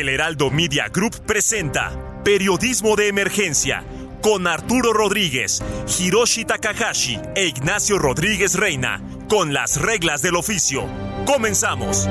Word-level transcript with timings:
El 0.00 0.08
Heraldo 0.08 0.50
Media 0.50 0.88
Group 0.88 1.26
presenta 1.26 1.92
Periodismo 2.24 2.96
de 2.96 3.08
Emergencia 3.08 3.84
con 4.22 4.46
Arturo 4.46 4.94
Rodríguez, 4.94 5.62
Hiroshi 5.86 6.46
Takahashi 6.46 7.20
e 7.34 7.44
Ignacio 7.48 7.98
Rodríguez 7.98 8.54
Reina, 8.54 9.02
con 9.28 9.52
las 9.52 9.78
reglas 9.78 10.22
del 10.22 10.36
oficio. 10.36 10.86
Comenzamos. 11.26 12.08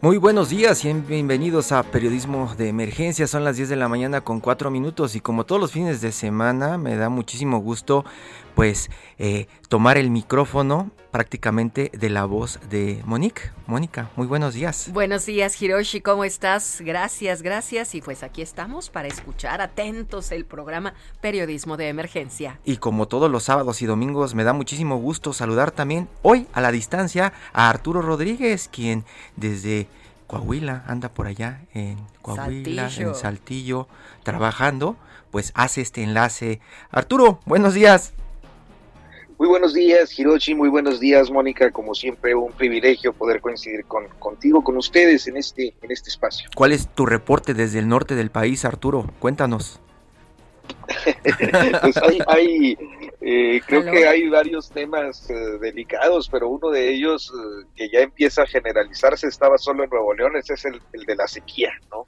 Muy 0.00 0.16
buenos 0.16 0.48
días 0.48 0.84
y 0.84 0.92
bienvenidos 0.92 1.72
a 1.72 1.82
Periodismo 1.82 2.54
de 2.56 2.68
Emergencia. 2.68 3.26
Son 3.26 3.42
las 3.42 3.56
10 3.56 3.68
de 3.70 3.74
la 3.74 3.88
mañana 3.88 4.20
con 4.20 4.38
4 4.38 4.70
minutos 4.70 5.16
y 5.16 5.20
como 5.20 5.44
todos 5.44 5.60
los 5.60 5.72
fines 5.72 6.00
de 6.00 6.12
semana 6.12 6.78
me 6.78 6.94
da 6.94 7.08
muchísimo 7.08 7.58
gusto 7.58 8.04
pues 8.58 8.90
eh, 9.20 9.46
tomar 9.68 9.98
el 9.98 10.10
micrófono 10.10 10.90
prácticamente 11.12 11.92
de 11.94 12.10
la 12.10 12.24
voz 12.24 12.58
de 12.68 13.00
Monique. 13.04 13.52
Mónica, 13.68 14.10
muy 14.16 14.26
buenos 14.26 14.52
días. 14.52 14.90
Buenos 14.92 15.26
días 15.26 15.62
Hiroshi, 15.62 16.00
¿cómo 16.00 16.24
estás? 16.24 16.80
Gracias, 16.80 17.42
gracias 17.42 17.94
y 17.94 18.00
pues 18.02 18.24
aquí 18.24 18.42
estamos 18.42 18.90
para 18.90 19.06
escuchar 19.06 19.60
atentos 19.60 20.32
el 20.32 20.44
programa 20.44 20.94
Periodismo 21.20 21.76
de 21.76 21.88
Emergencia. 21.88 22.58
Y 22.64 22.78
como 22.78 23.06
todos 23.06 23.30
los 23.30 23.44
sábados 23.44 23.80
y 23.80 23.86
domingos 23.86 24.34
me 24.34 24.42
da 24.42 24.52
muchísimo 24.52 24.96
gusto 24.96 25.32
saludar 25.32 25.70
también 25.70 26.08
hoy 26.22 26.48
a 26.52 26.60
la 26.60 26.72
distancia 26.72 27.32
a 27.52 27.70
Arturo 27.70 28.02
Rodríguez, 28.02 28.68
quien 28.72 29.04
desde 29.36 29.86
Coahuila, 30.26 30.82
anda 30.88 31.10
por 31.10 31.28
allá 31.28 31.60
en 31.74 31.96
Coahuila, 32.22 32.90
en 32.96 33.14
Saltillo, 33.14 33.86
trabajando, 34.24 34.96
pues 35.30 35.52
hace 35.54 35.80
este 35.80 36.02
enlace. 36.02 36.58
Arturo, 36.90 37.38
buenos 37.46 37.74
días. 37.74 38.14
Muy 39.38 39.46
buenos 39.46 39.72
días, 39.72 40.18
Hiroshi, 40.18 40.56
muy 40.56 40.68
buenos 40.68 40.98
días, 40.98 41.30
Mónica. 41.30 41.70
Como 41.70 41.94
siempre, 41.94 42.34
un 42.34 42.50
privilegio 42.50 43.12
poder 43.12 43.40
coincidir 43.40 43.84
con, 43.84 44.08
contigo, 44.18 44.64
con 44.64 44.76
ustedes 44.76 45.28
en 45.28 45.36
este, 45.36 45.74
en 45.80 45.92
este 45.92 46.10
espacio. 46.10 46.50
¿Cuál 46.56 46.72
es 46.72 46.88
tu 46.88 47.06
reporte 47.06 47.54
desde 47.54 47.78
el 47.78 47.88
norte 47.88 48.16
del 48.16 48.30
país, 48.30 48.64
Arturo? 48.64 49.08
Cuéntanos. 49.20 49.78
pues 51.82 51.96
hay, 52.26 52.76
eh, 53.20 53.60
creo 53.64 53.84
que 53.84 54.08
hay 54.08 54.28
varios 54.28 54.70
temas 54.70 55.30
eh, 55.30 55.34
delicados, 55.60 56.28
pero 56.28 56.48
uno 56.48 56.70
de 56.70 56.92
ellos 56.92 57.32
eh, 57.32 57.66
que 57.76 57.90
ya 57.90 58.00
empieza 58.00 58.42
a 58.42 58.46
generalizarse 58.46 59.28
estaba 59.28 59.56
solo 59.56 59.84
en 59.84 59.90
Nuevo 59.90 60.14
León, 60.14 60.36
ese 60.36 60.54
es 60.54 60.64
el, 60.64 60.80
el 60.92 61.04
de 61.04 61.14
la 61.14 61.28
sequía, 61.28 61.70
¿no? 61.90 62.04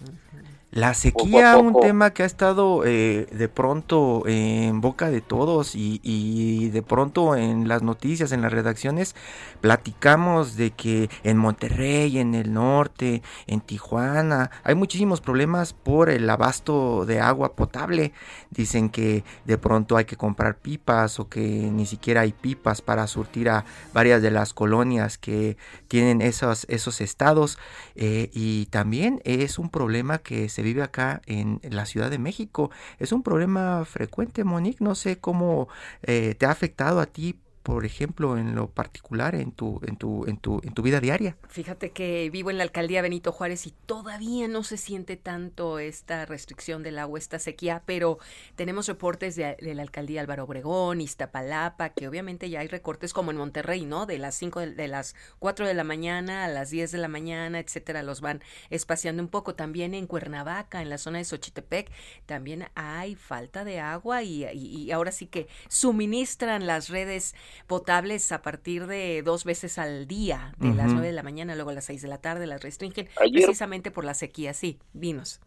La 0.73 0.95
sequía, 0.95 1.59
un 1.59 1.81
tema 1.81 2.11
que 2.11 2.23
ha 2.23 2.27
estado 2.27 2.85
eh, 2.87 3.27
de 3.33 3.49
pronto 3.49 4.23
en 4.29 4.81
boca 4.81 5.11
de 5.11 5.21
todos 5.21 5.73
y, 5.75 6.69
de 6.69 6.83
pronto 6.83 7.35
en 7.35 7.67
las 7.67 7.83
noticias, 7.83 8.31
en 8.31 8.41
las 8.41 8.53
redacciones, 8.53 9.17
platicamos 9.61 10.57
de 10.57 10.71
que 10.71 11.11
en 11.25 11.39
Monterrey, 11.39 12.19
en 12.19 12.37
el 12.37 12.53
norte, 12.53 13.21
en 13.49 13.61
Tijuana, 13.61 14.53
hay 14.63 14.77
muchísimos 14.77 15.21
problemas 15.21 15.73
por 15.73 16.09
el 16.09 16.31
abasto 16.31 17.05
de 17.05 17.19
agua 17.19 17.57
potable. 17.57 18.13
Dicen 18.51 18.91
que 18.91 19.25
de 19.47 19.59
pronto 19.59 19.97
hay 19.97 20.05
que 20.05 20.17
comprar 20.17 20.57
pipas 20.59 21.19
o 21.19 21.29
que 21.29 21.41
ni 21.41 21.85
siquiera 21.85 22.21
hay 22.21 22.33
pipas 22.33 22.81
para 22.81 23.09
surtir 23.09 23.49
a 23.49 23.65
varias 23.93 24.23
de 24.23 24.31
las 24.31 24.55
colonias 24.55 25.19
que 25.19 25.57
tienen 25.89 26.23
esos, 26.23 26.65
esos 26.69 27.01
estados. 27.01 27.59
Eh, 27.97 28.31
y 28.33 28.67
también 28.67 29.21
es 29.25 29.59
un 29.59 29.69
problema 29.69 30.19
que 30.19 30.49
se 30.49 30.60
vive 30.63 30.83
acá 30.83 31.23
en, 31.27 31.61
la 31.63 31.87
Ciudad 31.87 32.11
de 32.11 32.19
México. 32.19 32.71
Es 32.99 33.13
un 33.13 33.23
problema 33.23 33.85
frecuente, 33.85 34.45
Monique. 34.45 34.83
No 34.83 34.95
sé 34.95 35.19
cómo 35.19 35.69
eh, 36.03 36.35
te 36.39 36.47
ha 36.47 36.51
afectado 36.51 37.01
a 37.01 37.07
ti 37.07 37.39
por 37.63 37.85
ejemplo, 37.85 38.39
en 38.39 38.55
lo 38.55 38.71
particular 38.71 39.35
en 39.35 39.53
tu, 39.53 39.81
en 39.87 39.97
tu, 39.97 40.25
en 40.27 40.39
tu, 40.39 40.61
en 40.65 40.73
tu 40.73 40.83
vida 40.83 41.01
diaria? 41.01 41.37
Fíjate 41.49 41.91
que 41.91 42.31
vivo 42.31 42.51
en 42.51 42.57
la 42.57 42.65
alcaldía 42.65 43.03
Benito 43.03 43.33
Juárez 43.33 43.67
y 43.67 43.75
todavía 43.87 44.49
no 44.49 44.63
se 44.63 44.79
siente 44.79 45.17
tanto 45.17 45.79
esta 45.79 46.25
restricción 46.25 46.83
del 46.83 46.99
agua, 46.99 47.19
esta 47.19 47.39
sequía, 47.39 47.83
pero 47.85 48.19
tenemos 48.57 48.87
reportes 48.87 49.37
de, 49.37 49.57
la 49.61 49.83
alcaldía 49.83 50.23
Álvaro 50.23 50.45
Obregón, 50.45 51.01
Iztapalapa, 51.01 51.91
que 51.91 52.09
obviamente 52.09 52.49
ya 52.49 52.61
hay 52.61 52.69
recortes 52.69 53.13
como 53.13 53.31
en 53.31 53.37
Monterrey, 53.37 53.85
¿no? 53.85 54.07
De 54.07 54.19
las 54.19 54.35
5 54.37 54.61
de, 54.61 54.89
las 54.89 55.15
4 55.39 55.67
de 55.67 55.75
la 55.75 55.85
mañana 55.85 56.47
a 56.47 56.49
las 56.49 56.71
10 56.71 56.93
de 56.93 56.99
la 56.99 57.09
mañana, 57.09 57.59
etcétera, 57.59 58.03
los 58.03 58.23
van 58.23 58.43
espaciando 58.71 59.23
un 59.23 59.29
poco. 59.29 59.55
También 59.55 59.93
en 59.93 60.07
Cuernavaca, 60.07 60.81
en 60.81 60.89
la 60.89 60.99
zona 60.99 61.19
de 61.19 61.25
Xochitepec, 61.25 61.91
también 62.25 62.69
hay 62.75 63.17
falta 63.17 63.65
de 63.65 63.81
agua 63.81 64.23
y, 64.23 64.47
y 64.47 64.91
ahora 64.93 65.13
sí 65.13 65.27
que 65.27 65.47
suministran 65.69 66.67
las 66.67 66.89
redes 66.89 67.35
potables 67.67 68.33
a 68.33 68.43
partir 68.43 68.87
de 68.87 69.23
dos 69.23 69.45
veces 69.45 69.79
al 69.79 70.07
día, 70.07 70.55
de 70.59 70.75
las 70.75 70.93
nueve 70.93 71.09
de 71.09 71.13
la 71.13 71.23
mañana, 71.23 71.55
luego 71.55 71.71
a 71.71 71.75
las 71.75 71.85
seis 71.85 72.03
de 72.03 72.09
la 72.09 72.19
tarde, 72.19 72.47
las 72.47 72.63
restringen 72.63 73.09
precisamente 73.17 73.91
por 73.91 74.05
la 74.05 74.15
sequía. 74.15 74.53
Sí, 74.55 74.79
vinos. 74.93 75.41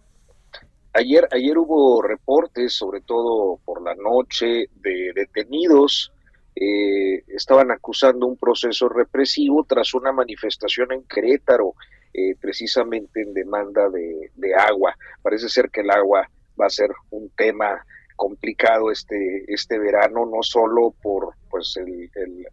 Ayer, 0.94 1.28
ayer 1.32 1.58
hubo 1.58 2.02
reportes, 2.04 2.74
sobre 2.74 3.02
todo 3.02 3.60
por 3.66 3.82
la 3.82 3.96
noche, 3.96 4.70
de 4.76 5.12
detenidos. 5.16 6.14
Eh, 6.56 7.24
estaban 7.30 7.72
acusando 7.72 8.28
un 8.28 8.38
proceso 8.38 8.88
represivo 8.88 9.66
tras 9.68 9.96
una 9.96 10.12
manifestación 10.12 10.92
en 10.92 11.02
Querétaro, 11.04 11.74
eh, 12.14 12.36
precisamente 12.40 13.22
en 13.22 13.34
demanda 13.34 13.90
de, 13.90 14.30
de 14.36 14.54
agua. 14.54 14.96
Parece 15.24 15.50
ser 15.50 15.72
que 15.72 15.82
el 15.82 15.90
agua 15.90 16.30
va 16.62 16.68
a 16.68 16.70
ser 16.70 16.92
un 17.10 17.30
tema 17.32 17.84
complicado 18.16 18.92
este, 18.92 19.46
este 19.48 19.80
verano, 19.80 20.26
no 20.26 20.42
solo 20.42 20.94
por 21.02 21.36
pues 21.50 21.78
el, 21.78 22.10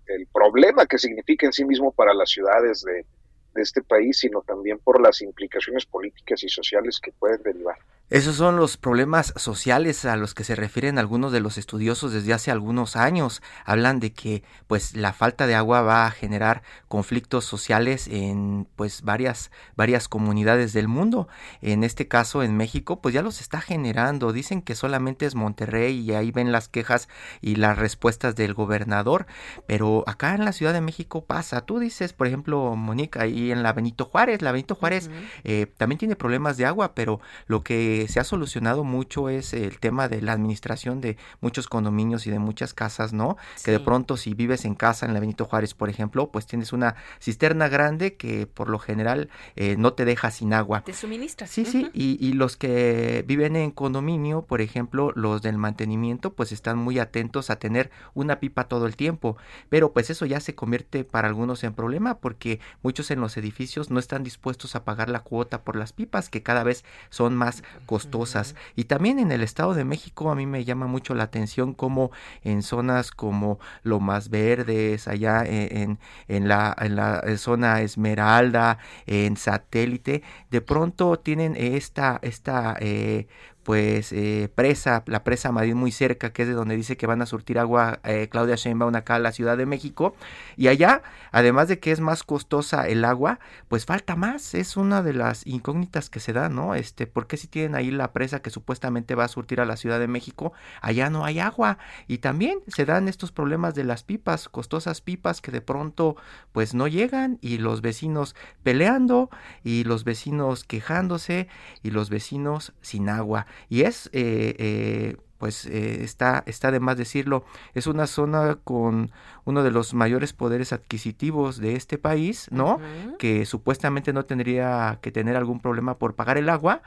el, 0.07 0.27
problema 0.33 0.87
que 0.87 0.99
significa 0.99 1.47
en 1.47 1.53
sí 1.53 1.65
mismo 1.65 1.91
para 1.93 2.13
las 2.13 2.31
ciudades 2.31 2.83
de, 2.83 3.07
de 3.55 3.63
este 3.63 3.83
país, 3.83 4.19
sino 4.19 4.43
también 4.43 4.79
por 4.79 5.01
las 5.01 5.23
implicaciones 5.23 5.87
políticas 5.87 6.43
y 6.45 6.49
sociales 6.49 7.01
que 7.01 7.13
pueden 7.13 7.43
derivar. 7.43 7.77
Esos 8.11 8.35
son 8.35 8.57
los 8.57 8.77
problemas 8.77 9.33
sociales 9.37 10.05
a 10.05 10.17
los 10.17 10.35
que 10.35 10.43
se 10.43 10.57
refieren 10.57 10.99
algunos 10.99 11.31
de 11.31 11.39
los 11.39 11.59
estudiosos 11.59 12.13
desde 12.13 12.33
hace 12.33 12.51
algunos 12.51 12.97
años. 12.97 13.41
Hablan 13.65 14.01
de 14.01 14.13
que 14.13 14.43
pues 14.67 14.97
la 14.97 15.13
falta 15.13 15.47
de 15.47 15.55
agua 15.55 15.83
va 15.83 16.07
a 16.07 16.11
generar 16.11 16.63
conflictos 16.89 17.45
sociales 17.45 18.09
en 18.09 18.67
pues 18.75 19.03
varias 19.03 19.53
varias 19.77 20.09
comunidades 20.09 20.73
del 20.73 20.89
mundo. 20.89 21.29
En 21.63 21.85
este 21.85 22.09
caso 22.09 22.43
en 22.43 22.57
México 22.57 23.01
pues 23.01 23.15
ya 23.15 23.23
los 23.23 23.41
está 23.41 23.61
generando. 23.61 24.33
Dicen 24.33 24.61
que 24.61 24.75
solamente 24.75 25.25
es 25.25 25.37
Monterrey 25.37 26.01
y 26.01 26.13
ahí 26.13 26.33
ven 26.33 26.51
las 26.51 26.67
quejas 26.67 27.09
y 27.41 27.55
las 27.55 27.79
respuestas 27.79 28.35
del 28.35 28.55
gobernador, 28.55 29.27
pero 29.69 30.03
acá 30.09 30.35
en 30.35 30.45
la 30.45 30.53
Ciudad 30.53 30.73
de 30.73 30.81
México 30.81 31.25
pasa. 31.25 31.61
Tú 31.61 31.79
dices, 31.79 32.13
por 32.13 32.27
ejemplo, 32.27 32.75
Mónica, 32.75 33.23
ahí 33.23 33.53
en 33.53 33.63
la 33.63 33.73
Benito 33.73 34.05
Juárez, 34.05 34.43
la 34.43 34.51
Benito 34.51 34.75
Juárez 34.75 35.11
eh, 35.45 35.67
también 35.77 36.01
tiene 36.01 36.17
problemas 36.17 36.57
de 36.57 36.67
agua, 36.67 36.97
pero 36.97 37.21
lo 37.47 37.63
que 37.63 38.00
se 38.09 38.21
ha 38.21 38.25
solucionado 38.25 38.85
mucho 38.85 39.29
es 39.29 39.53
el 39.53 39.79
tema 39.79 40.09
de 40.09 40.23
la 40.23 40.33
administración 40.33 41.01
de 41.01 41.17
muchos 41.41 41.69
condominios 41.69 42.27
y 42.27 42.31
de 42.31 42.39
muchas 42.39 42.75
casas, 42.75 43.13
¿no? 43.13 43.37
Que 43.65 43.71
de 43.71 43.81
pronto 43.81 44.17
si 44.17 44.35
vives 44.35 44.65
en 44.65 44.75
casa 44.75 45.07
en 45.07 45.15
la 45.15 45.21
Benito 45.21 45.45
Juárez, 45.45 45.75
por 45.75 45.89
ejemplo, 45.89 46.31
pues 46.31 46.47
tienes 46.47 46.73
una 46.73 46.97
cisterna 47.21 47.69
grande 47.69 48.15
que 48.15 48.47
por 48.47 48.69
lo 48.69 48.79
general 48.79 49.29
eh, 49.57 49.77
no 49.79 49.93
te 49.93 50.05
deja 50.05 50.31
sin 50.31 50.53
agua. 50.53 50.83
Te 50.83 50.93
suministra. 50.93 51.47
Sí, 51.47 51.65
sí, 51.65 51.91
y, 51.93 52.17
y 52.25 52.33
los 52.33 52.57
que 52.57 53.25
viven 53.27 53.57
en 53.57 53.71
condominio, 53.71 54.43
por 54.43 54.61
ejemplo, 54.61 55.13
los 55.15 55.43
del 55.43 55.59
mantenimiento, 55.59 56.33
pues 56.35 56.53
están 56.53 56.79
muy 56.79 56.99
atentos 56.99 57.51
a 57.51 57.57
tener 57.57 57.91
una 58.15 58.41
pipa 58.41 58.65
todo 58.65 58.87
el 58.87 58.97
tiempo, 58.97 59.37
pero 59.69 59.93
pues 59.93 60.11
eso 60.11 60.27
ya 60.27 60.41
se 60.41 60.55
convierte 60.55 61.05
para 61.05 61.29
algunos 61.29 61.65
en 61.65 61.75
problema 61.75 62.19
porque 62.19 62.61
muchos 62.83 63.11
en 63.11 63.21
los 63.21 63.37
edificios 63.37 63.91
no 63.91 63.99
están 63.99 64.23
dispuestos 64.23 64.75
a 64.75 64.85
pagar 64.85 65.09
la 65.09 65.21
cuota 65.21 65.63
por 65.63 65.77
las 65.77 65.93
pipas 65.93 66.29
que 66.29 66.43
cada 66.43 66.65
vez 66.65 66.85
son 67.09 67.37
más 67.37 67.63
costosas. 67.91 68.55
Y 68.77 68.85
también 68.85 69.19
en 69.19 69.33
el 69.33 69.43
Estado 69.43 69.75
de 69.75 69.85
México 69.85 70.31
a 70.31 70.37
mí 70.37 70.47
me 70.47 70.65
llama 70.65 70.87
mucho 70.87 71.13
la 71.17 71.25
atención 71.25 71.75
como 71.75 72.13
en 72.45 72.63
zonas 72.63 73.11
como 73.11 73.59
Lomas 73.83 74.31
Verdes, 74.31 75.09
allá 75.09 75.43
en, 75.45 75.99
en, 76.29 76.47
la, 76.47 76.77
en 76.79 76.95
la 76.95 77.21
zona 77.37 77.81
Esmeralda, 77.81 78.79
en 79.07 79.37
Satélite, 79.37 80.23
de 80.53 80.61
pronto 80.61 81.19
tienen 81.19 81.57
esta, 81.57 82.21
esta 82.23 82.77
eh, 82.79 83.27
pues 83.63 84.13
eh, 84.13 84.51
presa, 84.55 85.03
la 85.07 85.23
presa 85.23 85.53
Madrid 85.53 85.75
muy 85.75 85.93
cerca, 85.93 86.33
que 86.33 86.43
es 86.43 86.49
de 86.49 86.55
donde 86.55 86.77
dice 86.77 86.97
que 86.97 87.07
van 87.07 87.23
a 87.23 87.27
surtir 87.27 87.59
agua 87.59 88.01
eh, 88.05 88.29
Claudia 88.31 88.57
Sheinbaum 88.57 88.95
acá 88.95 89.17
a 89.17 89.19
la 89.19 89.33
Ciudad 89.33 89.57
de 89.57 89.67
México. 89.67 90.15
Y 90.57 90.69
allá, 90.69 91.03
además 91.31 91.69
de 91.69 91.79
que 91.79 91.93
es 91.93 92.01
más 92.01 92.23
costosa 92.25 92.89
el 92.89 93.05
agua, 93.05 93.39
pues 93.69 93.85
falta 93.85 94.17
más. 94.17 94.55
Es 94.55 94.77
una 94.77 95.03
de 95.03 95.13
las 95.13 95.47
incógnitas 95.47 96.09
que 96.09 96.21
se 96.21 96.33
da, 96.33 96.49
¿no? 96.49 96.75
Este, 96.75 97.07
porque 97.07 97.37
si 97.37 97.49
tienen 97.49 97.75
ahí 97.75 97.91
la 97.91 98.13
presa 98.13 98.41
que 98.41 98.51
supuestamente 98.51 99.15
va 99.15 99.25
a 99.25 99.29
surtir 99.29 99.61
a 99.61 99.67
la 99.67 99.77
Ciudad 99.77 100.01
de 100.01 100.09
México, 100.09 100.53
allá 100.81 101.11
no 101.11 101.25
hay 101.25 101.39
agua. 101.39 101.79
Y 102.09 102.19
también 102.19 102.61
se 102.67 102.87
dan 102.87 103.09
estos 103.09 103.31
problemas 103.31 103.75
de 103.75 103.85
las 103.85 104.05
pipas, 104.05 104.49
costosas 104.49 105.01
pipas 105.01 105.41
que 105.41 105.53
de 105.53 105.61
pronto 105.61 106.17
pues 106.53 106.75
no 106.75 106.89
llegan 106.89 107.39
y 107.41 107.59
los 107.59 107.83
vecinos 107.83 108.35
peleando 108.63 109.31
y 109.63 109.85
los 109.85 110.05
vecinos 110.05 110.65
quejándose 110.65 111.49
y 111.83 111.91
los 111.91 112.11
vecinos 112.11 112.73
sin 112.81 113.09
agua. 113.09 113.47
Y 113.69 113.83
es, 113.83 114.09
eh, 114.13 114.55
eh, 114.59 115.17
pues 115.39 115.67
eh, 115.67 116.03
está, 116.03 116.43
está 116.47 116.71
de 116.71 116.81
más 116.81 116.97
decirlo, 116.97 117.45
es 117.75 117.87
una 117.87 118.07
zona 118.07 118.57
con 118.63 119.11
uno 119.45 119.63
de 119.63 119.71
los 119.71 119.95
mayores 119.95 120.33
poderes 120.33 120.73
adquisitivos 120.73 121.59
de 121.59 121.77
este 121.77 121.99
país, 121.99 122.49
¿no? 122.51 122.79
Que 123.19 123.47
supuestamente 123.47 124.13
no 124.13 124.25
tendría 124.27 124.99
que 125.01 125.13
tener 125.13 125.37
algún 125.37 125.61
problema 125.61 125.99
por 125.99 126.15
pagar 126.15 126.37
el 126.37 126.49
agua 126.49 126.83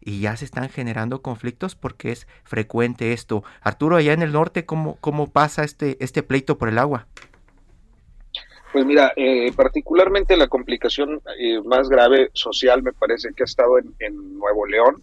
y 0.00 0.20
ya 0.20 0.36
se 0.36 0.44
están 0.44 0.68
generando 0.68 1.22
conflictos 1.22 1.74
porque 1.74 2.12
es 2.12 2.28
frecuente 2.44 3.12
esto. 3.12 3.42
Arturo, 3.62 3.96
allá 3.96 4.12
en 4.12 4.22
el 4.22 4.32
norte, 4.32 4.66
¿cómo, 4.66 4.98
cómo 5.00 5.30
pasa 5.30 5.64
este, 5.64 5.96
este 6.00 6.22
pleito 6.22 6.58
por 6.58 6.68
el 6.68 6.78
agua? 6.78 7.06
Pues 8.74 8.84
mira, 8.84 9.12
eh, 9.16 9.52
particularmente 9.56 10.36
la 10.36 10.48
complicación 10.48 11.22
eh, 11.38 11.60
más 11.62 11.88
grave 11.88 12.30
social 12.32 12.82
me 12.82 12.92
parece 12.92 13.32
que 13.34 13.44
ha 13.44 13.46
estado 13.46 13.78
en, 13.78 13.94
en 14.00 14.36
Nuevo 14.36 14.66
León, 14.66 15.02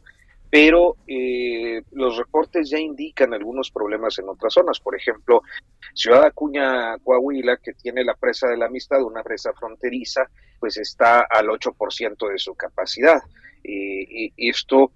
pero 0.52 0.98
eh, 1.08 1.82
los 1.92 2.18
reportes 2.18 2.70
ya 2.70 2.78
indican 2.78 3.34
algunos 3.34 3.72
problemas 3.72 4.20
en 4.20 4.30
otras 4.30 4.54
zonas. 4.54 4.80
Por 4.80 4.96
ejemplo, 4.96 5.42
Ciudad 5.96 6.26
Acuña, 6.26 6.98
Coahuila, 7.00 7.58
que 7.58 7.74
tiene 7.74 8.04
la 8.04 8.16
presa 8.16 8.48
de 8.50 8.58
la 8.58 8.66
amistad, 8.66 9.02
una 9.02 9.24
presa 9.24 9.54
fronteriza, 9.54 10.30
pues 10.60 10.78
está 10.78 11.22
al 11.22 11.48
8% 11.48 12.30
de 12.30 12.38
su 12.38 12.54
capacidad. 12.54 13.22
y 13.64 14.50
esto 14.50 14.92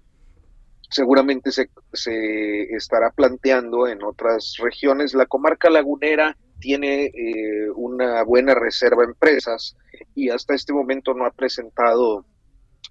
seguramente 0.90 1.50
se, 1.50 1.70
se, 1.92 2.74
estará 2.74 3.10
planteando 3.10 3.86
en 3.88 4.02
otras 4.02 4.56
regiones. 4.58 5.14
La 5.14 5.26
comarca 5.26 5.70
lagunera 5.70 6.36
tiene 6.60 7.06
eh, 7.06 7.70
una 7.74 8.22
buena 8.22 8.54
reserva 8.54 9.02
de 9.02 9.08
empresas 9.08 9.76
y 10.14 10.30
hasta 10.30 10.54
este 10.54 10.72
momento 10.72 11.14
no 11.14 11.26
ha 11.26 11.30
presentado 11.30 12.24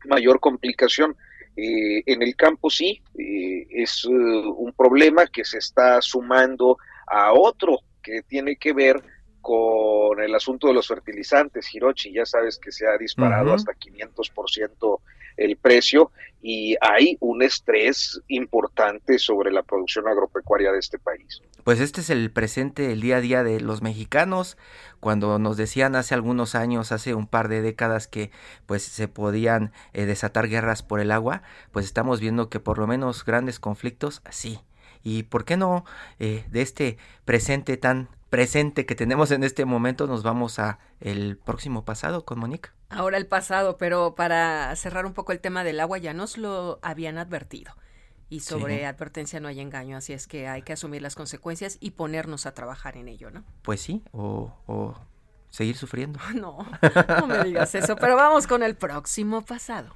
mayor 0.06 0.40
complicación. 0.40 1.16
Eh, 1.58 2.04
en 2.06 2.22
el 2.22 2.36
campo 2.36 2.70
sí, 2.70 3.02
eh, 3.18 3.66
es 3.70 4.04
uh, 4.06 4.12
un 4.12 4.74
problema 4.74 5.26
que 5.28 5.46
se 5.46 5.60
está 5.60 6.02
sumando 6.02 6.78
a 7.08 7.32
otro 7.34 7.80
que 8.04 8.22
tiene 8.24 8.58
que 8.58 8.74
ver 8.74 9.02
con 9.40 10.20
el 10.20 10.34
asunto 10.34 10.68
de 10.68 10.74
los 10.74 10.88
fertilizantes, 10.88 11.74
Hirochi, 11.74 12.12
ya 12.12 12.26
sabes 12.26 12.58
que 12.58 12.72
se 12.72 12.88
ha 12.88 12.98
disparado 12.98 13.52
uh 13.52 13.52
-huh. 13.52 13.56
hasta 13.56 13.74
500% 13.74 15.00
el 15.38 15.58
precio 15.58 16.12
y 16.42 16.76
hay 16.80 17.18
un 17.22 17.42
estrés 17.42 18.22
importante 18.28 19.18
sobre 19.18 19.52
la 19.52 19.64
producción 19.64 20.08
agropecuaria 20.08 20.72
de 20.72 20.78
este 20.78 21.00
país. 21.00 21.42
Pues 21.64 21.80
este 21.80 22.02
es 22.02 22.12
el 22.12 22.30
presente, 22.30 22.92
el 22.92 23.02
día 23.02 23.18
a 23.18 23.22
día 23.22 23.44
de 23.44 23.60
los 23.60 23.82
mexicanos, 23.82 24.56
cuando 25.00 25.40
nos 25.40 25.58
decían 25.58 25.96
hace 25.96 26.14
algunos 26.14 26.54
años, 26.54 26.92
hace 26.92 27.16
un 27.16 27.26
par 27.26 27.48
de 27.48 27.64
décadas 27.64 28.08
que 28.08 28.30
pues 28.68 28.84
se 28.84 29.08
podían 29.08 29.72
eh, 29.94 30.06
desatar 30.06 30.48
guerras 30.48 30.84
por 30.84 31.00
el 31.00 31.12
agua, 31.12 31.42
pues 31.72 31.88
estamos 31.88 32.20
viendo 32.20 32.48
que 32.52 32.60
por 32.60 32.78
lo 32.78 32.86
menos 32.86 33.26
grandes 33.26 33.60
conflictos 33.60 34.22
sí. 34.30 34.60
Y 35.02 35.24
por 35.24 35.46
qué 35.46 35.58
no 35.58 35.84
eh, 36.20 36.46
de 36.52 36.62
este 36.62 36.98
presente 37.26 37.78
tan 37.78 38.08
presente 38.30 38.86
que 38.86 38.94
tenemos 38.94 39.32
en 39.32 39.44
este 39.44 39.66
momento 39.66 40.06
nos 40.06 40.22
vamos 40.22 40.60
a 40.60 40.78
el 41.00 41.38
próximo 41.38 41.86
pasado 41.86 42.24
con 42.24 42.38
Monique. 42.38 42.75
Ahora 42.90 43.18
el 43.18 43.28
pasado, 43.28 43.78
pero 43.78 44.16
para 44.16 44.76
cerrar 44.76 45.06
un 45.06 45.14
poco 45.14 45.32
el 45.32 45.40
tema 45.40 45.64
del 45.64 45.80
agua 45.80 45.98
ya 45.98 46.14
nos 46.14 46.38
lo 46.38 46.80
habían 46.82 47.18
advertido 47.18 47.74
y 48.30 48.40
sobre 48.42 48.80
sí. 48.80 48.84
advertencia 48.84 49.40
no 49.40 49.48
hay 49.48 49.60
engaño, 49.60 49.98
así 49.98 50.14
es 50.14 50.28
que 50.28 50.48
hay 50.48 50.62
que 50.62 50.74
asumir 50.74 51.02
las 51.02 51.16
consecuencias 51.16 51.78
y 51.80 51.92
ponernos 51.92 52.46
a 52.46 52.54
trabajar 52.54 52.98
en 52.98 53.08
ello, 53.08 53.32
¿no? 53.32 53.44
Pues 53.62 53.82
sí, 53.82 54.04
o, 54.12 54.52
o 54.68 54.96
seguir 55.50 55.78
sufriendo. 55.78 56.20
No, 56.36 56.68
no 57.20 57.28
me 57.28 57.44
digas 57.44 57.74
eso, 57.76 57.96
pero 57.96 58.16
vamos 58.16 58.48
con 58.48 58.64
el 58.64 58.76
próximo 58.76 59.44
pasado. 59.44 59.96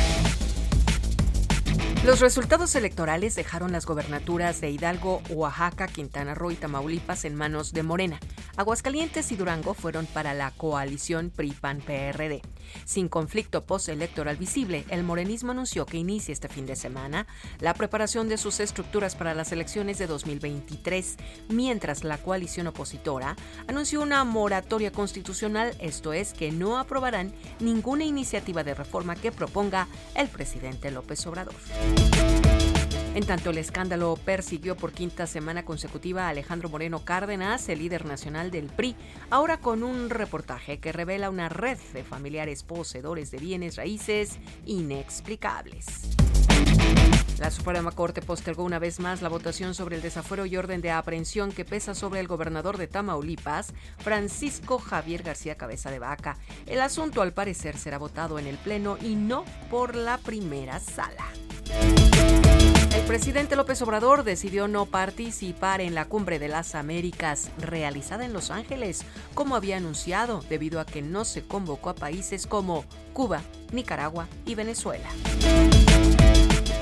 Los 2.03 2.19
resultados 2.19 2.73
electorales 2.73 3.35
dejaron 3.35 3.71
las 3.71 3.85
gobernaturas 3.85 4.59
de 4.59 4.71
Hidalgo, 4.71 5.21
Oaxaca, 5.29 5.87
Quintana 5.87 6.33
Roo 6.33 6.49
y 6.49 6.55
Tamaulipas 6.55 7.25
en 7.25 7.35
manos 7.35 7.73
de 7.73 7.83
Morena. 7.83 8.19
Aguascalientes 8.57 9.31
y 9.31 9.35
Durango 9.35 9.75
fueron 9.75 10.07
para 10.07 10.33
la 10.33 10.49
coalición 10.49 11.29
PRI-PAN-PRD. 11.29 12.41
Sin 12.85 13.07
conflicto 13.07 13.65
postelectoral 13.65 14.37
visible, 14.37 14.83
el 14.89 15.03
morenismo 15.03 15.51
anunció 15.51 15.85
que 15.85 15.97
inicia 15.97 16.33
este 16.33 16.47
fin 16.47 16.65
de 16.65 16.75
semana 16.75 17.27
la 17.59 17.75
preparación 17.75 18.27
de 18.29 18.37
sus 18.37 18.59
estructuras 18.59 19.15
para 19.15 19.35
las 19.35 19.51
elecciones 19.51 19.99
de 19.99 20.07
2023, 20.07 21.17
mientras 21.49 22.03
la 22.03 22.17
coalición 22.17 22.65
opositora 22.65 23.35
anunció 23.67 24.01
una 24.01 24.23
moratoria 24.23 24.91
constitucional, 24.91 25.75
esto 25.79 26.13
es, 26.13 26.33
que 26.33 26.51
no 26.51 26.79
aprobarán 26.79 27.31
ninguna 27.59 28.05
iniciativa 28.05 28.63
de 28.63 28.73
reforma 28.73 29.15
que 29.15 29.31
proponga 29.31 29.87
el 30.15 30.27
presidente 30.29 30.89
López 30.89 31.27
Obrador. 31.27 31.53
En 33.13 33.25
tanto, 33.25 33.49
el 33.49 33.57
escándalo 33.57 34.17
persiguió 34.23 34.77
por 34.77 34.93
quinta 34.93 35.27
semana 35.27 35.65
consecutiva 35.65 36.25
a 36.25 36.29
Alejandro 36.29 36.69
Moreno 36.69 37.03
Cárdenas, 37.03 37.67
el 37.67 37.79
líder 37.79 38.05
nacional 38.05 38.51
del 38.51 38.67
PRI, 38.67 38.95
ahora 39.29 39.57
con 39.57 39.83
un 39.83 40.09
reportaje 40.09 40.79
que 40.79 40.93
revela 40.93 41.29
una 41.29 41.49
red 41.49 41.77
de 41.93 42.03
familiares 42.03 42.63
poseedores 42.63 43.29
de 43.29 43.37
bienes 43.37 43.75
raíces 43.75 44.39
inexplicables. 44.65 46.09
La 47.37 47.51
Suprema 47.51 47.91
Corte 47.91 48.21
postergó 48.21 48.63
una 48.63 48.79
vez 48.79 48.99
más 48.99 49.21
la 49.21 49.29
votación 49.29 49.73
sobre 49.73 49.97
el 49.97 50.01
desafuero 50.01 50.45
y 50.45 50.55
orden 50.55 50.79
de 50.79 50.91
aprehensión 50.91 51.51
que 51.51 51.65
pesa 51.65 51.93
sobre 51.93 52.21
el 52.21 52.27
gobernador 52.27 52.77
de 52.77 52.87
Tamaulipas, 52.87 53.73
Francisco 53.97 54.79
Javier 54.79 55.23
García 55.23 55.55
Cabeza 55.55 55.91
de 55.91 55.99
Vaca. 55.99 56.37
El 56.65 56.79
asunto 56.79 57.21
al 57.21 57.33
parecer 57.33 57.77
será 57.77 57.97
votado 57.97 58.39
en 58.39 58.47
el 58.47 58.57
Pleno 58.57 58.97
y 59.01 59.15
no 59.15 59.43
por 59.69 59.95
la 59.95 60.17
primera 60.17 60.79
sala. 60.79 61.25
El 62.95 63.03
presidente 63.07 63.55
López 63.55 63.81
Obrador 63.81 64.23
decidió 64.23 64.67
no 64.67 64.85
participar 64.85 65.81
en 65.81 65.95
la 65.95 66.05
Cumbre 66.05 66.39
de 66.39 66.47
las 66.47 66.75
Américas 66.75 67.49
realizada 67.57 68.25
en 68.25 68.33
Los 68.33 68.51
Ángeles, 68.51 69.03
como 69.33 69.55
había 69.55 69.77
anunciado, 69.77 70.41
debido 70.49 70.79
a 70.79 70.85
que 70.85 71.01
no 71.01 71.25
se 71.25 71.43
convocó 71.43 71.89
a 71.89 71.95
países 71.95 72.47
como 72.47 72.85
Cuba, 73.13 73.41
Nicaragua 73.71 74.27
y 74.45 74.55
Venezuela. 74.55 75.09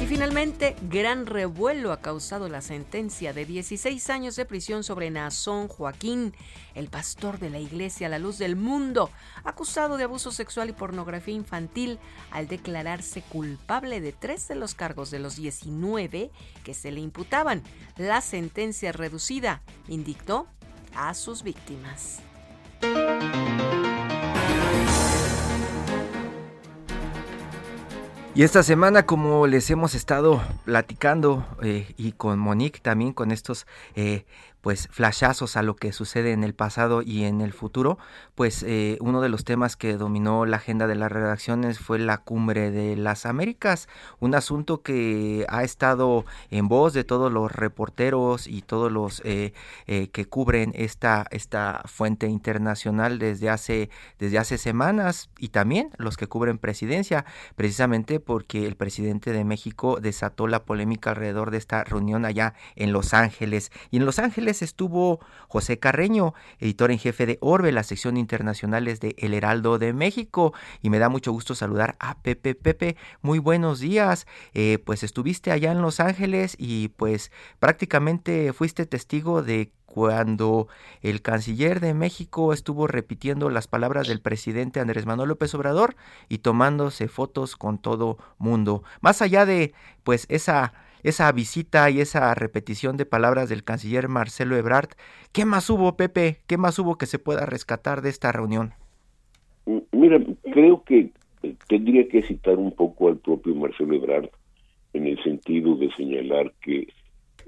Y 0.01 0.05
finalmente, 0.07 0.77
gran 0.89 1.25
revuelo 1.25 1.91
ha 1.91 1.99
causado 1.99 2.47
la 2.47 2.61
sentencia 2.61 3.33
de 3.33 3.45
16 3.45 4.09
años 4.09 4.37
de 4.37 4.45
prisión 4.45 4.85
sobre 4.85 5.11
Nazón 5.11 5.67
Joaquín, 5.67 6.33
el 6.73 6.87
pastor 6.87 7.37
de 7.37 7.49
la 7.49 7.59
Iglesia 7.59 8.07
la 8.07 8.17
Luz 8.17 8.37
del 8.37 8.55
Mundo, 8.55 9.09
acusado 9.43 9.97
de 9.97 10.05
abuso 10.05 10.31
sexual 10.31 10.69
y 10.69 10.73
pornografía 10.73 11.33
infantil 11.33 11.99
al 12.31 12.47
declararse 12.47 13.21
culpable 13.23 13.99
de 13.99 14.13
tres 14.13 14.47
de 14.47 14.55
los 14.55 14.73
cargos 14.73 15.11
de 15.11 15.19
los 15.19 15.35
19 15.35 16.31
que 16.63 16.73
se 16.73 16.91
le 16.91 17.01
imputaban. 17.01 17.61
La 17.97 18.21
sentencia 18.21 18.93
reducida 18.93 19.61
indignó 19.89 20.47
a 20.95 21.13
sus 21.13 21.43
víctimas. 21.43 22.19
Y 28.35 28.43
esta 28.43 28.61
semana, 28.61 29.05
como 29.05 29.47
les 29.47 29.69
hemos 29.71 29.95
estado 29.95 30.41
platicando, 30.63 31.45
eh, 31.63 31.93
y 31.97 32.11
con 32.11 32.37
Monique 32.37 32.79
también, 32.79 33.11
con 33.11 33.31
estos 33.31 33.65
eh, 33.95 34.25
pues 34.61 34.87
flashazos 34.91 35.55
a 35.55 35.63
lo 35.63 35.75
que 35.75 35.93
sucede 35.93 36.31
en 36.31 36.43
el 36.43 36.53
pasado 36.53 37.01
y 37.01 37.23
en 37.23 37.41
el 37.41 37.53
futuro, 37.53 37.97
pues 38.35 38.63
eh, 38.63 38.97
uno 39.01 39.21
de 39.21 39.29
los 39.29 39.43
temas 39.43 39.75
que 39.75 39.95
dominó 39.95 40.45
la 40.45 40.57
agenda 40.57 40.87
de 40.87 40.95
las 40.95 41.11
redacciones 41.11 41.79
fue 41.79 41.99
la 41.99 42.17
cumbre 42.17 42.71
de 42.71 42.95
las 42.95 43.25
Américas, 43.25 43.87
un 44.19 44.35
asunto 44.35 44.81
que 44.81 45.45
ha 45.49 45.63
estado 45.63 46.25
en 46.49 46.67
voz 46.67 46.93
de 46.93 47.03
todos 47.03 47.31
los 47.31 47.51
reporteros 47.51 48.47
y 48.47 48.61
todos 48.61 48.91
los 48.91 49.21
eh, 49.25 49.53
eh, 49.87 50.09
que 50.09 50.25
cubren 50.25 50.71
esta, 50.75 51.25
esta 51.31 51.83
fuente 51.85 52.27
internacional 52.27 53.19
desde 53.19 53.49
hace, 53.49 53.89
desde 54.19 54.39
hace 54.39 54.57
semanas 54.57 55.29
y 55.37 55.49
también 55.49 55.91
los 55.97 56.17
que 56.17 56.27
cubren 56.27 56.57
presidencia, 56.57 57.25
precisamente 57.55 58.19
porque 58.19 58.65
el 58.65 58.75
presidente 58.75 59.31
de 59.31 59.43
México 59.43 59.99
desató 60.01 60.47
la 60.47 60.63
polémica 60.63 61.11
alrededor 61.11 61.51
de 61.51 61.57
esta 61.57 61.83
reunión 61.83 62.25
allá 62.25 62.53
en 62.75 62.91
Los 62.91 63.13
Ángeles. 63.13 63.71
Y 63.91 63.97
en 63.97 64.05
Los 64.05 64.19
Ángeles 64.19 64.48
estuvo 64.49 65.19
José 65.47 65.79
Carreño, 65.79 66.33
editor 66.59 66.91
en 66.91 66.99
jefe 66.99 67.25
de 67.25 67.37
Orbe, 67.41 67.71
la 67.71 67.83
sección 67.83 68.17
internacionales 68.17 68.99
de 68.99 69.15
El 69.17 69.33
Heraldo 69.33 69.79
de 69.79 69.93
México. 69.93 70.53
Y 70.81 70.89
me 70.89 70.99
da 70.99 71.09
mucho 71.09 71.31
gusto 71.31 71.55
saludar 71.55 71.95
a 71.99 72.21
Pepe. 72.21 72.55
Pepe, 72.55 72.97
muy 73.21 73.39
buenos 73.39 73.79
días. 73.79 74.27
Eh, 74.53 74.79
pues 74.83 75.03
estuviste 75.03 75.51
allá 75.51 75.71
en 75.71 75.81
Los 75.81 75.99
Ángeles 75.99 76.55
y 76.57 76.89
pues 76.89 77.31
prácticamente 77.59 78.51
fuiste 78.53 78.85
testigo 78.85 79.43
de 79.43 79.71
cuando 79.85 80.67
el 81.01 81.21
canciller 81.21 81.79
de 81.79 81.93
México 81.93 82.53
estuvo 82.53 82.85
repitiendo 82.85 83.49
las 83.49 83.67
palabras 83.67 84.07
del 84.07 84.21
presidente 84.21 84.79
Andrés 84.79 85.05
Manuel 85.05 85.29
López 85.29 85.53
Obrador 85.55 85.95
y 86.29 86.39
tomándose 86.39 87.07
fotos 87.07 87.55
con 87.55 87.79
todo 87.79 88.17
mundo. 88.37 88.83
Más 89.01 89.21
allá 89.21 89.45
de 89.45 89.73
pues 90.03 90.25
esa 90.29 90.73
esa 91.03 91.31
visita 91.31 91.89
y 91.89 92.01
esa 92.01 92.33
repetición 92.35 92.97
de 92.97 93.05
palabras 93.05 93.49
del 93.49 93.63
canciller 93.63 94.07
Marcelo 94.07 94.55
Ebrard, 94.57 94.89
¿qué 95.31 95.45
más 95.45 95.69
hubo, 95.69 95.95
Pepe? 95.95 96.39
¿Qué 96.47 96.57
más 96.57 96.79
hubo 96.79 96.97
que 96.97 97.05
se 97.05 97.19
pueda 97.19 97.45
rescatar 97.45 98.01
de 98.01 98.09
esta 98.09 98.31
reunión? 98.31 98.73
Mira, 99.91 100.19
creo 100.51 100.83
que 100.83 101.11
tendría 101.67 102.07
que 102.07 102.21
citar 102.23 102.57
un 102.57 102.71
poco 102.71 103.07
al 103.07 103.17
propio 103.17 103.55
Marcelo 103.55 103.95
Ebrard 103.95 104.29
en 104.93 105.07
el 105.07 105.21
sentido 105.23 105.75
de 105.75 105.91
señalar 105.93 106.51
que 106.61 106.87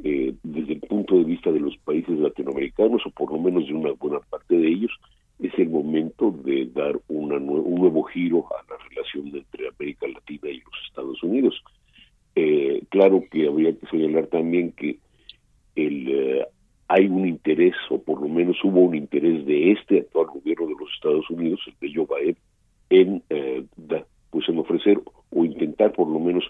eh, 0.04 0.34
desde 0.44 0.74
el 0.74 0.80
punto 0.82 1.16
de 1.16 1.24
vista 1.24 1.52
de 1.52 1.60
los 1.60 1.78
países 1.78 2.18
latinoamericanos, 2.18 3.06
o 3.06 3.12
por 3.12 3.32
lo 3.32 3.40
menos 3.40 3.68
de 3.68 3.74
una 3.74 3.92
buena 3.92 4.20
parte 4.20 4.56
de 4.56 4.68
ellos, 4.68 4.92
es 5.40 5.54
el 5.58 5.70
momento 5.70 6.32
de 6.44 6.68
dar 6.74 7.00
una 7.08 7.38
un 7.38 7.76
nuevo 7.76 8.04
giro 8.04 8.46
a 8.52 8.64
la 8.72 8.78
relación 8.90 9.28
entre 9.36 9.68
América 9.68 10.08
Latina 10.08 10.50
y 10.50 10.60
los 10.60 10.74
Estados 10.88 11.22
Unidos. 11.24 11.62
Eh, 12.36 12.84
claro 12.90 13.24
que 13.30 13.48
habría 13.48 13.74
que 13.74 13.88
señalar 13.88 14.28
también 14.28 14.72
que 14.72 14.98
el, 15.76 16.08
eh, 16.10 16.46
hay 16.88 17.08
un 17.08 17.28
interés, 17.28 17.76
o 17.90 18.02
por 18.02 18.22
lo 18.22 18.28
menos 18.28 18.58
hubo 18.64 18.82
un 18.82 18.96
interés 18.96 19.46
de 19.46 19.72
este 19.72 20.00
actual 20.00 20.28
gobierno 20.28 20.68
de 20.68 20.76
los 20.80 20.94
Estados 20.94 21.30
Unidos, 21.30 21.60
el 21.68 21.74
de 21.80 21.96
Joe 21.96 22.08
Biden, 22.08 22.38
en, 22.90 23.24
pues 24.30 24.50
en 24.50 24.60
ofrecer 24.60 25.00
o 25.30 25.46
intentar 25.46 25.94
por 25.94 26.08
lo 26.08 26.20
menos 26.20 26.44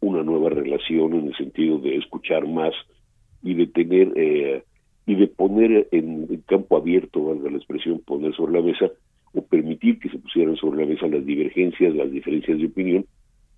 una 0.00 0.22
nueva 0.22 0.50
relación 0.50 1.14
en 1.14 1.28
el 1.28 1.36
sentido 1.36 1.78
de 1.78 1.96
escuchar 1.96 2.46
más 2.46 2.74
y 3.42 3.54
de 3.54 3.66
tener 3.66 4.12
eh, 4.16 4.62
y 5.06 5.14
de 5.14 5.26
poner 5.26 5.88
en, 5.92 6.42
campo 6.46 6.76
abierto, 6.76 7.24
valga 7.24 7.50
la 7.50 7.56
expresión, 7.56 8.00
poner 8.00 8.34
sobre 8.34 8.54
la 8.54 8.62
mesa 8.62 8.90
o 9.34 9.42
permitir 9.42 9.98
que 9.98 10.08
se 10.08 10.18
pusieran 10.18 10.56
sobre 10.56 10.84
la 10.84 10.92
mesa 10.92 11.06
las 11.06 11.24
divergencias, 11.24 11.94
las 11.94 12.10
diferencias 12.10 12.58
de 12.58 12.66
opinión 12.66 13.06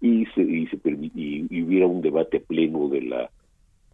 y 0.00 0.26
se 0.34 0.42
y 0.42 0.66
se 0.66 0.78
y, 1.14 1.62
hubiera 1.62 1.86
un 1.86 2.00
debate 2.00 2.40
pleno 2.40 2.88
de 2.88 3.02
la 3.02 3.30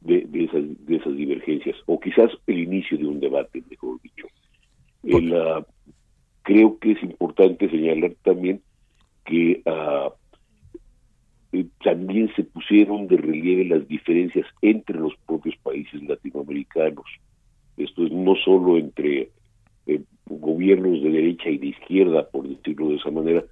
de, 0.01 0.27
esas 0.35 0.87
de 0.87 0.97
esas 0.97 1.17
divergencias 1.17 1.77
o 1.87 2.01
quizás 2.01 2.31
el 2.47 2.59
inicio 2.59 2.99
de 2.99 3.07
un 3.07 3.21
debate, 3.21 3.63
mejor 3.71 4.01
dicho. 4.03 4.27
El, 5.05 5.33
uh, 5.33 5.65
creo 6.43 6.79
que 6.79 6.93
es 6.93 7.03
importante 7.03 7.69
señalar 7.69 8.13
también 8.23 8.61
que 9.25 9.63
uh, 9.65 10.13
eh, 11.53 11.67
también 11.85 12.33
se 12.35 12.45
pusieron 12.45 13.07
de 13.07 13.17
relieve 13.19 13.65
las 13.65 13.87
diferencias 13.87 14.47
entre 14.63 14.99
los 14.99 15.15
propios 15.27 15.55
países 15.63 16.03
latinoamericanos. 16.03 17.07
Esto 17.77 18.07
es 18.07 18.13
no 18.13 18.35
solo 18.37 18.79
entre 18.79 19.31
eh, 19.87 20.01
gobiernos 20.27 21.03
de 21.03 21.11
derecha 21.11 21.51
y 21.51 21.59
de 21.59 21.67
izquierda, 21.69 22.29
por 22.29 22.49
decirlo 22.49 22.89
de 22.89 22.97
esa 22.97 23.11
manera, 23.11 23.45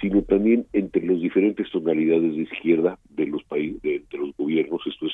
sino 0.00 0.22
también 0.22 0.66
entre 0.72 1.06
las 1.06 1.20
diferentes 1.20 1.70
tonalidades 1.70 2.34
de 2.34 2.42
izquierda 2.42 2.98
de 3.10 3.26
los 3.26 3.42
países, 3.44 3.82
de, 3.82 4.02
los 4.12 4.36
gobiernos. 4.36 4.80
Esto 4.86 5.06
es, 5.06 5.12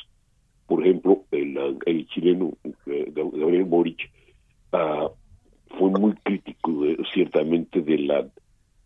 por 0.66 0.82
ejemplo, 0.82 1.24
el, 1.32 1.58
el 1.86 2.06
chileno 2.08 2.52
eh, 2.86 3.12
Gabriel 3.14 3.64
Boric 3.64 4.10
uh, 4.72 5.08
fue 5.76 5.90
muy 5.90 6.12
crítico 6.22 6.84
ciertamente 7.12 7.80
de 7.80 7.98
la 7.98 8.26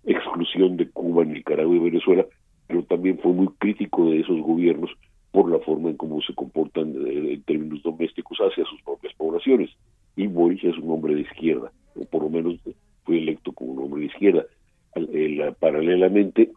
exclusión 0.05 0.77
de 0.77 0.89
Cuba, 0.89 1.25
Nicaragua 1.25 1.77
y 1.77 1.79
Venezuela, 1.79 2.25
pero 2.67 2.83
también 2.85 3.19
fue 3.19 3.33
muy 3.33 3.49
crítico 3.59 4.11
de 4.11 4.21
esos 4.21 4.41
gobiernos 4.41 4.91
por 5.33 5.51
la 5.51 5.59
forma 5.61 5.91
en 5.91 5.97
cómo 5.97 6.21
se 6.23 6.35
comportan 6.35 6.95
eh, 7.07 7.35
en 7.35 7.43
términos 7.43 7.83
domésticos 7.83 8.39
hacia 8.39 8.65
sus 8.65 8.81
propias 8.83 9.15
poblaciones. 9.15 9.71
Y 10.17 10.27
Boris 10.27 10.63
es 10.65 10.77
un 10.79 10.91
hombre 10.91 11.15
de 11.15 11.23
izquierda, 11.23 11.71
o 11.95 12.05
por 12.07 12.23
lo 12.23 12.31
menos 12.31 12.59
fue 13.05 13.19
electo 13.19 13.53
como 13.53 13.73
un 13.73 13.85
hombre 13.85 14.01
de 14.01 14.07
izquierda. 14.07 14.45
Paralelamente, 15.81 16.51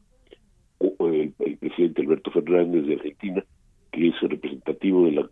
el, 0.80 1.34
presidente 1.60 2.02
Alberto 2.02 2.32
Fernández 2.32 2.86
de 2.86 2.96
Argentina, 2.96 3.46
que 3.92 4.08
es 4.10 4.22
representativo 4.22 5.06
de 5.06 5.12
la, 5.14 5.30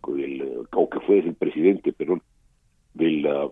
o 0.72 0.88
que 0.88 1.00
fue 1.00 1.18
el 1.18 1.34
presidente, 1.34 1.92
perdón, 1.92 2.22
de 2.94 3.10
la 3.20 3.48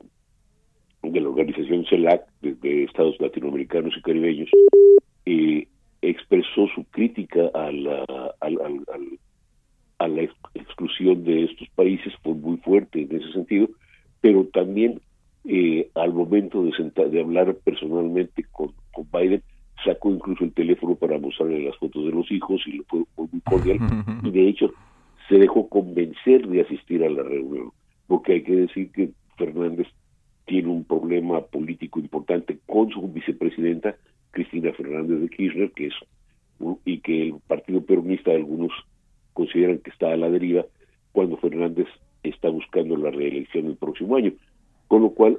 de 1.02 1.18
la 1.18 1.30
organización 1.30 1.86
CELAC 1.86 2.26
de, 2.42 2.84
Estados 2.84 3.16
Latinoamericanos 3.20 3.94
y 3.96 4.02
Caribeños, 4.02 4.50
eh, 5.24 5.66
expresó 6.02 6.68
su 6.74 6.84
crítica 6.90 7.50
a 7.54 7.72
la, 7.72 8.04
a 9.98 10.08
exclusión 10.54 11.24
de 11.24 11.44
estos 11.44 11.68
países, 11.70 12.12
fue 12.22 12.34
muy 12.34 12.58
fuerte 12.58 13.02
en 13.02 13.16
ese 13.16 13.32
sentido, 13.32 13.68
pero 14.20 14.44
también 14.52 15.00
eh, 15.44 15.90
al 15.94 16.12
momento 16.12 16.62
de, 16.62 16.72
sentar, 16.72 17.08
de 17.10 17.20
hablar 17.20 17.54
personalmente 17.64 18.44
con 18.52 18.74
Biden, 19.10 19.42
sacó 19.84 20.10
incluso 20.10 20.44
el 20.44 20.52
teléfono 20.52 20.94
para 20.94 21.18
mostrarle 21.18 21.64
las 21.64 21.76
fotos 21.76 22.04
de 22.04 22.12
los 22.12 22.30
hijos 22.30 22.60
y 22.66 22.72
lo 22.72 22.84
fue, 22.84 23.04
muy 23.16 23.40
cordial 23.42 23.78
y 24.24 24.30
de 24.30 24.48
hecho 24.48 24.72
se 25.28 25.36
dejó 25.36 25.68
convencer 25.68 26.46
de 26.48 26.62
asistir 26.62 27.04
a 27.04 27.10
la 27.10 27.22
reunión 27.22 27.70
porque 28.06 28.34
hay 28.34 28.42
que 28.42 28.56
decir 28.56 28.90
que 28.92 29.10
Fernández 29.36 29.86
tiene 30.46 30.68
un 30.68 30.84
problema 30.84 31.40
político 31.42 32.00
importante 32.00 32.58
con 32.66 32.90
su 32.90 33.06
vicepresidenta 33.08 33.94
Cristina 34.32 34.72
Fernández 34.72 35.20
de 35.20 35.28
Kirchner, 35.28 35.70
que 35.72 35.86
es 35.86 35.94
y 36.84 36.98
que 36.98 37.22
el 37.22 37.34
Partido 37.46 37.82
Peronista 37.82 38.32
algunos 38.32 38.72
consideran 39.32 39.78
que 39.78 39.90
está 39.90 40.12
a 40.12 40.16
la 40.16 40.28
deriva 40.28 40.66
cuando 41.12 41.36
Fernández 41.38 41.86
está 42.22 42.48
buscando 42.50 42.96
la 42.96 43.10
reelección 43.10 43.66
el 43.66 43.76
próximo 43.76 44.16
año. 44.16 44.32
Con 44.88 45.02
lo 45.02 45.10
cual, 45.10 45.38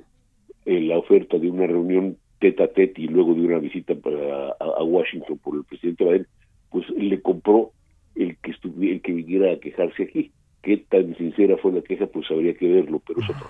eh, 0.65 0.81
la 0.81 0.97
oferta 0.97 1.37
de 1.37 1.49
una 1.49 1.67
reunión 1.67 2.17
tete 2.41 2.63
a 2.63 2.67
tete 2.67 3.03
y 3.03 3.07
luego 3.07 3.35
de 3.35 3.41
una 3.41 3.59
visita 3.59 3.93
para, 3.95 4.49
a, 4.59 4.83
Washington 4.83 5.37
por 5.37 5.55
el 5.55 5.63
presidente 5.63 6.03
Biden, 6.03 6.27
pues 6.71 6.89
le 6.89 7.21
compró 7.21 7.71
el 8.15 8.35
que 8.37 8.51
estuviera, 8.51 8.95
el 8.95 9.01
que 9.01 9.13
viniera 9.13 9.53
a 9.53 9.59
quejarse 9.59 10.03
aquí. 10.03 10.31
Qué 10.63 10.77
tan 10.77 11.15
sincera 11.17 11.55
fue 11.57 11.71
la 11.71 11.81
queja, 11.81 12.07
pues 12.07 12.29
habría 12.29 12.53
que 12.55 12.67
verlo, 12.67 13.01
pero 13.07 13.21
es 13.21 13.29
otro, 13.29 13.47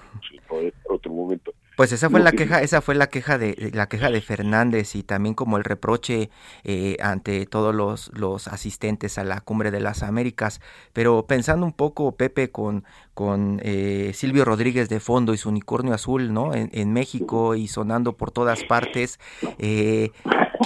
otro 0.89 1.13
momento. 1.13 1.53
Pues 1.77 1.91
esa 1.93 2.09
fue 2.09 2.19
la 2.19 2.31
queja, 2.33 2.61
esa 2.61 2.81
fue 2.81 2.95
la 2.95 3.07
queja 3.07 3.37
de 3.37 3.71
la 3.73 3.87
queja 3.87 4.11
de 4.11 4.21
Fernández 4.21 4.95
y 4.95 5.03
también 5.03 5.33
como 5.33 5.57
el 5.57 5.63
reproche 5.63 6.29
eh, 6.63 6.97
ante 7.01 7.45
todos 7.45 7.73
los, 7.73 8.11
los 8.13 8.47
asistentes 8.47 9.17
a 9.17 9.23
la 9.23 9.39
cumbre 9.41 9.71
de 9.71 9.79
las 9.79 10.03
Américas. 10.03 10.59
Pero 10.93 11.25
pensando 11.27 11.65
un 11.65 11.73
poco, 11.73 12.15
Pepe, 12.17 12.51
con, 12.51 12.83
con 13.13 13.61
eh, 13.63 14.11
Silvio 14.13 14.43
Rodríguez 14.43 14.89
de 14.89 14.99
fondo 14.99 15.33
y 15.33 15.37
su 15.37 15.49
unicornio 15.49 15.93
azul, 15.93 16.33
¿no? 16.33 16.53
En, 16.53 16.69
en 16.73 16.91
México 16.93 17.55
y 17.55 17.67
sonando 17.67 18.17
por 18.17 18.31
todas 18.31 18.63
partes, 18.65 19.19
eh, 19.57 20.11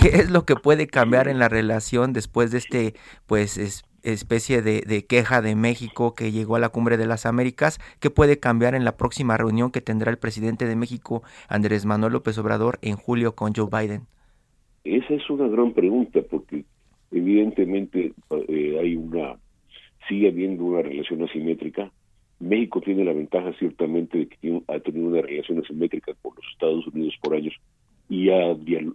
¿qué 0.01 0.07
es 0.17 0.31
lo 0.31 0.45
que 0.45 0.55
puede 0.55 0.87
cambiar 0.87 1.27
en 1.27 1.39
la 1.39 1.49
relación 1.49 2.13
después 2.13 2.51
de 2.51 2.57
este, 2.57 2.95
pues, 3.27 3.57
es, 3.57 3.85
especie 4.05 4.61
de, 4.61 5.05
queja 5.05 5.41
de 5.41 5.55
México 5.55 6.15
que 6.15 6.31
llegó 6.31 6.55
a 6.55 6.59
la 6.59 6.69
cumbre 6.69 6.97
de 6.97 7.07
las 7.07 7.25
Américas, 7.25 7.79
¿qué 7.99 8.09
puede 8.09 8.39
cambiar 8.39 8.75
en 8.75 8.85
la 8.85 8.97
próxima 8.97 9.37
reunión 9.37 9.71
que 9.71 9.81
tendrá 9.81 10.11
el 10.11 10.17
presidente 10.17 10.65
de 10.65 10.75
México, 10.75 11.23
Andrés 11.49 11.85
Manuel 11.85 12.13
López 12.13 12.37
Obrador, 12.37 12.79
en 12.81 12.95
julio 12.95 13.35
con 13.35 13.53
Joe 13.53 13.67
Biden? 13.71 14.03
Esa 14.83 15.13
es 15.13 15.29
una 15.29 15.47
gran 15.47 15.73
pregunta, 15.73 16.21
porque 16.29 16.63
evidentemente 17.11 18.13
eh, 18.47 18.77
hay 18.79 18.95
una, 18.95 19.35
sigue 20.07 20.27
habiendo 20.27 20.63
una 20.63 20.81
relación 20.81 21.23
asimétrica. 21.23 21.91
México 22.39 22.81
tiene 22.81 23.03
la 23.03 23.13
ventaja 23.13 23.53
ciertamente 23.57 24.17
de 24.19 24.27
que 24.27 24.61
ha 24.67 24.79
tenido 24.79 25.07
una 25.07 25.21
relación 25.21 25.59
asimétrica 25.59 26.13
con 26.21 26.35
los 26.35 26.45
Estados 26.51 26.85
Unidos 26.87 27.15
por 27.21 27.35
años 27.35 27.55
y 28.09 28.29
ha, 28.29 28.51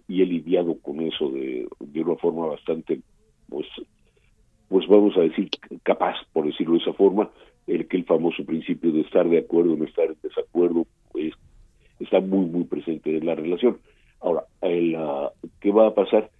y 0.07 0.21
ha 0.21 0.25
lidiado 0.25 0.77
con 0.79 1.01
eso 1.01 1.29
de, 1.31 1.67
de 1.79 2.01
una 2.01 2.15
forma 2.15 2.45
bastante 2.45 3.01
pues 3.49 3.67
pues 4.71 4.87
vamos 4.87 5.17
a 5.17 5.19
decir 5.19 5.49
capaz, 5.83 6.15
por 6.31 6.45
decirlo 6.45 6.75
de 6.75 6.79
esa 6.79 6.93
forma, 6.93 7.29
el 7.67 7.89
que 7.89 7.97
el 7.97 8.05
famoso 8.05 8.45
principio 8.45 8.93
de 8.93 9.01
estar 9.01 9.27
de 9.27 9.39
acuerdo, 9.39 9.75
no 9.75 9.83
estar 9.83 10.05
en 10.05 10.15
desacuerdo, 10.23 10.87
pues 11.11 11.33
está 11.99 12.21
muy, 12.21 12.45
muy 12.45 12.63
presente 12.63 13.17
en 13.17 13.25
la 13.25 13.35
relación. 13.35 13.79
Ahora, 14.21 14.45
el, 14.61 14.97
¿qué 15.59 15.71
va 15.71 15.87
a 15.87 15.93
pasar? 15.93 16.31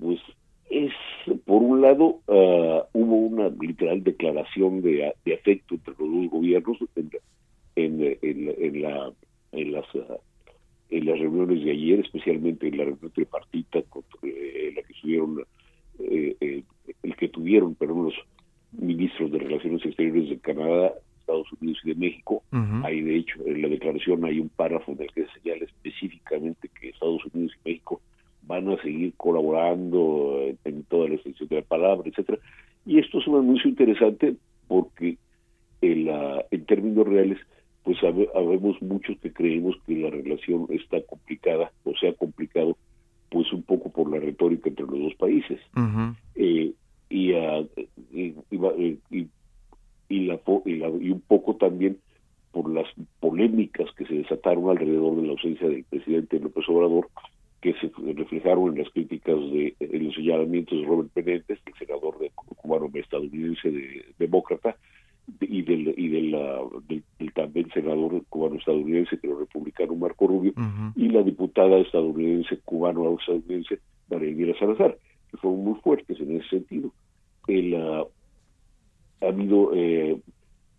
Pues 0.00 0.20
es, 0.70 0.92
por 1.44 1.60
un 1.60 1.82
lado, 1.82 2.20
uh, 2.28 2.82
hubo 2.92 3.16
una 3.16 3.48
literal 3.48 4.04
declaración 4.04 4.80
de, 4.80 5.12
de, 5.24 5.34
afecto 5.34 5.74
entre 5.74 5.94
los 5.98 6.08
dos 6.08 6.30
gobiernos 6.30 6.78
en, 6.94 7.10
en, 7.74 8.18
en, 8.22 8.82
la, 8.82 9.12
en, 9.50 9.72
las, 9.72 9.92
uh, 9.92 10.20
en 10.90 11.04
las 11.04 11.18
reuniones 11.18 11.64
de 11.64 11.72
ayer, 11.72 11.98
especialmente 11.98 12.68
en 12.68 12.76
la 12.76 12.84
reunión 12.84 13.10
tripartita, 13.10 13.82
con, 13.82 14.04
eh, 14.22 14.72
la 14.72 14.82
que 14.82 14.92
estuvieron, 14.92 15.42
eh, 15.98 16.36
eh, 16.40 16.62
el 17.02 17.16
que 17.16 17.28
tuvieron, 17.28 17.74
perdón, 17.74 18.04
los 18.04 18.14
ministros 18.72 19.30
de 19.30 19.38
Relaciones 19.38 19.84
Exteriores 19.84 20.28
de 20.28 20.38
Canadá, 20.38 20.92
Estados 21.20 21.52
Unidos 21.60 21.80
y 21.84 21.88
de 21.88 21.94
México. 21.96 22.42
Hay, 22.84 23.00
de 23.00 23.16
hecho, 23.16 23.40
en 23.44 23.62
la 23.62 23.68
declaración 23.68 24.24
hay 24.24 24.38
un 24.38 24.48
párrafo 24.48 24.92
en 24.92 25.02
el 25.02 25.12
que 25.12 25.24
se 25.24 25.40
señala 25.40 25.64
específicamente 25.64 26.68
que 26.68 26.90
Estados 26.90 27.24
Unidos 27.32 27.52
y 27.64 27.68
México 27.68 28.00
van 28.42 28.68
a 28.70 28.80
seguir 28.80 29.12
colaborando 29.16 30.40
en, 30.64 30.84
toda 30.84 31.08
la 31.08 31.16
extensión 31.16 31.48
de 31.48 31.56
la 31.56 31.62
palabra, 31.62 32.08
etcétera. 32.08 32.38
Y 32.84 32.98
esto 32.98 33.18
es 33.18 33.26
un 33.26 33.40
anuncio 33.40 33.68
interesante 33.68 34.36
porque 34.68 35.18
en, 35.80 36.08
en 36.50 36.64
términos 36.66 37.08
reales, 37.08 37.38
pues 37.82 37.98
habemos 38.02 38.80
muchos 38.80 39.18
que 39.18 39.32
creemos 39.32 39.76
que 39.84 39.96
la 39.96 40.10
relación 40.10 40.66
está 40.70 41.00
complicada 41.02 41.72
o 41.84 41.92
se 41.96 42.08
ha 42.08 42.12
complicado 42.12 42.76
pues 43.30 43.52
un 43.52 43.62
poco 43.62 43.90
por 43.90 44.10
la 44.10 44.18
retórica 44.18 44.68
entre 44.68 44.86
los 44.86 44.98
dos 44.98 45.14
países. 45.14 45.60
eh, 46.34 46.72
y, 47.08 47.32
uh, 47.32 47.68
y, 48.12 48.34
y, 49.10 49.28
y, 50.08 50.20
la, 50.26 50.40
y, 50.64 51.10
un 51.10 51.22
poco 51.26 51.56
también 51.56 51.98
por 52.52 52.72
las 52.72 52.86
polémicas 53.20 53.90
que 53.96 54.06
se 54.06 54.14
desataron 54.14 54.70
alrededor 54.70 55.16
de 55.16 55.22
la 55.22 55.32
ausencia 55.32 55.68
del 55.68 55.84
presidente 55.84 56.40
López 56.40 56.64
Obrador, 56.68 57.08
que 57.60 57.74
se 57.74 57.90
reflejaron 58.14 58.72
en 58.72 58.82
las 58.82 58.92
críticas 58.92 59.36
de 59.36 59.74
en 59.80 60.04
los 60.04 60.14
señalamientos 60.14 60.78
de 60.78 60.86
Robert 60.86 61.10
Benítez, 61.14 61.58
el 61.66 61.74
senador 61.74 62.18
de, 62.18 62.30
cubano 62.34 62.90
estadounidense 62.94 63.70
de, 63.70 64.04
demócrata, 64.18 64.76
y 65.40 65.62
del 65.62 65.94
y 65.98 66.08
del, 66.08 66.36
del, 66.88 67.32
también 67.32 67.68
senador 67.70 68.22
cubano 68.28 68.56
estadounidense 68.56 69.18
que 69.18 69.28
republicano 69.28 69.94
Marco 69.94 70.26
Rubio 70.26 70.52
y 70.94 71.08
la 71.08 71.22
diputada 71.22 71.78
estadounidense 71.78 72.58
cubano 72.64 73.18
estadounidense 73.18 73.80
María 74.08 74.54
Salazar 74.58 74.96
que 75.30 75.36
fueron 75.38 75.64
muy 75.64 75.74
fuertes 75.80 76.20
en 76.20 76.36
ese 76.36 76.48
sentido. 76.48 76.92
El 77.48 77.74
ha 77.74 78.06
habido 79.20 79.70
eh, 79.74 80.20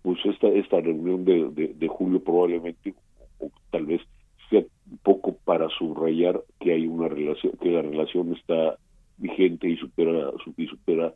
pues 0.02 0.20
esta 0.26 0.48
esta 0.48 0.80
reunión 0.80 1.26
de, 1.26 1.50
de, 1.50 1.74
de 1.74 1.88
julio 1.88 2.24
probablemente 2.24 2.94
o 3.40 3.52
tal 3.72 3.86
vez 3.86 4.02
sea 4.50 4.62
un 4.90 4.98
poco 5.00 5.36
para 5.44 5.68
subrayar 5.70 6.42
que 6.60 6.72
hay 6.74 6.88
una 6.88 7.10
relación 7.10 7.54
que 7.62 7.72
la 7.72 7.82
relación 7.82 8.34
está 8.34 8.78
vigente 9.18 9.70
y 9.70 9.76
supera 9.78 10.32
y 10.56 10.68
supera 10.68 11.14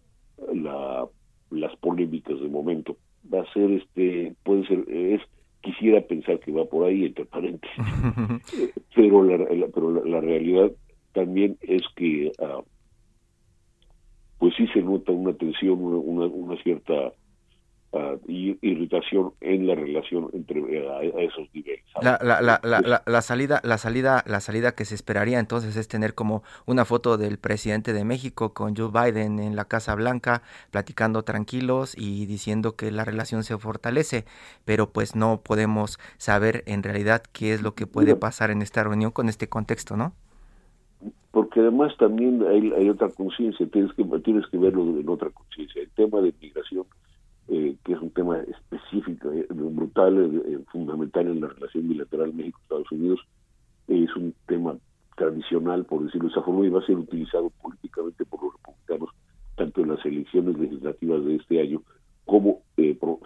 la, 0.53 1.07
las 1.51 1.75
polémicas 1.77 2.39
de 2.39 2.49
momento 2.49 2.97
va 3.31 3.41
a 3.41 3.53
ser 3.53 3.71
este 3.71 4.33
puede 4.43 4.65
ser 4.67 4.85
es 4.89 5.21
quisiera 5.61 6.01
pensar 6.01 6.39
que 6.39 6.51
va 6.51 6.65
por 6.65 6.87
ahí 6.87 7.05
entre 7.05 7.25
paréntesis. 7.25 7.77
Pero 8.95 9.23
la, 9.23 9.67
pero 9.67 10.03
la, 10.05 10.19
realidad 10.21 10.71
también 11.13 11.57
es 11.61 11.81
que 11.95 12.31
uh, 12.39 12.63
pues 14.37 14.53
sí 14.55 14.67
se 14.67 14.81
nota 14.81 15.11
una 15.11 15.33
tensión 15.33 15.81
una, 15.81 16.25
una 16.25 16.61
cierta 16.63 17.13
uh, 17.91 18.17
irritación 18.27 19.33
en 19.41 19.67
la 19.67 19.75
relación 19.75 20.29
entre 20.33 20.61
uh, 20.61 20.91
a, 20.91 21.21
esos 21.21 21.47
niveles. 21.53 21.83
La, 22.01 22.19
la, 22.21 22.41
la, 22.41 22.59
la, 22.63 23.03
la, 23.05 23.21
salida, 23.21 23.61
la 23.63 23.77
salida, 23.77 24.23
la 24.25 24.39
salida 24.39 24.73
que 24.73 24.85
se 24.85 24.95
esperaría 24.95 25.39
entonces 25.39 25.75
es 25.75 25.87
tener 25.87 26.13
como 26.13 26.43
una 26.65 26.85
foto 26.85 27.17
del 27.17 27.37
presidente 27.37 27.93
de 27.93 28.05
México 28.05 28.53
con 28.53 28.75
Joe 28.75 28.91
Biden 28.91 29.39
en 29.39 29.55
la 29.55 29.65
Casa 29.65 29.95
Blanca 29.95 30.41
platicando 30.71 31.23
tranquilos 31.23 31.95
y 31.97 32.25
diciendo 32.25 32.75
que 32.75 32.91
la 32.91 33.05
relación 33.05 33.43
se 33.43 33.57
fortalece, 33.57 34.25
pero 34.65 34.89
pues 34.89 35.15
no 35.15 35.41
podemos 35.41 35.99
saber 36.17 36.63
en 36.65 36.83
realidad 36.83 37.23
qué 37.31 37.53
es 37.53 37.61
lo 37.61 37.75
que 37.75 37.87
puede 37.87 38.15
pasar 38.15 38.51
en 38.51 38.61
esta 38.61 38.83
reunión 38.83 39.11
con 39.11 39.29
este 39.29 39.47
contexto, 39.49 39.97
¿no? 39.97 40.13
porque 41.31 41.61
además 41.61 41.95
también 41.97 42.45
hay, 42.45 42.71
hay 42.73 42.89
otra 42.89 43.09
conciencia, 43.09 43.65
tienes 43.67 43.93
que 43.93 44.03
tienes 44.19 44.45
que 44.47 44.57
verlo 44.57 44.81
en 44.81 45.07
otra 45.07 45.29
conciencia. 45.29 45.81
El 45.81 45.89
tema 45.91 46.19
de 46.19 46.33
migración 46.41 46.85
eh, 47.53 47.75
que 47.83 47.91
es 47.91 48.01
un 48.01 48.11
tema 48.11 48.37
específico, 48.37 49.29
eh, 49.33 49.45
brutal, 49.49 50.41
eh, 50.45 50.57
fundamental 50.71 51.27
en 51.27 51.41
la 51.41 51.49
relación 51.49 51.89
bilateral 51.89 52.33
México-Estados 52.33 52.89
Unidos, 52.93 53.19
es 53.89 54.15
un 54.15 54.33
tema 54.47 54.77
tradicional, 55.17 55.83
por 55.83 56.05
decirlo 56.05 56.29
de 56.29 56.31
esa 56.31 56.43
forma, 56.43 56.65
y 56.65 56.69
va 56.69 56.79
a 56.79 56.85
ser 56.85 56.95
utilizado 56.95 57.49
políticamente 57.61 58.23
por 58.23 58.41
los 58.41 58.53
republicanos, 58.53 59.09
tanto 59.57 59.81
en 59.81 59.89
las 59.89 60.05
elecciones 60.05 60.57
legislativas 60.59 61.25
de 61.25 61.35
este 61.35 61.59
año 61.59 61.81
como 62.25 62.61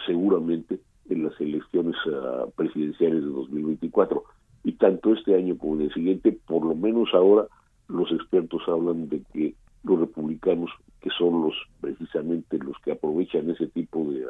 seguramente 0.07 0.79
en 1.07 1.23
las 1.23 1.39
elecciones 1.39 1.95
uh, 2.07 2.49
presidenciales 2.55 3.21
de 3.21 3.29
2024. 3.29 4.23
Y 4.63 4.71
tanto 4.71 5.13
este 5.13 5.35
año 5.35 5.55
como 5.55 5.75
en 5.75 5.81
el 5.81 5.93
siguiente, 5.93 6.31
por 6.47 6.65
lo 6.65 6.73
menos 6.73 7.09
ahora, 7.13 7.45
los 7.87 8.11
expertos 8.11 8.63
hablan 8.67 9.07
de 9.07 9.21
que 9.31 9.53
los 9.85 9.99
republicanos 9.99 10.71
que 11.01 11.09
son 11.17 11.43
los 11.43 11.53
precisamente 11.79 12.57
los 12.57 12.77
que 12.83 12.91
aprovechan 12.91 13.49
ese 13.49 13.67
tipo 13.67 14.05
de, 14.11 14.27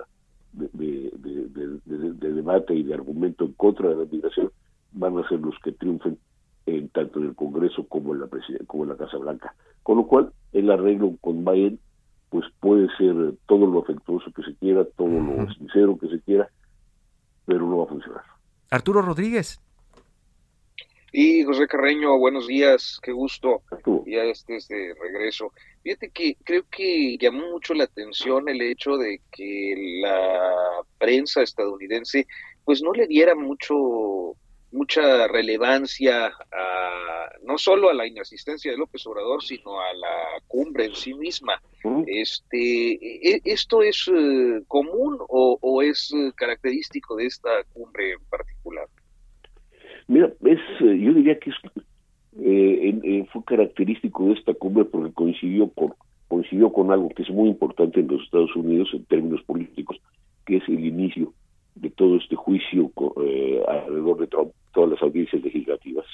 de, 0.73 2.33
debate 2.33 2.75
y 2.75 2.83
de 2.83 2.93
argumento 2.93 3.45
en 3.45 3.53
contra 3.53 3.89
de 3.89 3.95
la 3.95 4.05
migración, 4.11 4.51
van 4.91 5.17
a 5.17 5.27
ser 5.27 5.39
los 5.39 5.55
que 5.63 5.71
triunfen 5.71 6.17
en, 6.65 6.89
tanto 6.89 7.19
en 7.19 7.27
el 7.27 7.35
Congreso 7.35 7.87
como 7.87 8.13
en 8.13 8.21
la 8.21 8.27
como 8.67 8.83
en 8.83 8.89
la 8.89 8.97
Casa 8.97 9.17
Blanca. 9.17 9.55
Con 9.83 9.97
lo 9.97 10.07
cual, 10.07 10.33
el 10.51 10.69
arreglo 10.69 11.15
con 11.21 11.45
Biden 11.45 11.79
pues 12.29 12.45
puede 12.59 12.87
ser 12.97 13.35
todo 13.45 13.65
lo 13.67 13.79
afectuoso 13.79 14.31
que 14.31 14.43
se 14.43 14.55
quiera, 14.55 14.83
todo 14.97 15.07
lo 15.07 15.49
sincero 15.53 15.97
que 15.97 16.09
se 16.09 16.19
quiera, 16.21 16.49
pero 17.45 17.65
no 17.65 17.77
va 17.77 17.83
a 17.85 17.87
funcionar. 17.87 18.23
Arturo 18.69 19.01
Rodríguez. 19.01 19.61
Y 21.17 21.45
José 21.45 21.65
Carreño, 21.65 22.17
buenos 22.17 22.45
días, 22.45 22.99
qué 23.01 23.13
gusto. 23.13 23.62
Ya 24.06 24.25
estés 24.25 24.67
de 24.67 24.93
regreso. 25.01 25.54
Fíjate 25.82 26.10
que 26.10 26.36
creo 26.43 26.65
que 26.69 27.17
llamó 27.17 27.51
mucho 27.51 27.73
la 27.73 27.86
atención 27.86 28.49
el 28.49 28.62
hecho 28.62 28.97
de 28.97 29.21
que 29.32 29.75
la 30.01 30.82
prensa 30.97 31.41
estadounidense 31.41 32.28
pues 32.65 32.82
no 32.82 32.91
le 32.91 33.08
diera 33.08 33.34
mucho 33.34 34.36
mucha 34.73 35.30
relevancia 35.30 36.25
a, 36.25 37.30
no 37.43 37.58
solo 37.58 37.89
a 37.89 37.93
la 37.93 38.06
inasistencia 38.06 38.71
de 38.71 38.78
López 38.78 39.08
Obrador, 39.08 39.41
sino 39.41 39.80
a 39.80 39.93
la 39.93 40.41
cumbre 40.47 40.84
en 40.84 40.95
sí 40.95 41.13
misma. 41.13 41.62
Este, 42.08 42.91
e, 42.91 43.41
¿Esto 43.45 43.82
es 43.84 44.12
eh, 44.13 44.63
común 44.67 45.17
o, 45.30 45.58
o 45.62 45.82
es 45.82 46.12
eh, 46.13 46.34
característico 46.36 47.15
de 47.15 47.28
esta 47.28 47.63
cumbre 47.71 48.12
en? 48.12 48.19
Mira, 50.07 50.31
es, 50.43 50.59
eh, 50.81 50.99
yo 50.99 51.13
diría 51.13 51.39
que 51.39 51.49
es, 51.49 51.55
eh, 52.39 52.99
eh, 53.03 53.25
fue 53.31 53.43
característico 53.43 54.25
de 54.27 54.33
esta 54.33 54.53
cumbre 54.53 54.85
porque 54.85 55.13
coincidió 55.13 55.69
con, 55.69 55.93
coincidió 56.27 56.71
con 56.71 56.91
algo 56.91 57.09
que 57.09 57.23
es 57.23 57.29
muy 57.29 57.49
importante 57.49 58.01
en 58.01 58.07
los 58.07 58.21
Estados 58.23 58.55
Unidos 58.55 58.89
en 58.93 59.05
términos 59.05 59.41
políticos, 59.43 59.97
que 60.45 60.57
es 60.57 60.63
el 60.67 60.85
inicio 60.85 61.33
de 61.75 61.89
todo 61.89 62.17
este 62.17 62.35
juicio 62.35 62.91
alrededor 63.67 64.19
de 64.19 64.27
Trump, 64.27 64.51
todas 64.73 64.91
las 64.91 65.01
audiencias 65.01 65.43
legislativas, 65.43 66.05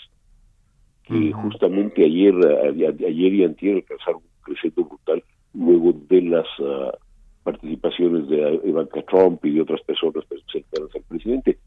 que 1.03 1.31
justamente 1.33 2.03
ayer, 2.03 2.33
ayer 2.35 3.33
y 3.33 3.43
antier 3.43 3.75
alcanzaron 3.75 4.21
un 4.23 4.43
crecimiento 4.43 4.85
brutal 4.85 5.23
luego 5.53 5.93
de 6.09 6.21
las 6.21 6.47
ah, 6.61 6.97
participaciones 7.43 8.27
de 8.29 8.61
Ivanka 8.63 9.03
Trump 9.03 9.43
y 9.45 9.51
de 9.51 9.61
otras 9.61 9.81
personas 9.81 10.23
cercanas 10.51 10.89
al 10.95 11.03
presidente 11.03 11.57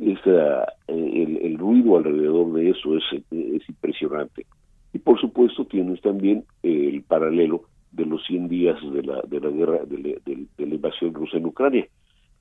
esa, 0.00 0.66
el, 0.86 1.36
el, 1.38 1.58
ruido 1.58 1.96
alrededor 1.96 2.52
de 2.54 2.70
eso 2.70 2.96
es, 2.96 3.04
es 3.30 3.68
impresionante. 3.68 4.46
Y 4.92 4.98
por 4.98 5.20
supuesto 5.20 5.64
tienes 5.64 6.00
también 6.00 6.44
el 6.62 7.02
paralelo 7.02 7.64
de 7.92 8.06
los 8.06 8.24
100 8.26 8.48
días 8.48 8.78
de 8.92 9.02
la, 9.02 9.22
de 9.22 9.40
la 9.40 9.50
guerra, 9.50 9.80
de, 9.84 10.46
la 10.58 10.74
invasión 10.74 11.14
rusa 11.14 11.36
en 11.36 11.46
Ucrania, 11.46 11.86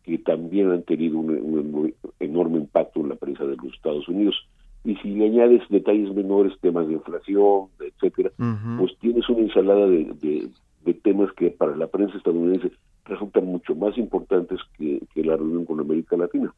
que 0.04 0.18
también 0.20 0.72
han 0.72 0.84
tenido 0.84 1.20
un, 1.20 1.94
enorme 2.20 2.58
impacto 2.58 3.02
en 3.02 3.10
la 3.10 3.16
prensa 3.16 3.46
de 3.46 3.56
los 3.58 3.74
Estados 3.74 4.08
Unidos. 4.08 4.36
Y 4.84 4.96
si 4.98 5.12
le 5.12 5.26
añades 5.26 5.62
detalles 5.70 6.14
menores, 6.16 6.58
temas 6.60 6.88
de 6.88 6.94
inflación, 6.94 7.68
etcétera, 7.80 8.32
pues 8.80 8.98
tienes 9.00 9.28
una 9.30 9.42
ensalada 9.42 9.86
de, 9.88 10.50
de, 10.84 10.94
temas 11.04 11.32
que 11.34 11.52
para 11.52 11.76
la 11.76 11.88
prensa 11.88 12.18
estadounidense 12.18 12.72
resultan 13.06 13.46
mucho 13.46 13.76
más 13.76 13.98
importantes 13.98 14.60
que, 14.78 15.02
que 15.14 15.24
la 15.24 15.36
reunión 15.36 15.66
con 15.66 15.80
América 15.80 16.18
Latina. 16.18 16.54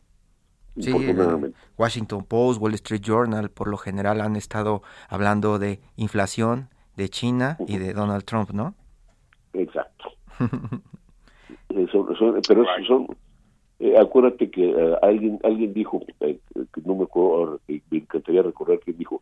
Sí, 0.80 0.92
Washington 1.78 2.26
Post, 2.26 2.60
Wall 2.60 2.74
Street 2.74 3.02
Journal, 3.02 3.50
por 3.52 3.68
lo 3.68 3.78
general 3.78 4.22
han 4.22 4.36
estado 4.36 4.82
hablando 5.08 5.60
de 5.60 5.80
inflación, 5.98 6.70
de 6.96 7.10
China 7.10 7.58
y 7.68 7.78
de 7.78 7.94
Donald 7.94 8.24
Trump, 8.26 8.52
¿no? 8.52 8.76
Exacto. 9.54 10.12
pero 11.68 12.66
son, 12.88 13.08
Eh, 13.80 13.98
acuérdate 13.98 14.50
que 14.50 14.70
eh, 14.70 14.96
alguien 15.02 15.40
alguien 15.44 15.74
dijo, 15.74 16.00
que 16.20 16.82
no 16.86 16.96
me 16.96 17.04
acuerdo, 17.04 17.60
me 17.68 17.82
encantaría 17.92 18.42
recordar 18.42 18.80
que 18.80 18.94
dijo 18.94 19.22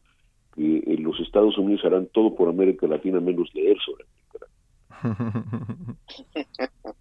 que 0.55 0.83
los 0.99 1.19
Estados 1.19 1.57
Unidos 1.57 1.83
harán 1.85 2.07
todo 2.07 2.35
por 2.35 2.49
América 2.49 2.87
Latina 2.87 3.19
menos 3.19 3.49
leer 3.53 3.77
sobre 3.79 4.05
América 4.05 4.39
Latina. 5.01 5.97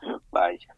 Vaya. 0.32 0.74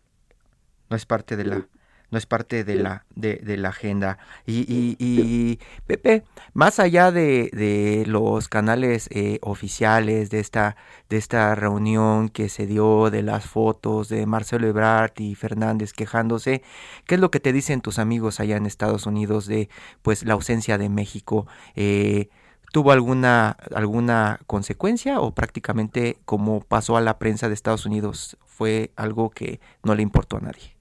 No 0.90 0.96
es 0.96 1.06
parte 1.06 1.36
de 1.36 1.44
la 1.44 1.68
no 2.10 2.18
es 2.18 2.26
parte 2.26 2.64
de 2.64 2.76
la, 2.76 3.04
de, 3.14 3.56
la 3.56 3.68
agenda. 3.68 4.18
Y, 4.46 4.96
y, 4.98 5.58
Pepe, 5.86 6.24
más 6.54 6.78
allá 6.78 7.12
de, 7.12 7.50
de 7.52 8.04
los 8.06 8.48
canales 8.48 9.08
eh, 9.10 9.38
oficiales 9.42 10.30
de 10.30 10.40
esta, 10.40 10.76
de 11.10 11.18
esta 11.18 11.54
reunión 11.54 12.28
que 12.30 12.48
se 12.48 12.66
dio, 12.66 13.10
de 13.10 13.22
las 13.22 13.44
fotos 13.44 14.08
de 14.08 14.26
Marcelo 14.26 14.66
Ebrard 14.66 15.12
y 15.18 15.34
Fernández 15.34 15.92
quejándose, 15.92 16.62
¿qué 17.06 17.16
es 17.16 17.20
lo 17.20 17.30
que 17.30 17.40
te 17.40 17.52
dicen 17.52 17.80
tus 17.80 17.98
amigos 17.98 18.40
allá 18.40 18.56
en 18.56 18.66
Estados 18.66 19.06
Unidos 19.06 19.46
de 19.46 19.68
pues 20.02 20.24
la 20.24 20.34
ausencia 20.34 20.78
de 20.78 20.88
México? 20.88 21.46
Eh, 21.76 22.28
¿Tuvo 22.72 22.92
alguna, 22.92 23.56
alguna 23.74 24.40
consecuencia 24.46 25.20
o 25.20 25.34
prácticamente 25.34 26.18
como 26.26 26.60
pasó 26.60 26.98
a 26.98 27.00
la 27.00 27.18
prensa 27.18 27.48
de 27.48 27.54
Estados 27.54 27.86
Unidos 27.86 28.36
fue 28.44 28.92
algo 28.96 29.30
que 29.30 29.60
no 29.82 29.94
le 29.94 30.02
importó 30.02 30.36
a 30.36 30.40
nadie? 30.40 30.77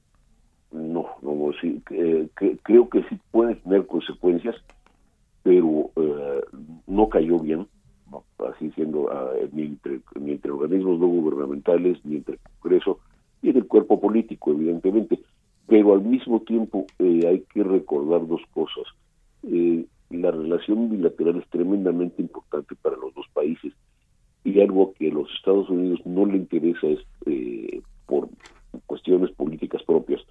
No, 1.89 2.28
sí, 2.36 2.60
creo 2.63 2.89
que 2.89 3.04
sí 3.04 3.19
puede 3.32 3.56
tener 3.56 3.86
consecuencias, 3.86 4.56
pero 5.43 5.91
eh, 5.95 6.41
no 6.88 7.10
cayó 7.10 7.39
bien, 7.39 7.67
así 8.39 8.71
siendo 8.71 9.10
ah, 9.12 9.32
ni, 9.52 9.63
entre, 9.63 10.52
organismos 10.52 11.00
no 11.00 11.08
gubernamentales, 11.08 12.04
ni 12.06 12.17
entre 12.17 12.36
el 12.36 12.39
Congreso, 12.60 13.00
y 13.41 13.50
en 13.50 13.58
el 13.58 13.67
cuerpo 13.67 14.00
político, 14.00 14.52
evidentemente. 14.52 15.19
Pero 15.67 15.93
al 15.93 16.02
mismo 16.02 16.41
tiempo 16.41 16.88
eh, 17.00 17.28
hay 17.28 17.41
que 17.54 17.63
recordar 17.63 18.26
dos 18.28 18.41
cosas. 18.54 18.86
Eh, 19.43 19.86
la 20.10 20.32
relación 20.32 20.89
bilateral 20.89 21.38
es 21.38 21.50
tremendamente 21.50 22.21
importante 22.21 22.76
para 22.76 22.95
los 22.95 23.13
dos 23.13 23.26
países 23.34 23.73
y 24.43 24.62
algo 24.62 24.93
que 24.93 25.10
a 25.10 25.13
los 25.13 25.30
Estados 25.34 25.69
Unidos 25.69 26.00
no 26.06 26.26
le 26.26 26.38
interesa 26.38 26.88
es 26.88 27.00
por 28.06 28.30
cuestiones 28.86 29.32
políticas 29.32 29.84
propias 29.84 30.21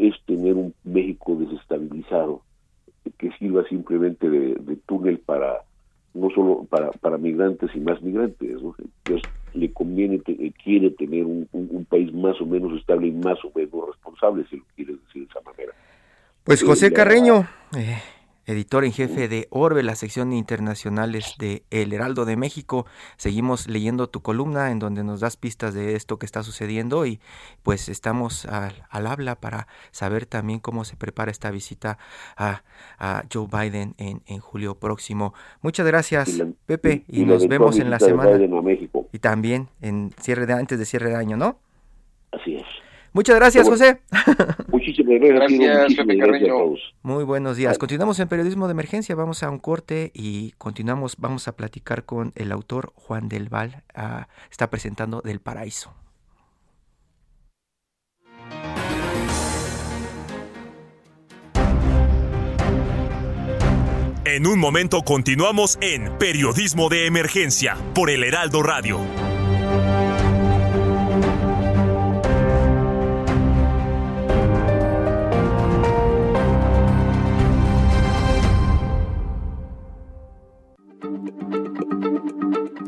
es 0.00 0.14
tener 0.24 0.54
un 0.54 0.74
México 0.84 1.36
desestabilizado 1.36 2.42
que 3.18 3.30
sirva 3.38 3.64
simplemente 3.68 4.28
de, 4.28 4.76
túnel 4.86 5.18
para 5.18 5.62
no 6.14 6.28
solo 6.30 6.66
para, 6.68 6.90
para 6.90 7.18
migrantes 7.18 7.70
y 7.74 7.80
más 7.80 8.00
migrantes. 8.02 8.50
Entonces 8.50 9.30
le 9.54 9.72
conviene, 9.72 10.20
eh, 10.26 10.52
quiere 10.62 10.90
tener 10.90 11.24
un, 11.24 11.46
país 11.88 12.12
más 12.14 12.40
o 12.40 12.46
menos 12.46 12.78
estable 12.78 13.08
y 13.08 13.12
más 13.12 13.38
o 13.44 13.52
menos 13.54 13.88
responsable, 13.88 14.44
si 14.48 14.56
lo 14.56 14.64
quiere 14.76 14.92
decir 14.94 15.22
de 15.22 15.28
esa 15.28 15.40
manera. 15.40 15.72
Pues 16.44 16.62
José 16.62 16.92
Carreño, 16.92 17.46
eh, 17.76 17.98
editor 18.46 18.84
en 18.84 18.92
jefe 18.92 19.28
de 19.28 19.46
Orbe, 19.50 19.82
la 19.82 19.94
sección 19.94 20.30
de 20.30 20.36
internacionales 20.36 21.34
de 21.38 21.62
El 21.70 21.92
Heraldo 21.92 22.24
de 22.24 22.36
México. 22.36 22.86
Seguimos 23.16 23.68
leyendo 23.68 24.08
tu 24.08 24.22
columna 24.22 24.70
en 24.70 24.78
donde 24.78 25.04
nos 25.04 25.20
das 25.20 25.36
pistas 25.36 25.74
de 25.74 25.94
esto 25.94 26.18
que 26.18 26.26
está 26.26 26.42
sucediendo 26.42 27.06
y 27.06 27.20
pues 27.62 27.88
estamos 27.88 28.46
al, 28.46 28.74
habla 28.90 29.36
para 29.36 29.66
saber 29.90 30.26
también 30.26 30.60
cómo 30.60 30.84
se 30.84 30.96
prepara 30.96 31.30
esta 31.30 31.50
visita 31.50 31.98
a, 32.36 32.62
Joe 33.32 33.46
Biden 33.50 33.94
en, 33.98 34.22
en, 34.26 34.40
julio 34.40 34.74
próximo. 34.74 35.34
Muchas 35.62 35.86
gracias, 35.86 36.42
Pepe, 36.66 37.04
y, 37.08 37.24
nos 37.24 37.46
vemos 37.46 37.78
en 37.78 37.90
la 37.90 37.98
semana. 37.98 38.38
Y 39.12 39.18
también 39.18 39.68
en 39.80 40.10
cierre 40.20 40.46
de 40.46 40.54
antes 40.54 40.78
de 40.78 40.84
cierre 40.84 41.10
de 41.10 41.16
año, 41.16 41.36
¿no? 41.36 41.58
Así 42.32 42.56
es. 42.56 42.79
Muchas 43.12 43.36
gracias, 43.36 43.68
José. 43.68 44.00
Muchísimas 44.68 45.20
gracias. 45.20 45.92
Muy 47.02 47.24
buenos 47.24 47.56
días. 47.56 47.78
Continuamos 47.78 48.20
en 48.20 48.28
periodismo 48.28 48.66
de 48.66 48.72
emergencia. 48.72 49.14
Vamos 49.14 49.42
a 49.42 49.50
un 49.50 49.58
corte 49.58 50.12
y 50.14 50.52
continuamos. 50.58 51.16
Vamos 51.18 51.48
a 51.48 51.56
platicar 51.56 52.04
con 52.04 52.32
el 52.36 52.52
autor 52.52 52.92
Juan 52.94 53.28
del 53.28 53.48
Val. 53.48 53.82
Ah, 53.94 54.28
está 54.50 54.70
presentando 54.70 55.22
Del 55.22 55.40
Paraíso. 55.40 55.94
En 64.24 64.46
un 64.46 64.60
momento 64.60 65.02
continuamos 65.02 65.76
en 65.80 66.16
Periodismo 66.18 66.88
de 66.88 67.06
Emergencia 67.06 67.76
por 67.94 68.10
el 68.10 68.22
Heraldo 68.22 68.62
Radio. 68.62 69.00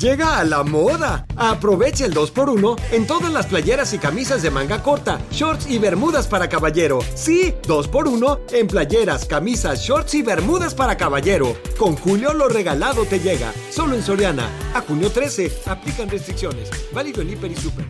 Llega 0.00 0.38
a 0.38 0.44
la 0.44 0.64
moda. 0.64 1.26
Aprovecha 1.36 2.06
el 2.06 2.14
2x1 2.14 2.80
en 2.92 3.06
todas 3.06 3.32
las 3.32 3.46
playeras 3.46 3.92
y 3.92 3.98
camisas 3.98 4.42
de 4.42 4.50
manga 4.50 4.82
corta, 4.82 5.20
shorts 5.30 5.70
y 5.70 5.78
bermudas 5.78 6.26
para 6.26 6.48
caballero. 6.48 7.00
Sí, 7.14 7.54
2x1 7.62 8.40
en 8.52 8.66
playeras, 8.66 9.26
camisas, 9.26 9.80
shorts 9.80 10.14
y 10.14 10.22
bermudas 10.22 10.74
para 10.74 10.96
caballero. 10.96 11.54
Con 11.78 11.94
Julio 11.96 12.32
lo 12.32 12.48
regalado 12.48 13.04
te 13.04 13.20
llega. 13.20 13.52
Solo 13.70 13.94
en 13.94 14.02
Soriana. 14.02 14.48
A 14.74 14.80
junio 14.80 15.10
13. 15.10 15.52
Aplican 15.66 16.08
restricciones. 16.08 16.70
Válido 16.92 17.20
en 17.20 17.30
Hiper 17.30 17.52
y 17.52 17.56
Super. 17.56 17.84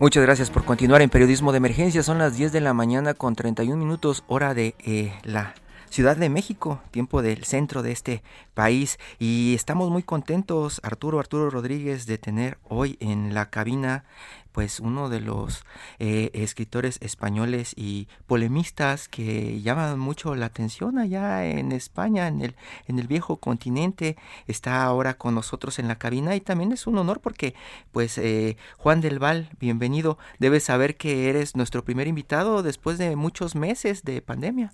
Muchas 0.00 0.22
gracias 0.22 0.50
por 0.50 0.64
continuar 0.64 1.02
en 1.02 1.10
Periodismo 1.10 1.52
de 1.52 1.58
Emergencia. 1.58 2.02
Son 2.02 2.18
las 2.18 2.36
10 2.36 2.52
de 2.52 2.60
la 2.60 2.74
mañana 2.74 3.14
con 3.14 3.34
31 3.34 3.76
minutos 3.76 4.24
hora 4.26 4.52
de 4.54 4.74
eh, 4.84 5.12
la 5.22 5.54
Ciudad 5.94 6.16
de 6.16 6.28
México, 6.28 6.80
tiempo 6.90 7.22
del 7.22 7.44
centro 7.44 7.84
de 7.84 7.92
este 7.92 8.24
país. 8.52 8.98
Y 9.20 9.54
estamos 9.54 9.90
muy 9.90 10.02
contentos, 10.02 10.80
Arturo, 10.82 11.20
Arturo 11.20 11.50
Rodríguez, 11.50 12.06
de 12.06 12.18
tener 12.18 12.58
hoy 12.64 12.96
en 12.98 13.32
la 13.32 13.48
cabina 13.48 14.04
pues 14.50 14.80
uno 14.80 15.08
de 15.08 15.20
los 15.20 15.64
eh, 16.00 16.32
escritores 16.34 16.98
españoles 17.00 17.74
y 17.76 18.08
polemistas 18.26 19.06
que 19.06 19.62
llaman 19.62 20.00
mucho 20.00 20.34
la 20.34 20.46
atención 20.46 20.98
allá 20.98 21.46
en 21.46 21.70
España, 21.70 22.26
en 22.26 22.40
el, 22.40 22.56
en 22.88 22.98
el 22.98 23.06
viejo 23.06 23.36
continente, 23.36 24.16
está 24.48 24.82
ahora 24.82 25.14
con 25.14 25.36
nosotros 25.36 25.78
en 25.78 25.86
la 25.86 25.94
cabina 25.94 26.34
y 26.34 26.40
también 26.40 26.72
es 26.72 26.88
un 26.88 26.98
honor 26.98 27.20
porque 27.20 27.54
pues 27.92 28.18
eh, 28.18 28.56
Juan 28.78 29.00
del 29.00 29.20
Val, 29.20 29.48
bienvenido, 29.60 30.18
debes 30.40 30.64
saber 30.64 30.96
que 30.96 31.28
eres 31.28 31.54
nuestro 31.54 31.84
primer 31.84 32.08
invitado 32.08 32.64
después 32.64 32.98
de 32.98 33.14
muchos 33.14 33.54
meses 33.54 34.02
de 34.02 34.20
pandemia. 34.22 34.72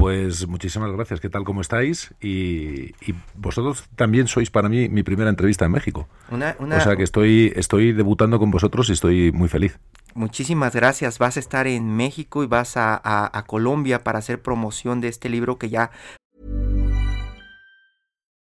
Pues 0.00 0.48
muchísimas 0.48 0.90
gracias. 0.92 1.20
¿Qué 1.20 1.28
tal? 1.28 1.44
¿Cómo 1.44 1.60
estáis? 1.60 2.14
Y, 2.22 2.94
vosotros 3.36 3.84
también 3.96 4.28
sois 4.28 4.50
para 4.50 4.70
mí 4.70 4.88
mi 4.88 5.02
primera 5.02 5.28
entrevista 5.28 5.66
en 5.66 5.72
México. 5.72 6.08
O 6.30 6.80
sea 6.80 6.96
que 6.96 7.02
estoy, 7.02 7.52
estoy 7.54 7.92
debutando 7.92 8.38
con 8.38 8.50
vosotros 8.50 8.88
y 8.88 8.92
estoy 8.94 9.30
muy 9.30 9.50
feliz. 9.50 9.78
Muchísimas 10.14 10.74
gracias. 10.74 11.18
Vas 11.18 11.36
a 11.36 11.40
estar 11.40 11.66
en 11.66 11.94
México 11.94 12.42
y 12.42 12.46
vas 12.46 12.78
a, 12.78 12.94
a, 12.94 13.38
a 13.38 13.42
Colombia 13.44 14.02
para 14.02 14.20
hacer 14.20 14.40
promoción 14.40 15.02
de 15.02 15.08
este 15.08 15.28
libro 15.28 15.58
que 15.58 15.68
ya... 15.68 15.90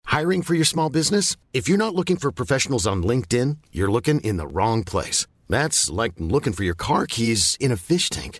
Hiring 0.05 0.43
for 0.43 0.55
your 0.55 0.67
small 0.67 0.91
business? 0.91 1.35
If 1.51 1.67
you're 1.67 1.83
not 1.83 1.95
looking 1.95 2.17
for 2.17 2.31
professionals 2.31 2.85
on 2.85 3.01
LinkedIn, 3.01 3.57
you're 3.71 3.91
looking 3.91 4.19
in 4.21 4.37
the 4.37 4.45
wrong 4.45 4.83
place. 4.83 5.25
That's 5.49 5.89
like 5.89 6.13
looking 6.19 6.53
for 6.53 6.63
your 6.63 6.75
car 6.75 7.07
keys 7.07 7.57
in 7.59 7.71
a 7.71 7.75
fish 7.75 8.11
tank. 8.11 8.39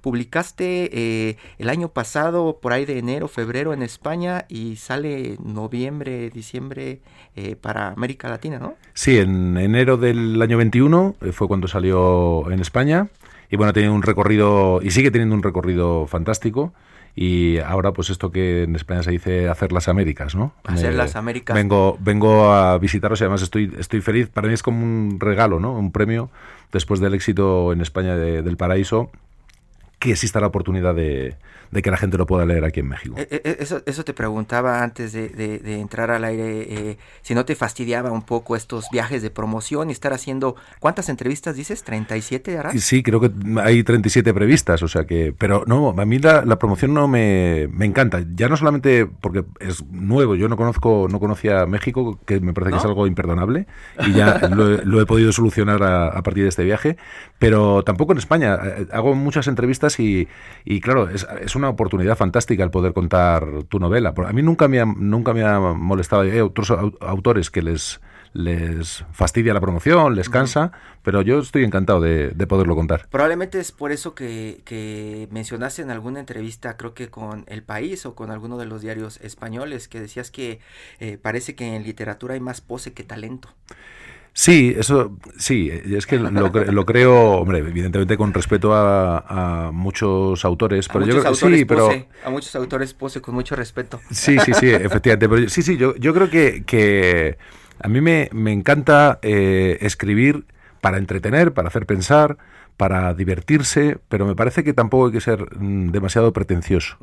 Publicaste 0.00 0.90
eh, 0.92 1.36
el 1.58 1.68
año 1.68 1.88
pasado, 1.88 2.58
por 2.60 2.72
ahí 2.72 2.84
de 2.84 2.98
enero, 2.98 3.28
febrero 3.28 3.72
en 3.72 3.82
España 3.82 4.44
y 4.48 4.76
sale 4.76 5.36
noviembre, 5.42 6.30
diciembre 6.30 7.00
eh, 7.36 7.56
para 7.56 7.88
América 7.88 8.28
Latina, 8.28 8.58
¿no? 8.58 8.74
Sí, 8.94 9.18
en 9.18 9.56
enero 9.56 9.96
del 9.96 10.40
año 10.40 10.56
21 10.56 11.16
eh, 11.20 11.32
fue 11.32 11.48
cuando 11.48 11.68
salió 11.68 12.50
en 12.50 12.60
España 12.60 13.08
y 13.50 13.56
bueno, 13.56 13.72
tiene 13.72 13.90
un 13.90 14.02
recorrido 14.02 14.80
y 14.82 14.90
sigue 14.90 15.10
teniendo 15.10 15.34
un 15.34 15.42
recorrido 15.42 16.06
fantástico 16.06 16.72
y 17.14 17.58
ahora 17.58 17.92
pues 17.92 18.10
esto 18.10 18.30
que 18.30 18.62
en 18.62 18.76
España 18.76 19.02
se 19.02 19.10
dice 19.10 19.48
hacer 19.48 19.72
las 19.72 19.88
Américas, 19.88 20.34
¿no? 20.34 20.54
Hacer 20.64 20.94
las 20.94 21.16
Américas. 21.16 21.54
Vengo, 21.54 21.98
vengo 22.00 22.52
a 22.52 22.78
visitaros 22.78 23.20
y 23.20 23.24
además 23.24 23.42
estoy, 23.42 23.74
estoy 23.78 24.00
feliz. 24.00 24.28
Para 24.28 24.48
mí 24.48 24.54
es 24.54 24.62
como 24.62 24.82
un 24.82 25.18
regalo, 25.18 25.58
¿no? 25.58 25.72
Un 25.72 25.90
premio 25.90 26.30
después 26.72 27.00
del 27.00 27.14
éxito 27.14 27.72
en 27.72 27.80
España 27.80 28.16
del 28.16 28.56
Paraíso 28.56 29.10
que 30.00 30.10
exista 30.10 30.40
la 30.40 30.48
oportunidad 30.48 30.94
de, 30.96 31.36
de 31.70 31.82
que 31.82 31.90
la 31.90 31.96
gente 31.96 32.18
lo 32.18 32.26
pueda 32.26 32.44
leer 32.44 32.64
aquí 32.64 32.80
en 32.80 32.88
México. 32.88 33.14
Eh, 33.16 33.28
eh, 33.30 33.56
eso, 33.60 33.82
eso 33.86 34.04
te 34.04 34.12
preguntaba 34.12 34.82
antes 34.82 35.12
de, 35.12 35.60
entrar 35.80 36.10
al 36.10 36.24
aire, 36.24 36.90
eh, 36.90 36.98
si 37.22 37.34
no 37.34 37.44
te 37.44 37.54
fastidiaba 37.54 38.10
un 38.10 38.22
poco 38.22 38.56
estos 38.56 38.86
viajes 38.90 39.22
de 39.22 39.30
promoción 39.30 39.88
y 39.88 39.92
estar 39.92 40.12
haciendo, 40.12 40.56
¿cuántas 40.80 41.08
entrevistas 41.08 41.54
dices? 41.54 41.84
¿37 41.84 42.58
harás? 42.58 42.80
Sí, 42.82 43.02
creo 43.02 43.20
que 43.20 43.30
hay 43.62 43.82
37 43.84 44.34
previstas, 44.34 44.82
o 44.82 44.88
sea 44.88 45.04
que, 45.04 45.32
pero 45.36 45.64
no, 45.66 45.94
a 45.96 46.04
mí 46.04 46.18
la, 46.18 46.58
promoción 46.58 46.92
no 46.92 47.08
me, 47.08 47.68
me, 47.72 47.86
encanta, 47.86 48.22
ya 48.34 48.48
no 48.48 48.56
solamente 48.56 49.06
porque 49.06 49.44
es 49.60 49.84
nuevo, 49.86 50.34
yo 50.34 50.48
no 50.48 50.56
conozco, 50.56 51.06
no 51.10 51.20
conocía 51.20 51.66
México, 51.66 52.18
que 52.26 52.40
me 52.40 52.52
parece 52.52 52.72
que 52.72 52.78
es 52.78 52.84
algo 52.84 53.06
imperdonable, 53.06 53.66
y 54.06 54.12
ya 54.12 54.48
lo, 54.48 55.00
he 55.00 55.06
podido 55.06 55.32
solucionar 55.32 55.82
a, 55.82 56.20
partir 56.22 56.42
de 56.42 56.48
este 56.48 56.64
viaje, 56.64 56.96
pero 57.38 57.82
tampoco 57.84 58.12
en 58.12 58.18
España, 58.18 58.58
hago 58.92 59.14
muchas 59.14 59.46
entrevistas 59.46 59.98
y, 60.00 60.28
y 60.64 60.80
claro, 60.80 61.08
es, 61.08 61.26
es 61.40 61.54
una 61.60 61.68
oportunidad 61.68 62.16
fantástica 62.16 62.64
el 62.64 62.70
poder 62.70 62.92
contar 62.92 63.64
tu 63.68 63.78
novela. 63.78 64.12
A 64.16 64.32
mí 64.32 64.42
nunca 64.42 64.68
me 64.68 64.80
ha, 64.80 64.84
nunca 64.84 65.32
me 65.32 65.44
ha 65.44 65.60
molestado. 65.60 66.22
Hay 66.22 66.40
otros 66.40 66.70
autores 67.00 67.50
que 67.50 67.62
les, 67.62 68.00
les 68.32 69.04
fastidia 69.12 69.52
la 69.54 69.60
promoción, 69.60 70.14
les 70.14 70.28
cansa, 70.28 70.72
pero 71.02 71.22
yo 71.22 71.40
estoy 71.40 71.64
encantado 71.64 72.00
de, 72.00 72.46
poderlo 72.46 72.74
contar. 72.74 73.06
Probablemente 73.10 73.60
es 73.60 73.72
por 73.72 73.92
eso 73.92 74.14
que, 74.14 74.62
que, 74.64 75.28
mencionaste 75.30 75.82
en 75.82 75.90
alguna 75.90 76.20
entrevista, 76.20 76.76
creo 76.76 76.94
que 76.94 77.10
con 77.10 77.44
El 77.46 77.62
País 77.62 78.06
o 78.06 78.14
con 78.14 78.30
alguno 78.30 78.58
de 78.58 78.66
los 78.66 78.82
diarios 78.82 79.20
españoles, 79.20 79.88
que 79.88 80.00
decías 80.00 80.30
que 80.30 80.60
eh, 80.98 81.18
parece 81.18 81.54
que 81.54 81.76
en 81.76 81.84
literatura 81.84 82.34
hay 82.34 82.40
más 82.40 82.60
pose 82.60 82.92
que 82.92 83.04
talento. 83.04 83.50
Sí, 84.32 84.74
eso 84.76 85.16
sí, 85.38 85.70
es 85.70 86.06
que 86.06 86.18
lo, 86.18 86.30
lo 86.48 86.86
creo, 86.86 87.32
hombre, 87.32 87.58
evidentemente 87.58 88.16
con 88.16 88.32
respeto 88.32 88.72
a, 88.74 89.70
muchos 89.72 90.44
autores, 90.44 90.88
pero 90.88 91.04
yo 91.04 91.20
creo 91.20 91.34
sí, 91.34 91.64
pero 91.64 91.90
a 92.24 92.30
muchos 92.30 92.54
autores 92.54 92.94
pose 92.94 93.20
con 93.20 93.34
mucho 93.34 93.56
respeto. 93.56 94.00
Sí, 94.10 94.38
sí, 94.38 94.52
sí, 94.54 94.68
efectivamente, 94.70 95.28
pero 95.28 95.48
sí, 95.48 95.62
sí, 95.62 95.76
yo, 95.76 95.94
yo 95.96 96.14
creo 96.14 96.30
que, 96.30 96.62
que 96.64 97.38
a 97.80 97.88
mí 97.88 98.00
me, 98.00 98.28
me 98.32 98.52
encanta 98.52 99.18
eh, 99.22 99.78
escribir 99.80 100.44
para 100.80 100.98
entretener, 100.98 101.52
para 101.52 101.68
hacer 101.68 101.86
pensar, 101.86 102.38
para 102.76 103.12
divertirse, 103.14 103.98
pero 104.08 104.26
me 104.26 104.34
parece 104.34 104.64
que 104.64 104.72
tampoco 104.72 105.06
hay 105.06 105.12
que 105.12 105.20
ser 105.20 105.54
mm, 105.58 105.90
demasiado 105.90 106.32
pretencioso. 106.32 106.96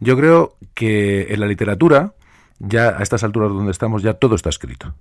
Yo 0.00 0.16
creo 0.16 0.56
que 0.72 1.26
en 1.30 1.40
la 1.40 1.46
literatura, 1.46 2.14
ya 2.60 2.90
a 2.98 3.02
estas 3.02 3.24
alturas 3.24 3.50
donde 3.50 3.72
estamos, 3.72 4.02
ya 4.02 4.14
todo 4.14 4.36
está 4.36 4.48
escrito. 4.48 4.94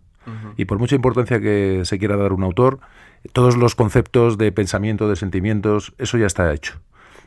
Y 0.57 0.65
por 0.65 0.77
mucha 0.77 0.95
importancia 0.95 1.39
que 1.39 1.81
se 1.85 1.97
quiera 1.97 2.15
dar 2.15 2.33
un 2.33 2.43
autor, 2.43 2.79
todos 3.33 3.57
los 3.57 3.75
conceptos 3.75 4.37
de 4.37 4.51
pensamiento, 4.51 5.09
de 5.09 5.15
sentimientos, 5.15 5.93
eso 5.97 6.17
ya 6.17 6.27
está 6.27 6.53
hecho. 6.53 6.79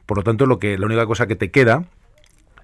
Por 0.06 0.18
lo 0.18 0.24
tanto, 0.24 0.46
lo 0.46 0.58
que, 0.58 0.78
la 0.78 0.86
única 0.86 1.06
cosa 1.06 1.26
que 1.26 1.36
te 1.36 1.50
queda 1.50 1.84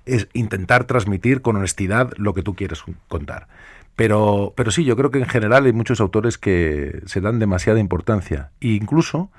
es 0.06 0.28
intentar 0.32 0.84
transmitir 0.84 1.42
con 1.42 1.56
honestidad 1.56 2.12
lo 2.16 2.34
que 2.34 2.42
tú 2.42 2.54
quieres 2.54 2.82
contar. 3.08 3.48
Pero, 3.96 4.54
pero 4.56 4.70
sí, 4.70 4.84
yo 4.84 4.96
creo 4.96 5.10
que 5.10 5.18
en 5.18 5.26
general 5.26 5.66
hay 5.66 5.72
muchos 5.72 6.00
autores 6.00 6.38
que 6.38 7.02
se 7.06 7.20
dan 7.20 7.38
demasiada 7.38 7.80
importancia. 7.80 8.52
E 8.60 8.68
incluso 8.68 9.30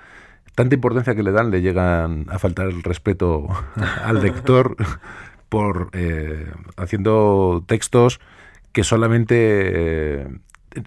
tanta 0.54 0.76
importancia 0.76 1.16
que 1.16 1.24
le 1.24 1.32
dan 1.32 1.52
le 1.52 1.62
llegan 1.62 2.26
a 2.30 2.38
faltar 2.40 2.68
el 2.68 2.84
respeto 2.84 3.48
al 4.04 4.22
lector 4.22 4.76
por 5.50 5.90
eh, 5.94 6.52
haciendo 6.78 7.64
textos 7.68 8.20
que 8.72 8.84
solamente 8.84 9.36
eh, 9.36 10.28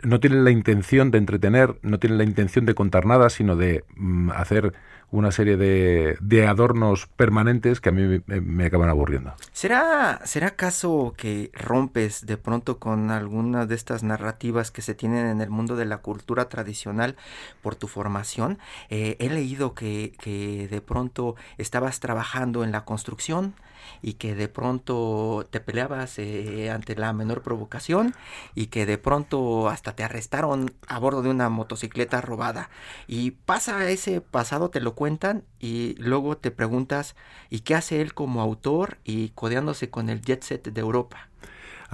no 0.03 0.20
tienen 0.20 0.44
la 0.44 0.51
intención 0.51 1.11
de 1.11 1.18
entretener, 1.18 1.79
no 1.83 1.98
tienen 1.98 2.18
la 2.18 2.25
intención 2.25 2.66
de 2.66 2.75
contar 2.75 3.05
nada, 3.05 3.29
sino 3.31 3.57
de 3.57 3.85
mm, 3.96 4.31
hacer 4.31 4.72
una 5.11 5.31
serie 5.31 5.59
de, 5.59 6.16
de, 6.20 6.46
adornos 6.46 7.07
permanentes 7.07 7.83
que 7.83 7.90
a 7.90 7.92
mí 7.92 8.22
me, 8.27 8.64
acaban 8.64 8.88
aburriendo. 8.88 9.35
¿Será, 9.53 10.22
¿Será 10.25 10.48
acaso 10.48 11.12
que 11.18 11.51
rompes 11.53 12.25
de 12.25 12.38
pronto 12.38 12.79
con 12.79 13.11
algunas 13.11 13.68
de 13.68 13.75
estas 13.75 14.03
narrativas 14.03 14.70
que 14.70 14.81
se 14.81 14.94
tienen 14.94 15.27
en 15.27 15.42
el 15.42 15.51
mundo 15.51 15.77
de 15.77 15.85
la 15.85 15.98
cultura 15.98 16.48
tradicional 16.48 17.16
por 17.61 17.75
tu 17.75 17.88
formación? 17.88 18.59
Eh, 18.88 19.16
he 19.18 19.29
leído 19.29 19.75
que, 19.75 20.14
que 20.18 20.66
de 20.68 20.81
pronto 20.81 21.37
estabas 21.59 22.01
trabajando 22.01 22.64
en 22.64 22.72
la 22.72 22.87
construcción, 22.87 23.53
y 24.00 24.14
que 24.14 24.35
de 24.35 24.48
pronto 24.48 25.46
te 25.50 25.61
peleabas 25.61 26.18
eh, 26.18 26.70
ante 26.70 26.96
la 26.96 27.12
menor 27.12 27.42
provocación 27.42 28.14
y 28.55 28.66
que 28.66 28.87
de 28.87 28.98
pronto 28.98 29.68
hasta 29.68 29.94
te 29.94 30.05
arrestaron 30.05 30.72
a 30.87 30.98
bordo 30.98 31.22
de 31.22 31.31
una 31.31 31.48
motocicleta 31.48 32.20
robada. 32.20 32.70
Y 33.07 33.33
pasa 33.33 33.88
ese 33.90 34.20
pasado, 34.20 34.70
te 34.70 34.81
lo 34.81 34.94
cuentan 34.94 35.44
y 35.59 35.94
luego 35.98 36.37
te 36.37 36.50
preguntas, 36.50 37.14
¿y 37.50 37.61
qué 37.61 37.74
hace 37.74 38.00
él 38.00 38.14
como 38.14 38.40
autor 38.40 38.98
y 39.05 39.31
codeándose 39.31 39.90
con 39.90 40.09
el 40.09 40.22
jet 40.22 40.42
set 40.42 40.68
de 40.72 40.81
Europa? 40.81 41.28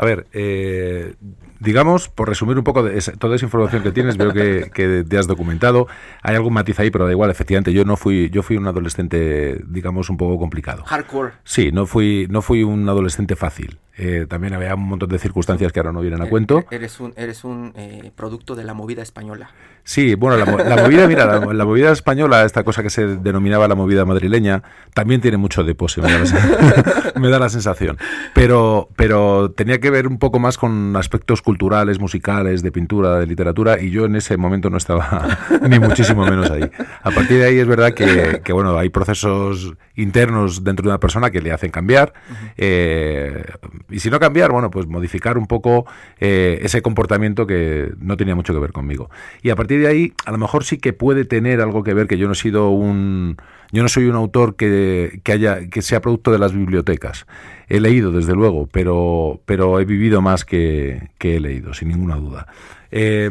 A 0.01 0.05
ver, 0.05 0.29
eh, 0.33 1.17
digamos, 1.59 2.09
por 2.09 2.29
resumir 2.29 2.57
un 2.57 2.63
poco 2.63 2.85
de 2.85 3.01
toda 3.19 3.35
esa 3.35 3.45
información 3.45 3.83
que 3.83 3.91
tienes, 3.91 4.17
veo 4.17 4.33
que, 4.33 5.05
te 5.09 5.19
has 5.19 5.27
documentado. 5.27 5.89
Hay 6.23 6.37
algún 6.37 6.53
matiz 6.53 6.79
ahí, 6.79 6.93
pero 6.93 7.05
da 7.05 7.11
igual. 7.11 7.33
Efectivamente, 7.33 7.73
yo 7.73 7.85
no 7.85 7.97
fui, 7.97 8.31
yo 8.31 8.45
fui 8.45 8.57
un 8.57 8.69
adolescente, 8.69 9.61
digamos, 9.67 10.09
un 10.09 10.17
poco 10.17 10.39
complicado. 10.39 10.85
Hardcore. 10.85 11.33
Sí, 11.43 11.73
no 11.73 11.87
fui, 11.87 12.29
no 12.31 12.43
fui 12.43 12.63
un 12.63 12.89
adolescente 12.89 13.35
fácil. 13.35 13.81
Eh, 14.01 14.27
también 14.29 14.55
había 14.55 14.75
un 14.77 14.89
montón 14.89 15.09
de 15.09 15.19
circunstancias 15.19 15.73
que 15.73 15.81
ahora 15.81 15.91
no 15.91 16.01
vienen 16.01 16.23
a 16.23 16.27
eh, 16.27 16.29
cuento. 16.29 16.65
Eres 16.71 17.01
un, 17.01 17.13
eres 17.17 17.43
un 17.43 17.75
producto 18.15 18.55
de 18.55 18.63
la 18.63 18.73
movida 18.73 19.03
española. 19.03 19.51
Sí, 19.89 20.15
bueno, 20.17 20.37
la, 20.37 20.45
movida, 20.77 21.09
mira, 21.09 21.41
la, 21.41 21.65
movida 21.65 21.91
española, 21.93 22.45
esta 22.45 22.63
cosa 22.63 22.83
que 22.83 22.91
se 22.91 23.07
denominaba 23.07 23.67
la 23.69 23.75
movida 23.75 24.05
madrileña, 24.05 24.63
también 24.93 25.23
tiene 25.23 25.39
mucho 25.39 25.65
de 25.65 25.75
pose, 25.75 26.03
me 26.03 26.13
da 26.13 26.19
la, 26.19 27.13
me 27.19 27.31
da 27.31 27.39
la 27.39 27.49
sensación. 27.49 27.97
Pero, 28.35 28.91
pero 28.97 29.51
tenía 29.53 29.81
que 29.81 29.89
ver 29.89 30.07
un 30.07 30.19
poco 30.19 30.39
más 30.41 30.59
con 30.59 30.95
aspectos 30.95 31.41
culturales, 31.41 31.99
musicales, 31.99 32.63
de 32.63 32.71
pintura, 32.71 33.19
de 33.19 33.27
literatura, 33.27 33.81
y 33.81 33.91
yo 33.91 34.05
en 34.05 34.17
ese 34.17 34.37
momento 34.37 34.69
no 34.69 34.77
estaba 34.77 35.39
ni 35.67 35.79
muchísimo 35.79 36.27
menos 36.27 36.51
ahí. 36.51 36.71
A 37.03 37.11
partir 37.11 37.39
de 37.39 37.47
ahí 37.47 37.59
es 37.59 37.67
verdad 37.67 37.95
que, 37.95 38.43
que 38.45 38.53
bueno, 38.53 38.77
hay 38.77 38.91
procesos 38.91 39.73
internos 39.97 40.65
dentro 40.65 40.83
de 40.83 40.91
una 40.91 41.01
persona 41.01 41.31
que 41.31 41.41
le 41.41 41.51
hacen 41.51 41.71
cambiar, 41.71 42.13
eh, 42.59 43.43
y 43.90 44.01
si 44.01 44.11
no 44.11 44.20
cambiar, 44.20 44.53
bueno, 44.53 44.70
pues 44.70 44.87
modificar 44.87 45.38
un 45.38 45.46
poco 45.46 45.87
eh, 46.20 46.59
ese 46.62 46.83
comportamiento 46.83 47.46
que 47.46 47.92
no 47.98 48.16
tenía 48.16 48.35
mucho 48.35 48.53
que 48.53 48.61
ver 48.61 48.72
conmigo. 48.72 49.11
Y 49.42 49.51
a 49.51 49.57
partir 49.57 49.81
de 49.81 49.88
ahí, 49.88 50.12
a 50.27 50.33
lo 50.33 50.38
mejor 50.38 50.64
sí 50.64 50.79
que 50.79 50.92
puede 50.92 51.24
tener 51.24 51.61
algo 51.61 51.83
que 51.83 51.94
ver 51.94 52.07
que 52.07 52.18
yo 52.18 52.27
no 52.27 52.33
he 52.33 52.37
sido 52.37 52.70
un 52.70 53.37
yo 53.70 53.83
no 53.83 53.88
soy 53.88 54.07
un 54.07 54.14
autor 54.14 54.57
que, 54.57 55.20
que, 55.24 55.33
haya, 55.33 55.68
que 55.68 55.83
sea 55.83 56.01
producto 56.01 56.33
de 56.33 56.38
las 56.38 56.55
bibliotecas. 56.55 57.27
He 57.68 57.81
leído, 57.81 58.12
desde 58.12 58.35
luego, 58.35 58.66
pero, 58.66 59.40
pero 59.44 59.79
he 59.79 59.85
vivido 59.85 60.22
más 60.22 60.44
que, 60.44 61.11
que 61.18 61.37
he 61.37 61.40
leído, 61.40 61.74
sin 61.74 61.88
ninguna 61.88 62.16
duda. 62.16 62.46
Eh, 62.90 63.31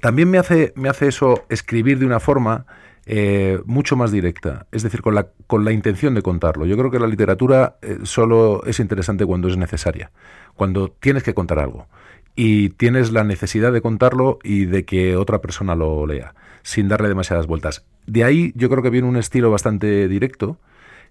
también 0.00 0.30
me 0.30 0.38
hace, 0.38 0.72
me 0.76 0.88
hace 0.88 1.08
eso 1.08 1.44
escribir 1.50 1.98
de 1.98 2.06
una 2.06 2.20
forma 2.20 2.64
eh, 3.06 3.60
mucho 3.66 3.96
más 3.96 4.10
directa, 4.12 4.66
es 4.72 4.82
decir, 4.82 5.02
con 5.02 5.14
la, 5.14 5.28
con 5.46 5.64
la 5.64 5.72
intención 5.72 6.14
de 6.14 6.22
contarlo. 6.22 6.66
Yo 6.66 6.76
creo 6.76 6.90
que 6.90 6.98
la 6.98 7.06
literatura 7.06 7.76
eh, 7.82 7.98
solo 8.04 8.64
es 8.64 8.80
interesante 8.80 9.26
cuando 9.26 9.48
es 9.48 9.56
necesaria, 9.56 10.10
cuando 10.54 10.88
tienes 10.88 11.22
que 11.22 11.34
contar 11.34 11.58
algo 11.58 11.86
y 12.34 12.70
tienes 12.70 13.12
la 13.12 13.24
necesidad 13.24 13.72
de 13.72 13.80
contarlo 13.80 14.38
y 14.42 14.64
de 14.64 14.84
que 14.84 15.16
otra 15.16 15.40
persona 15.40 15.74
lo 15.74 16.06
lea, 16.06 16.34
sin 16.62 16.88
darle 16.88 17.08
demasiadas 17.08 17.46
vueltas. 17.46 17.84
De 18.06 18.24
ahí 18.24 18.52
yo 18.56 18.68
creo 18.70 18.82
que 18.82 18.90
viene 18.90 19.08
un 19.08 19.16
estilo 19.16 19.50
bastante 19.50 20.08
directo, 20.08 20.58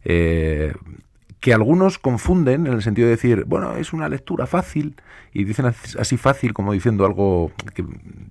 eh, 0.03 0.73
que 1.43 1.53
algunos 1.53 1.99
confunden 1.99 2.67
en 2.67 2.71
el 2.71 2.81
sentido 2.81 3.07
de 3.07 3.15
decir, 3.17 3.43
bueno, 3.43 3.75
es 3.75 3.91
una 3.91 4.07
lectura 4.07 4.47
fácil, 4.47 4.95
y 5.33 5.43
dicen 5.43 5.65
así 5.99 6.15
fácil 6.15 6.53
como 6.53 6.71
diciendo 6.71 7.05
algo 7.05 7.51
que 7.73 7.83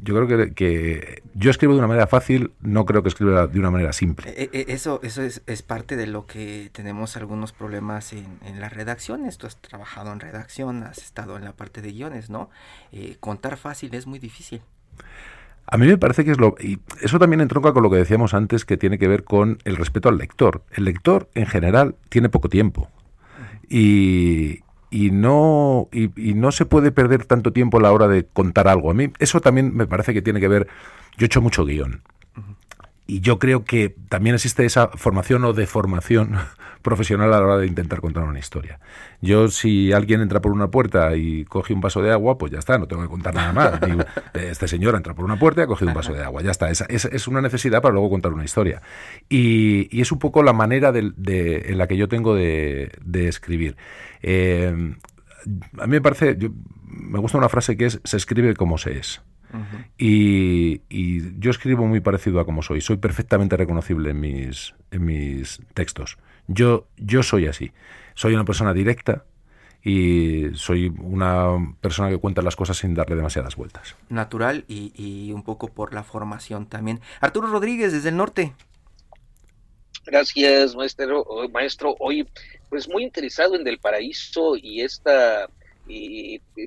yo 0.03 0.15
creo 0.15 0.27
que, 0.27 0.55
que 0.55 1.23
yo 1.35 1.51
escribo 1.51 1.75
de 1.75 1.81
una 1.81 1.89
manera 1.89 2.07
fácil, 2.07 2.53
no 2.63 2.87
creo 2.87 3.03
que 3.03 3.11
escriba 3.11 3.47
de 3.49 3.59
una 3.59 3.71
manera 3.71 3.93
simple. 3.93 4.31
Eh, 4.31 4.49
eh, 4.55 4.65
eso 4.69 4.99
eso 5.03 5.21
es, 5.21 5.43
es, 5.47 5.61
parte 5.61 5.97
de 5.97 6.07
lo 6.07 6.25
que 6.25 6.71
tenemos 6.73 7.19
algunos 7.19 7.53
problemas 7.53 8.15
en, 8.15 8.39
en 8.47 8.61
las 8.61 8.73
redacciones. 8.73 9.37
Tú 9.37 9.47
has 9.47 9.61
trabajado 9.61 10.11
en 10.11 10.19
redacción, 10.19 10.83
has 10.83 10.97
estado 10.97 11.37
en 11.37 11.45
la 11.45 11.53
parte 11.53 11.83
de 11.83 11.93
guiones, 11.93 12.31
¿no? 12.31 12.49
Eh, 12.93 13.19
contar 13.21 13.59
fácil 13.59 13.95
es 13.95 14.07
muy 14.07 14.21
difícil. 14.21 14.63
A 15.67 15.77
mí 15.77 15.87
me 15.87 15.99
parece 15.99 16.25
que 16.25 16.31
es 16.31 16.39
lo... 16.39 16.55
Y 16.59 16.81
eso 17.03 17.19
también 17.19 17.43
entronca 17.43 17.75
con 17.75 17.83
lo 17.83 17.91
que 17.91 17.97
decíamos 17.97 18.33
antes, 18.33 18.65
que 18.65 18.79
tiene 18.79 18.99
que 18.99 19.07
ver 19.07 19.25
con 19.25 19.59
el 19.65 19.77
respeto 19.77 20.09
al 20.09 20.17
lector. 20.17 20.63
El 20.73 20.87
lector, 20.87 21.29
en 21.35 21.45
general, 21.45 21.95
tiene 22.09 22.31
poco 22.31 22.49
tiempo. 22.49 22.89
Y, 23.69 24.61
y 24.91 25.11
no, 25.11 25.89
y, 25.93 26.35
no 26.35 26.53
se 26.53 26.67
puede 26.67 26.93
perder 26.93 27.25
tanto 27.25 27.53
tiempo 27.53 27.79
a 27.79 27.83
la 27.83 27.93
hora 27.93 28.09
de 28.09 28.25
contar 28.25 28.69
algo. 28.69 28.91
A 28.91 28.95
mí 28.95 29.11
eso 29.19 29.41
también 29.41 29.75
me 29.75 29.87
parece 29.87 30.13
que 30.13 30.23
tiene 30.23 30.41
que 30.41 30.49
ver... 30.49 30.69
Yo 31.17 31.25
he 31.25 31.27
hecho 31.27 31.43
mucho 31.43 31.65
guion. 31.65 32.03
Y 33.13 33.21
yo 33.21 33.39
creo 33.39 33.63
que 33.63 33.95
también 34.09 34.37
existe 34.37 34.65
esa 34.65 34.89
formación 34.89 35.45
o 35.45 35.53
deformación 35.53 36.39
profesional 36.81 37.31
a 37.35 37.41
la 37.41 37.45
hora 37.45 37.59
de 37.59 37.67
intentar 37.67 38.01
contar 38.01 38.25
una 38.25 38.39
historia. 38.39 38.81
Yo, 39.21 39.49
si 39.49 39.93
alguien 39.93 40.23
entra 40.23 40.41
por 40.41 40.51
una 40.51 40.71
puerta 40.71 41.15
y 41.15 41.45
coge 41.45 41.75
un 41.75 41.83
vaso 41.83 42.01
de 42.01 42.11
agua, 42.11 42.39
pues 42.39 42.53
ya 42.53 42.59
está, 42.59 42.79
no 42.79 42.89
tengo 42.89 43.03
que 43.03 43.11
contar 43.11 43.35
nada 43.35 43.53
más. 43.53 43.81
este 44.33 44.67
señor 44.67 44.95
entra 44.95 45.13
por 45.13 45.27
una 45.27 45.39
puerta 45.39 45.61
y 45.61 45.65
ha 45.65 45.67
cogido 45.67 45.91
un 45.91 45.95
vaso 45.95 46.15
de 46.15 46.25
agua, 46.25 46.41
ya 46.41 46.53
está. 46.53 46.71
Es, 46.71 46.81
es, 46.89 47.29
una 47.29 47.43
necesidad 47.43 47.83
para 47.83 47.93
luego 47.93 48.09
contar 48.09 48.33
una 48.33 48.45
historia. 48.45 48.81
Y, 49.29 50.01
es 50.01 50.11
un 50.11 50.19
poco 50.19 50.43
la 50.43 50.55
manera 50.55 50.91
de, 50.91 51.03
en 51.67 51.77
la 51.77 51.87
que 51.89 51.99
yo 51.99 52.09
tengo 52.09 52.35
de, 52.35 52.93
escribir. 53.13 53.77
Eh, 54.23 54.95
a 55.79 55.87
mí 55.87 55.91
me 55.91 56.01
parece, 56.01 56.39
me 56.87 57.19
gusta 57.19 57.37
una 57.37 57.51
frase 57.51 57.77
que 57.77 57.85
es, 57.85 58.01
se 58.05 58.17
escribe 58.17 58.55
como 58.55 58.79
se 58.79 58.97
es. 58.97 59.21
Y, 59.99 60.81
y, 60.89 61.39
yo 61.39 61.51
escribo 61.51 61.87
muy 61.87 62.01
parecido 62.01 62.41
a 62.41 62.45
como 62.45 62.63
soy. 62.63 62.81
Soy 62.81 62.97
perfectamente 62.97 63.57
reconocible 63.57 64.11
en 64.11 64.21
mis, 64.21 64.75
en 64.91 65.05
mis 65.05 65.61
textos. 65.75 66.19
Yo, 66.47 66.87
yo 66.97 67.23
soy 67.23 67.47
así. 67.47 67.73
Soy 68.15 68.35
una 68.35 68.45
persona 68.45 68.73
directa 68.73 69.25
y 69.85 70.51
soy 70.55 70.93
una 71.01 71.75
persona 71.81 72.09
que 72.09 72.19
cuenta 72.19 72.43
las 72.43 72.57
cosas 72.57 72.77
sin 72.77 72.95
darle 72.95 73.17
demasiadas 73.17 73.57
vueltas. 73.57 73.97
Natural 74.09 74.65
y, 74.69 75.33
un 75.33 75.43
poco 75.43 75.69
por 75.69 75.93
la 75.93 76.05
formación 76.05 76.67
también. 76.67 77.01
Arturo 77.21 77.49
Rodríguez, 77.49 77.93
desde 77.93 78.11
el 78.11 78.17
norte. 78.17 78.55
Gracias, 80.05 80.75
maestro. 80.77 81.25
Maestro, 81.53 81.97
hoy, 81.99 82.29
pues 82.69 82.89
muy 82.89 83.05
interesado 83.05 83.57
en 83.57 83.65
Del 83.65 83.79
Paraíso 83.79 84.57
y 84.57 84.81
esta, 84.83 85.49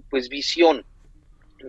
pues 0.10 0.30
visión 0.30 0.86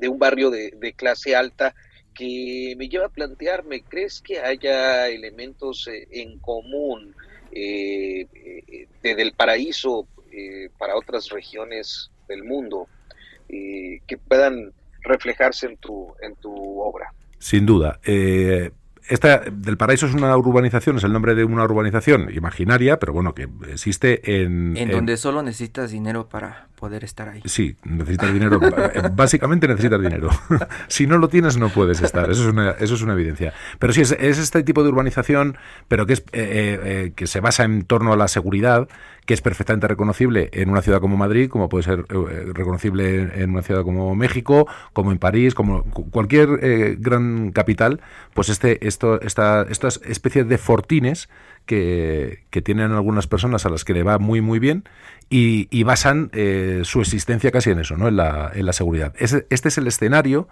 de 0.00 0.08
un 0.08 0.18
barrio 0.18 0.50
de, 0.50 0.70
de 0.70 0.92
clase 0.92 1.34
alta 1.34 1.74
que 2.14 2.74
me 2.78 2.88
lleva 2.88 3.06
a 3.06 3.10
plantearme, 3.10 3.82
¿crees 3.82 4.20
que 4.22 4.40
haya 4.40 5.08
elementos 5.08 5.86
eh, 5.88 6.08
en 6.10 6.38
común 6.38 7.14
eh, 7.52 8.26
desde 9.02 9.22
el 9.22 9.32
paraíso 9.32 10.06
eh, 10.32 10.68
para 10.78 10.96
otras 10.96 11.30
regiones 11.30 12.10
del 12.28 12.44
mundo 12.44 12.88
eh, 13.48 14.00
que 14.06 14.18
puedan 14.18 14.72
reflejarse 15.02 15.66
en 15.66 15.76
tu, 15.78 16.12
en 16.20 16.34
tu 16.36 16.52
obra. 16.80 17.12
Sin 17.38 17.64
duda. 17.64 18.00
Eh, 18.04 18.70
esta 19.08 19.38
del 19.38 19.76
Paraíso 19.76 20.06
es 20.06 20.14
una 20.14 20.36
urbanización, 20.36 20.96
es 20.96 21.04
el 21.04 21.12
nombre 21.12 21.34
de 21.34 21.44
una 21.44 21.64
urbanización 21.64 22.34
imaginaria, 22.34 22.98
pero 22.98 23.12
bueno, 23.12 23.34
que 23.34 23.48
existe 23.70 24.42
en... 24.42 24.76
En, 24.76 24.90
donde 24.90 25.16
solo 25.16 25.42
necesitas 25.42 25.92
dinero 25.92 26.28
para 26.28 26.68
poder 26.76 27.02
estar 27.04 27.28
ahí. 27.28 27.42
Sí, 27.44 27.76
necesitas 27.84 28.32
dinero. 28.32 28.60
Eh, 28.62 29.02
básicamente 29.12 29.66
necesitas 29.66 30.00
dinero. 30.00 30.30
si 30.88 31.06
no 31.06 31.18
lo 31.18 31.28
tienes, 31.28 31.56
no 31.56 31.70
puedes 31.70 32.00
estar. 32.00 32.30
Eso 32.30 32.42
es 32.42 32.52
una, 32.52 32.70
eso 32.72 32.94
es 32.94 33.02
una 33.02 33.14
evidencia. 33.14 33.52
Pero 33.78 33.92
sí, 33.92 34.02
es, 34.02 34.12
este 34.12 34.62
tipo 34.62 34.82
de 34.82 34.90
urbanización, 34.90 35.56
pero 35.88 36.06
que, 36.06 36.12
es, 36.12 36.20
eh, 36.20 36.24
eh, 36.32 37.12
que 37.16 37.26
se 37.26 37.40
basa 37.40 37.64
en 37.64 37.84
torno 37.84 38.12
a 38.12 38.16
la 38.16 38.28
seguridad, 38.28 38.88
que 39.24 39.34
es 39.34 39.40
perfectamente 39.40 39.88
reconocible 39.88 40.50
en 40.52 40.70
una 40.70 40.82
ciudad 40.82 41.00
como 41.00 41.16
Madrid, 41.16 41.48
como 41.50 41.68
puede 41.68 41.82
ser 41.82 42.04
reconocible 42.06 43.42
en 43.42 43.50
una 43.50 43.62
ciudad 43.62 43.82
como 43.82 44.14
México, 44.14 44.68
como 44.92 45.10
en 45.10 45.18
París, 45.18 45.52
como 45.54 45.82
cualquier 45.82 46.96
gran 47.00 47.50
capital, 47.50 48.00
pues 48.34 48.50
este, 48.50 48.86
esto, 48.86 49.20
esta, 49.20 49.62
estas 49.68 50.00
especies 50.04 50.48
de 50.48 50.58
fortines 50.58 51.28
que, 51.66 52.44
tienen 52.64 52.92
algunas 52.92 53.26
personas 53.26 53.66
a 53.66 53.68
las 53.68 53.84
que 53.84 53.92
le 53.92 54.02
va 54.02 54.18
muy 54.18 54.40
muy 54.40 54.58
bien 54.58 54.84
y, 55.28 55.82
basan 55.82 56.30
eh, 56.32 56.82
su 56.84 57.00
existencia 57.00 57.50
casi 57.50 57.70
en 57.70 57.80
eso, 57.80 57.96
¿no? 57.96 58.08
en, 58.08 58.16
la, 58.16 58.50
en 58.54 58.64
la 58.64 58.72
seguridad. 58.72 59.12
este 59.18 59.46
es 59.68 59.78
el 59.78 59.86
escenario 59.86 60.48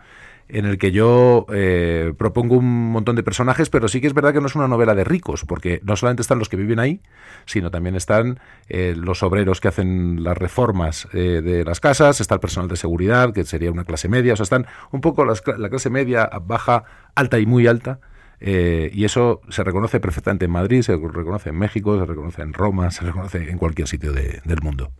en 0.46 0.66
el 0.66 0.77
que 0.77 0.92
yo 0.92 1.46
eh, 1.55 2.12
propongo 2.18 2.57
un 2.57 2.90
montón 2.92 3.16
de 3.16 3.22
personajes, 3.22 3.70
pero 3.70 3.88
sí 3.88 4.03
que 4.03 4.07
es 4.07 4.12
verdad 4.12 4.35
que 4.35 4.40
no 4.42 4.46
es 4.46 4.55
una 4.55 4.68
novela 4.68 4.94
de 4.94 5.03
ricos, 5.03 5.46
porque 5.46 5.81
no 5.85 5.96
solamente 5.96 6.20
están 6.20 6.38
los 6.38 6.50
que 6.50 6.59
viven 6.59 6.79
ahí, 6.79 7.00
sino 7.46 7.70
también 7.70 7.94
están 7.94 8.40
eh, 8.68 8.94
los 8.94 9.22
obreros 9.22 9.62
que 9.62 9.68
hacen 9.68 10.22
las 10.22 10.37
reformas 10.37 11.09
de 11.12 11.64
las 11.64 11.81
casas, 11.81 12.20
está 12.20 12.35
el 12.35 12.40
personal 12.40 12.68
de 12.68 12.77
seguridad, 12.77 13.33
que 13.33 13.44
sería 13.44 13.70
una 13.70 13.85
clase 13.85 14.09
media, 14.09 14.35
o 14.35 14.37
sea, 14.37 14.42
están 14.42 14.66
un 14.90 15.00
poco 15.00 15.24
la 15.24 15.68
clase 15.70 15.88
media, 15.88 16.29
baja, 16.44 16.85
alta 17.14 17.38
y 17.38 17.46
muy 17.46 17.66
alta, 17.66 18.00
eh, 18.46 18.90
y 18.92 19.07
eso 19.07 19.40
se 19.48 19.64
reconoce 19.64 20.00
perfectamente 20.00 20.44
en 20.44 20.50
Madrid, 20.50 20.83
se 20.83 20.94
reconoce 20.98 21.48
en 21.48 21.57
México, 21.57 21.98
se 21.98 22.04
reconoce 22.04 22.42
en 22.42 22.52
Roma, 22.52 22.90
se 22.90 23.07
reconoce 23.07 23.38
en 23.38 23.57
cualquier 23.57 23.88
sitio 23.88 24.12
del 24.12 24.61
mundo. 24.62 24.90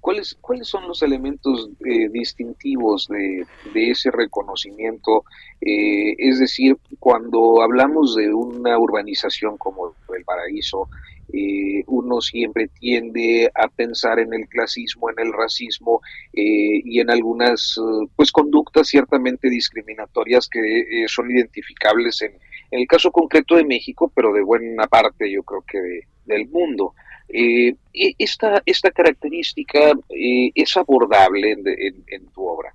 ¿Cuáles, 0.00 0.36
¿Cuáles 0.40 0.66
son 0.66 0.88
los 0.88 1.00
elementos 1.04 1.70
eh, 1.84 2.08
distintivos 2.08 3.06
de, 3.06 3.46
ese 3.72 4.10
reconocimiento? 4.10 5.22
Eh, 5.60 6.16
es 6.18 6.40
decir, 6.40 6.76
cuando 6.98 7.62
hablamos 7.62 8.16
de 8.16 8.34
una 8.34 8.76
urbanización 8.76 9.56
como 9.56 9.94
el 10.16 10.24
Paraíso, 10.24 10.88
eh, 11.32 11.82
uno 11.86 12.20
siempre 12.20 12.68
tiende 12.68 13.50
a 13.54 13.68
pensar 13.68 14.20
en 14.20 14.32
el 14.32 14.48
clasismo, 14.48 15.10
en 15.10 15.26
el 15.26 15.32
racismo 15.32 16.00
eh, 16.32 16.80
y 16.84 17.00
en 17.00 17.10
algunas 17.10 17.76
eh, 17.78 18.08
pues 18.14 18.30
conductas 18.30 18.88
ciertamente 18.88 19.50
discriminatorias 19.50 20.48
que 20.48 21.04
son 21.08 21.30
identificables 21.30 22.22
en, 22.22 22.32
el 22.70 22.86
caso 22.86 23.10
concreto 23.10 23.56
de 23.56 23.64
México, 23.64 24.10
pero 24.14 24.32
de 24.32 24.42
buena 24.42 24.86
parte 24.86 25.30
yo 25.30 25.42
creo 25.42 25.62
que 25.62 25.78
del 26.24 26.48
mundo. 26.48 26.94
E, 27.28 27.76
esta, 27.92 28.62
esta 28.66 28.90
característica 28.90 29.92
es 30.08 30.76
abordable 30.76 31.52
en, 31.52 32.26
tu 32.34 32.46
obra. 32.46 32.74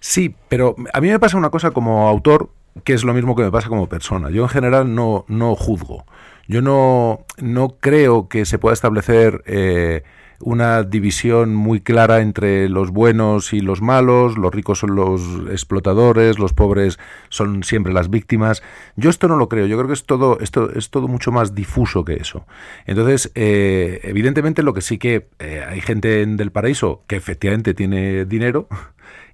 Sí, 0.00 0.34
pero 0.48 0.74
a 0.92 1.00
mí 1.00 1.08
me 1.08 1.18
pasa 1.20 1.38
una 1.38 1.50
cosa 1.50 1.70
como 1.70 2.08
autor 2.08 2.50
que 2.84 2.92
es 2.92 3.04
lo 3.04 3.14
mismo 3.14 3.36
que 3.36 3.42
me 3.42 3.50
pasa 3.50 3.68
como 3.68 3.88
persona. 3.88 4.30
Yo 4.30 4.42
en 4.42 4.48
general 4.48 4.94
no, 4.94 5.24
no 5.28 5.54
juzgo. 5.54 6.04
Yo 6.48 6.62
no, 6.62 7.24
no 7.38 7.76
creo 7.80 8.28
que 8.28 8.44
se 8.44 8.58
pueda 8.58 8.74
establecer 8.74 9.42
eh, 9.46 10.02
una 10.40 10.82
división 10.82 11.54
muy 11.54 11.80
clara 11.80 12.20
entre 12.20 12.68
los 12.68 12.90
buenos 12.90 13.52
y 13.52 13.60
los 13.60 13.80
malos, 13.80 14.36
los 14.36 14.52
ricos 14.52 14.80
son 14.80 14.96
los 14.96 15.22
explotadores, 15.50 16.38
los 16.38 16.52
pobres 16.52 16.98
son 17.28 17.62
siempre 17.62 17.92
las 17.92 18.10
víctimas. 18.10 18.62
Yo 18.96 19.08
esto 19.08 19.28
no 19.28 19.36
lo 19.36 19.48
creo, 19.48 19.66
yo 19.66 19.76
creo 19.76 19.86
que 19.86 19.94
es 19.94 20.04
todo, 20.04 20.38
esto 20.40 20.72
es 20.74 20.90
todo 20.90 21.06
mucho 21.06 21.30
más 21.30 21.54
difuso 21.54 22.04
que 22.04 22.14
eso. 22.14 22.44
Entonces, 22.86 23.30
eh, 23.34 24.00
evidentemente 24.02 24.62
lo 24.62 24.74
que 24.74 24.80
sí 24.80 24.98
que 24.98 25.28
eh, 25.38 25.64
hay 25.66 25.80
gente 25.80 26.22
en 26.22 26.36
Del 26.36 26.50
Paraíso 26.50 27.04
que 27.06 27.16
efectivamente 27.16 27.72
tiene 27.72 28.24
dinero 28.24 28.68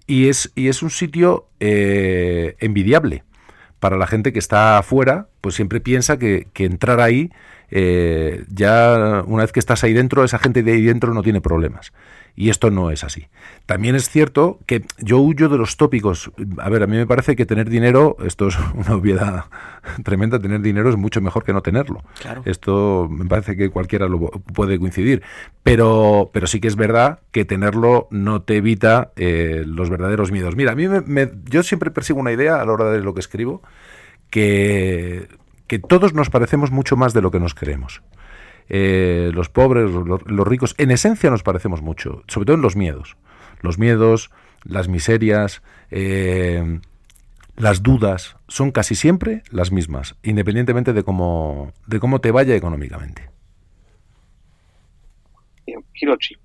y 0.07 0.29
es, 0.29 0.53
y 0.55 0.69
es 0.69 0.83
un 0.83 0.91
sitio 0.91 1.49
envidiable 1.59 3.25
para 3.81 3.97
la 3.97 4.07
gente 4.07 4.33
que 4.33 4.39
está 4.39 4.79
afuera, 4.79 5.29
pues 5.41 5.55
siempre 5.55 5.81
piensa 5.81 6.19
que, 6.19 6.49
que 6.53 6.65
entrar 6.65 7.01
ahí, 7.01 7.31
eh, 7.71 8.45
ya 8.49 9.23
una 9.27 9.43
vez 9.43 9.53
que 9.53 9.61
estás 9.61 9.85
ahí 9.85 9.93
dentro, 9.93 10.25
esa 10.25 10.39
gente 10.39 10.63
de 10.63 10.73
ahí 10.73 10.83
dentro 10.83 11.13
no 11.15 11.23
tiene 11.23 11.41
problemas. 11.41 11.93
Y 12.41 12.51
esto 12.51 12.71
no 12.71 12.93
es 12.93 13.03
así. 13.03 13.27
También 13.67 13.97
es 13.97 14.11
cierto 14.11 14.61
que 14.65 14.85
yo 14.99 15.19
huyo 15.19 15.49
de 15.49 15.59
los 15.59 15.77
tópicos. 15.77 16.31
A 16.59 16.69
ver, 16.69 16.85
a 16.85 16.87
mí 16.87 16.97
me 16.97 17.05
parece 17.05 17.35
que 17.35 17.47
tener 17.47 17.69
dinero, 17.69 18.17
esto 18.25 18.47
es 18.47 18.57
una 18.75 18.95
obviedad 18.95 19.47
tremenda, 20.05 20.39
tener 20.39 20.61
dinero 20.61 20.89
es 20.89 20.97
mucho 20.97 21.21
mejor 21.21 21.43
que 21.43 21.53
no 21.53 21.63
tenerlo. 21.63 22.05
Esto 22.45 23.09
me 23.11 23.25
parece 23.25 23.57
que 23.57 23.71
cualquiera 23.71 24.07
lo 24.07 24.21
puede 24.31 24.79
coincidir. 24.79 25.25
Pero, 25.65 26.31
pero 26.33 26.47
sí 26.47 26.61
que 26.61 26.69
es 26.69 26.77
verdad 26.77 27.19
que 27.33 27.45
tenerlo 27.45 28.07
no 28.13 28.41
te 28.43 28.59
evita 28.59 29.11
eh, 29.17 29.65
los 29.67 29.91
verdaderos 29.91 30.31
miedos. 30.31 30.55
Mira, 30.55 30.71
a 30.71 30.77
mí 30.77 30.87
me, 30.87 31.33
yo 31.47 31.65
siempre 31.65 31.91
persigo 31.91 32.21
una 32.21 32.31
idea 32.31 32.61
a 32.61 32.65
la 32.65 32.73
hora 32.73 32.93
de 32.93 33.01
lo 33.01 33.15
que 33.15 33.21
escribo, 33.21 33.63
que, 34.31 35.27
que 35.67 35.81
todos 35.81 36.15
nos 36.15 36.31
parecemos 36.31 36.71
mucho 36.71 36.97
más 36.97 37.15
de 37.15 37.21
lo 37.21 37.33
que 37.33 37.41
nos 37.41 37.55
creemos. 37.57 38.01
Eh, 38.69 39.31
los 39.35 39.49
pobres, 39.49 39.91
los, 39.91 40.49
ricos, 40.49 40.75
en 40.79 40.91
esencia 40.91 41.31
nos 41.31 41.43
parecemos 41.43 41.83
mucho, 41.83 42.23
sobre 42.29 42.47
todo 42.47 42.57
en 42.57 42.63
los 42.63 42.77
miedos. 42.77 43.17
Los 43.61 43.79
miedos, 43.79 44.31
las 44.65 44.89
miserias, 44.89 45.63
eh, 45.91 46.81
las 47.57 47.83
dudas, 47.83 48.37
son 48.47 48.71
casi 48.71 48.95
siempre 48.95 49.43
las 49.51 49.73
mismas, 49.73 50.17
independientemente 50.23 50.93
de 50.93 51.03
cómo, 51.03 51.73
de 51.87 51.99
cómo 51.99 52.21
te 52.21 52.31
vaya 52.31 52.55
económicamente. 52.55 53.31
Hirochi. 56.01 56.37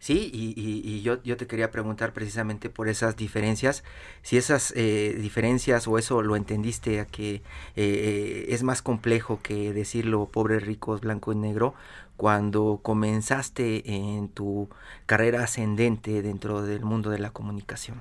Sí, 0.00 0.30
y, 0.32 1.02
yo, 1.02 1.22
yo, 1.24 1.36
te 1.36 1.46
quería 1.46 1.70
preguntar 1.70 2.14
precisamente 2.14 2.70
por 2.70 2.88
esas 2.88 3.16
diferencias, 3.16 3.84
si 4.22 4.38
esas 4.38 4.72
eh, 4.74 5.14
diferencias 5.20 5.86
o 5.86 5.98
eso 5.98 6.22
lo 6.22 6.36
entendiste 6.36 7.00
a 7.00 7.04
que 7.04 7.34
eh, 7.34 7.42
eh, 7.76 8.46
es 8.48 8.62
más 8.62 8.80
complejo 8.80 9.40
que 9.42 9.74
decirlo 9.74 10.24
pobres, 10.24 10.64
ricos, 10.64 11.02
blanco 11.02 11.32
y 11.32 11.36
negro, 11.36 11.74
cuando 12.16 12.80
comenzaste 12.82 13.94
en 13.94 14.30
tu 14.30 14.70
carrera 15.04 15.44
ascendente 15.44 16.22
dentro 16.22 16.62
del 16.62 16.82
mundo 16.82 17.10
de 17.10 17.18
la 17.18 17.30
comunicación. 17.30 17.98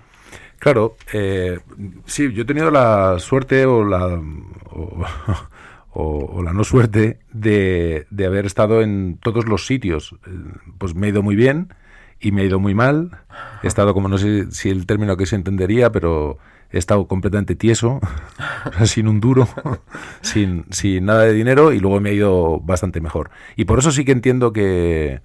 Claro, 0.57 0.95
sí, 2.05 2.31
yo 2.31 2.43
he 2.43 2.45
tenido 2.45 2.71
la 2.71 3.19
suerte 3.19 3.65
o 3.65 3.83
la... 3.83 4.21
O, 5.91 6.43
la 6.43 6.53
no 6.53 6.63
suerte 6.63 7.19
de, 7.33 8.05
de, 8.11 8.25
haber 8.27 8.45
estado 8.45 8.83
en 8.83 9.17
todos 9.17 9.49
los 9.49 9.65
sitios. 9.65 10.15
Pues 10.77 10.93
me 10.93 11.07
he 11.07 11.09
ido 11.09 11.23
muy 11.23 11.35
bien, 11.35 11.73
y 12.19 12.31
me 12.31 12.41
ha 12.41 12.45
ido 12.45 12.59
muy 12.59 12.73
mal. 12.73 13.11
He 13.63 13.67
estado 13.67 13.93
como 13.93 14.07
no 14.07 14.17
sé 14.17 14.51
si 14.51 14.69
el 14.69 14.85
término 14.85 15.17
que 15.17 15.25
se 15.25 15.35
entendería, 15.35 15.91
pero 15.91 16.37
he 16.71 16.77
estado 16.77 17.07
completamente 17.07 17.55
tieso, 17.55 17.99
sin 18.85 19.07
un 19.07 19.19
duro, 19.19 19.47
sin, 20.21 20.65
sin 20.69 21.05
nada 21.05 21.23
de 21.23 21.33
dinero 21.33 21.73
y 21.73 21.79
luego 21.79 21.99
me 21.99 22.11
ha 22.11 22.13
ido 22.13 22.59
bastante 22.59 23.01
mejor. 23.01 23.31
Y 23.55 23.65
por 23.65 23.79
eso 23.79 23.91
sí 23.91 24.05
que 24.05 24.11
entiendo 24.11 24.53
que, 24.53 25.21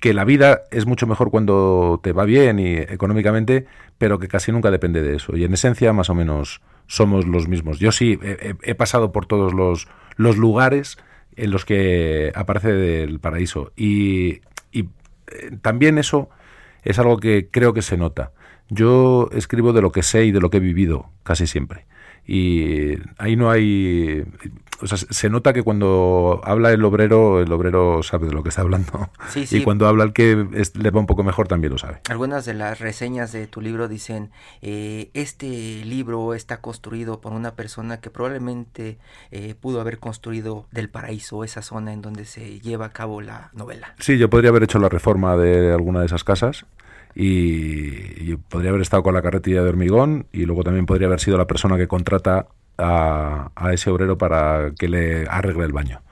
que 0.00 0.14
la 0.14 0.24
vida 0.24 0.62
es 0.70 0.86
mucho 0.86 1.06
mejor 1.06 1.30
cuando 1.30 2.00
te 2.02 2.12
va 2.12 2.24
bien 2.24 2.58
y 2.58 2.76
económicamente, 2.76 3.66
pero 3.98 4.18
que 4.18 4.28
casi 4.28 4.52
nunca 4.52 4.70
depende 4.70 5.02
de 5.02 5.16
eso. 5.16 5.36
Y 5.36 5.44
en 5.44 5.54
esencia 5.54 5.92
más 5.92 6.10
o 6.10 6.14
menos 6.14 6.62
somos 6.86 7.26
los 7.26 7.48
mismos. 7.48 7.78
Yo 7.78 7.92
sí 7.92 8.18
he, 8.22 8.74
pasado 8.74 9.12
por 9.12 9.26
todos 9.26 9.54
los, 9.54 9.88
los 10.16 10.36
lugares 10.36 10.98
en 11.36 11.50
los 11.50 11.64
que 11.64 12.30
aparece 12.34 13.02
el 13.02 13.18
paraíso 13.18 13.72
y 13.76 14.40
también 15.62 15.98
eso 15.98 16.28
es 16.82 16.98
algo 16.98 17.18
que 17.18 17.48
creo 17.50 17.72
que 17.72 17.82
se 17.82 17.96
nota. 17.96 18.32
Yo 18.68 19.28
escribo 19.32 19.72
de 19.72 19.82
lo 19.82 19.92
que 19.92 20.02
sé 20.02 20.24
y 20.24 20.32
de 20.32 20.40
lo 20.40 20.50
que 20.50 20.56
he 20.56 20.60
vivido 20.60 21.10
casi 21.22 21.46
siempre 21.46 21.86
y 22.26 22.96
ahí 23.18 23.36
no 23.36 23.50
hay 23.50 24.24
o 24.80 24.86
sea, 24.86 24.98
se 24.98 25.30
nota 25.30 25.52
que 25.52 25.62
cuando 25.62 26.40
habla 26.44 26.72
el 26.72 26.84
obrero, 26.84 27.40
el 27.40 27.52
obrero 27.52 28.02
sabe 28.02 28.26
de 28.26 28.32
lo 28.32 28.42
que 28.42 28.48
está 28.48 28.62
hablando. 28.62 29.10
Y 29.50 29.62
cuando 29.62 29.86
habla 29.86 30.04
el 30.04 30.12
que 30.12 30.46
le 30.74 30.90
va 30.90 31.00
un 31.00 31.06
poco 31.06 31.22
mejor 31.22 31.48
también 31.48 31.72
lo 31.72 31.78
sabe. 31.78 32.00
Algunas 32.08 32.44
de 32.44 32.54
las 32.54 32.78
reseñas 32.78 33.32
de 33.32 33.46
tu 33.46 33.60
libro 33.60 33.88
dicen, 33.88 34.30
eh, 34.62 35.10
este 35.14 35.84
libro 35.84 36.34
está 36.34 36.60
construido 36.60 37.20
por 37.20 37.32
una 37.32 37.54
persona 37.54 38.00
que 38.00 38.10
probablemente 38.10 38.98
eh, 39.30 39.54
pudo 39.58 39.80
haber 39.80 39.98
construido 39.98 40.66
del 40.70 40.88
paraíso, 40.88 41.44
esa 41.44 41.62
zona 41.62 41.92
en 41.92 42.02
donde 42.02 42.24
se 42.24 42.60
lleva 42.60 42.86
a 42.86 42.92
cabo 42.92 43.20
la 43.20 43.50
novela. 43.54 43.94
Sí, 43.98 44.18
yo 44.18 44.30
podría 44.30 44.50
haber 44.50 44.64
hecho 44.64 44.78
la 44.78 44.88
reforma 44.88 45.36
de 45.36 45.72
alguna 45.72 46.00
de 46.00 46.06
esas 46.06 46.24
casas 46.24 46.66
y, 47.14 48.34
podría 48.48 48.70
haber 48.70 48.82
estado 48.82 49.02
con 49.02 49.14
la 49.14 49.22
carretilla 49.22 49.62
de 49.62 49.68
hormigón 49.68 50.26
y 50.32 50.44
luego 50.44 50.64
también 50.64 50.86
podría 50.86 51.06
haber 51.06 51.20
sido 51.20 51.38
la 51.38 51.46
persona 51.46 51.76
que 51.76 51.86
contrata 51.86 52.48
a, 52.78 53.50
ese 53.72 53.90
obrero 53.90 54.18
para 54.18 54.72
que 54.78 54.88
le 54.88 55.26
arregle 55.28 55.64
el 55.64 55.72
baño. 55.72 56.02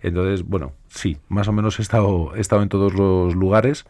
Entonces, 0.00 0.44
bueno, 0.44 0.72
sí, 0.88 1.18
más 1.28 1.48
o 1.48 1.52
menos 1.52 1.78
he 1.78 1.82
estado, 1.82 2.34
he 2.34 2.40
estado 2.40 2.62
en 2.62 2.68
todos 2.68 2.94
los 2.94 3.34
lugares. 3.34 3.86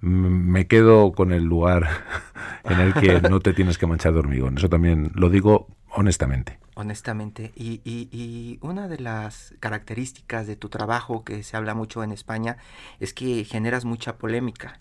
Me 0.00 0.66
quedo 0.66 1.12
con 1.12 1.32
el 1.32 1.44
lugar 1.44 1.88
en 2.64 2.80
el 2.80 2.94
que 2.94 3.20
no 3.22 3.40
te 3.40 3.54
tienes 3.54 3.78
que 3.78 3.86
manchar 3.86 4.12
de 4.12 4.18
hormigón. 4.18 4.58
Eso 4.58 4.68
también 4.68 5.10
lo 5.14 5.30
digo 5.30 5.68
honestamente. 5.90 6.58
Honestamente. 6.74 7.52
Y, 7.56 7.80
y, 7.84 8.08
y, 8.12 8.58
una 8.60 8.86
de 8.86 8.98
las 8.98 9.54
características 9.60 10.46
de 10.46 10.56
tu 10.56 10.68
trabajo 10.68 11.24
que 11.24 11.42
se 11.42 11.56
habla 11.56 11.74
mucho 11.74 12.04
en 12.04 12.12
España 12.12 12.58
es 13.00 13.14
que 13.14 13.44
generas 13.44 13.86
mucha 13.86 14.16
polémica. 14.18 14.78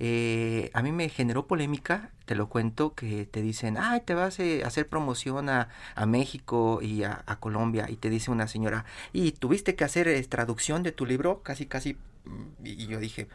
Eh, 0.00 0.70
a 0.74 0.82
mí 0.82 0.92
me 0.92 1.08
generó 1.08 1.46
polémica, 1.46 2.10
te 2.24 2.34
lo 2.34 2.48
cuento, 2.48 2.94
que 2.94 3.26
te 3.26 3.42
dicen, 3.42 3.76
ay, 3.78 4.00
te 4.04 4.14
vas 4.14 4.38
eh, 4.40 4.62
a 4.64 4.68
hacer 4.68 4.88
promoción 4.88 5.48
a, 5.48 5.68
México 6.06 6.80
y 6.82 7.04
a, 7.04 7.22
Colombia, 7.40 7.86
y 7.88 7.96
te 7.96 8.10
dice 8.10 8.30
una 8.30 8.48
señora, 8.48 8.84
y 9.12 9.32
tuviste 9.32 9.74
que 9.74 9.84
hacer 9.84 10.08
eh, 10.08 10.22
traducción 10.24 10.82
de 10.82 10.92
tu 10.92 11.06
libro, 11.06 11.40
casi, 11.42 11.66
casi, 11.66 11.94
mm, 12.24 12.64
y 12.66 12.86
yo 12.86 12.98
dije, 12.98 13.28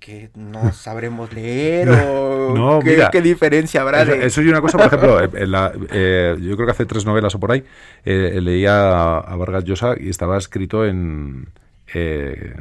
que 0.00 0.30
no 0.34 0.72
sabremos 0.72 1.32
leer 1.32 1.88
o 2.06 2.54
no, 2.54 2.80
¿qué, 2.80 3.22
diferencia 3.22 3.80
habrá 3.80 4.02
eso, 4.02 4.12
eso, 4.12 4.40
es 4.42 4.46
una 4.46 4.60
cosa 4.60 4.76
por 4.76 4.86
ejemplo 4.88 5.20
yo 5.24 6.56
creo 6.56 6.66
que 6.66 6.70
hace 6.70 6.84
tres 6.84 7.06
novelas 7.06 7.34
o 7.34 7.40
por 7.40 7.50
ahí 7.50 7.64
leía 8.04 9.16
a 9.16 9.36
Vargas 9.36 9.64
Llosa 9.64 9.94
y 9.98 10.10
estaba 10.10 10.36
escrito 10.36 10.84
en 10.84 11.48
eh, 11.94 12.54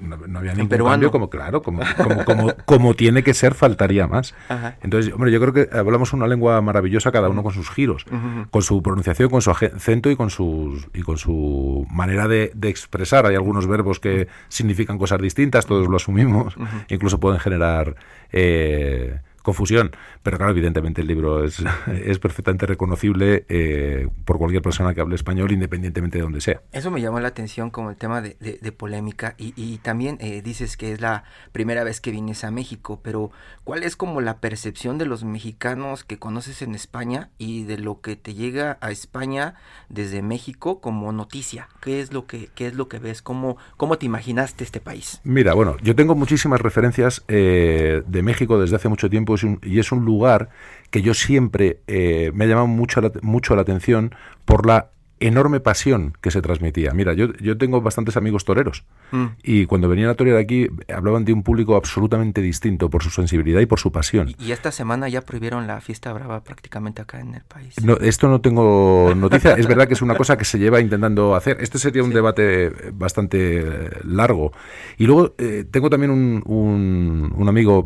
no, 0.00 0.38
había 0.38 0.54
ningún 0.54 0.78
cambio, 0.78 1.10
como 1.10 1.28
claro, 1.28 1.62
como, 1.62 1.82
como, 2.24 2.54
como, 2.64 2.94
tiene 2.94 3.22
que 3.22 3.34
ser, 3.34 3.54
faltaría 3.54 4.06
más. 4.06 4.34
Entonces, 4.82 5.12
hombre, 5.12 5.30
yo 5.32 5.40
creo 5.40 5.52
que 5.52 5.76
hablamos 5.76 6.12
una 6.12 6.26
lengua 6.26 6.60
maravillosa, 6.60 7.12
cada 7.12 7.28
uno 7.28 7.42
con 7.42 7.52
sus 7.52 7.70
giros, 7.70 8.04
con 8.50 8.62
su 8.62 8.82
pronunciación, 8.82 9.30
con 9.30 9.42
su 9.42 9.50
acento 9.50 10.10
y 10.10 10.16
con, 10.16 10.30
sus, 10.30 10.88
y 10.94 11.02
con 11.02 11.18
su 11.18 11.86
manera 11.90 12.28
de, 12.28 12.52
expresar. 12.62 13.26
Hay 13.26 13.34
algunos 13.34 13.66
verbos 13.66 14.00
que 14.00 14.28
significan 14.48 14.98
cosas 14.98 15.20
distintas, 15.20 15.66
todos 15.66 15.88
lo 15.88 15.96
asumimos, 15.96 16.56
incluso 16.88 17.20
pueden 17.20 17.40
generar 17.40 17.96
eh, 18.32 19.20
confusión. 19.46 19.92
Pero 20.24 20.38
claro, 20.38 20.50
evidentemente 20.50 21.02
el 21.02 21.06
libro 21.06 21.44
es, 21.44 21.62
es 21.86 22.18
perfectamente 22.18 22.66
reconocible 22.66 23.46
eh, 23.48 24.08
por 24.24 24.38
cualquier 24.38 24.60
persona 24.60 24.92
que 24.92 25.00
hable 25.00 25.14
español, 25.14 25.52
independientemente 25.52 26.18
de 26.18 26.22
donde 26.22 26.40
sea. 26.40 26.60
Eso 26.72 26.90
me 26.90 27.00
llamó 27.00 27.20
la 27.20 27.28
atención 27.28 27.70
como 27.70 27.90
el 27.90 27.96
tema 27.96 28.20
de, 28.20 28.36
polémica 28.76 29.36
y, 29.38 29.54
y 29.56 29.78
también 29.78 30.18
eh, 30.20 30.42
dices 30.42 30.76
que 30.76 30.92
es 30.92 31.00
la 31.00 31.22
primera 31.52 31.84
vez 31.84 32.00
que 32.00 32.10
vienes 32.10 32.42
a 32.42 32.50
México, 32.50 32.98
pero 33.02 33.30
¿cuál 33.62 33.84
es 33.84 33.94
como 33.94 34.20
la 34.20 34.38
percepción 34.40 34.98
de 34.98 35.06
los 35.06 35.22
mexicanos 35.22 36.02
que 36.02 36.18
conoces 36.18 36.60
en 36.62 36.74
España 36.74 37.30
y 37.38 37.62
de 37.62 37.78
lo 37.78 38.00
que 38.00 38.16
te 38.16 38.34
llega 38.34 38.76
a 38.80 38.90
España 38.90 39.54
desde 39.88 40.22
México 40.22 40.80
como 40.80 41.12
noticia? 41.12 41.68
¿Qué 41.80 42.00
es 42.00 42.12
lo 42.12 42.26
que, 42.26 42.50
qué 42.56 42.66
es 42.66 42.74
lo 42.74 42.88
que 42.88 42.98
ves? 42.98 43.22
¿Cómo, 43.22 43.56
¿Cómo 43.76 43.96
te 43.96 44.06
imaginaste 44.06 44.64
este 44.64 44.80
país? 44.80 45.20
Mira, 45.22 45.54
bueno, 45.54 45.76
yo 45.82 45.94
tengo 45.94 46.16
muchísimas 46.16 46.60
referencias 46.60 47.22
eh, 47.28 48.02
de 48.04 48.22
México 48.22 48.58
desde 48.58 48.74
hace 48.74 48.88
mucho 48.88 49.08
tiempo 49.08 49.35
y 49.62 49.78
es 49.78 49.92
un 49.92 50.04
lugar 50.04 50.50
que 50.90 51.02
yo 51.02 51.14
siempre 51.14 51.80
eh, 51.86 52.30
me 52.34 52.44
ha 52.44 52.48
llamado 52.48 52.66
mucho 52.66 53.00
la, 53.00 53.12
mucho 53.22 53.54
la 53.56 53.62
atención 53.62 54.14
por 54.44 54.66
la 54.66 54.90
enorme 55.18 55.60
pasión 55.60 56.12
que 56.20 56.30
se 56.30 56.42
transmitía. 56.42 56.92
Mira, 56.92 57.14
yo, 57.14 57.32
yo 57.34 57.56
tengo 57.56 57.80
bastantes 57.80 58.16
amigos 58.16 58.44
toreros 58.44 58.84
mm. 59.12 59.26
y 59.42 59.66
cuando 59.66 59.88
venían 59.88 60.10
a 60.10 60.14
torear 60.14 60.36
aquí 60.36 60.68
hablaban 60.94 61.24
de 61.24 61.32
un 61.32 61.42
público 61.42 61.74
absolutamente 61.76 62.42
distinto 62.42 62.90
por 62.90 63.02
su 63.02 63.10
sensibilidad 63.10 63.60
y 63.60 63.66
por 63.66 63.80
su 63.80 63.90
pasión. 63.90 64.34
Y, 64.38 64.52
esta 64.52 64.72
semana 64.72 65.08
ya 65.08 65.22
prohibieron 65.22 65.66
la 65.66 65.80
fiesta 65.80 66.12
brava 66.12 66.42
prácticamente 66.42 67.02
acá 67.02 67.20
en 67.20 67.34
el 67.34 67.42
país. 67.42 67.74
No, 67.82 67.96
esto 67.96 68.28
no 68.28 68.40
tengo 68.40 69.12
noticia. 69.16 69.52
es 69.52 69.66
verdad 69.66 69.86
que 69.86 69.94
es 69.94 70.02
una 70.02 70.16
cosa 70.16 70.36
que 70.36 70.44
se 70.44 70.58
lleva 70.58 70.80
intentando 70.80 71.34
hacer. 71.34 71.58
Este 71.60 71.78
sería 71.78 72.02
un 72.02 72.10
debate 72.10 72.70
bastante 72.92 73.90
largo. 74.04 74.52
Y 74.98 75.06
luego 75.06 75.34
eh, 75.38 75.64
tengo 75.70 75.88
también 75.90 76.10
un, 76.10 76.42
un, 76.46 77.32
un 77.34 77.48
amigo, 77.48 77.84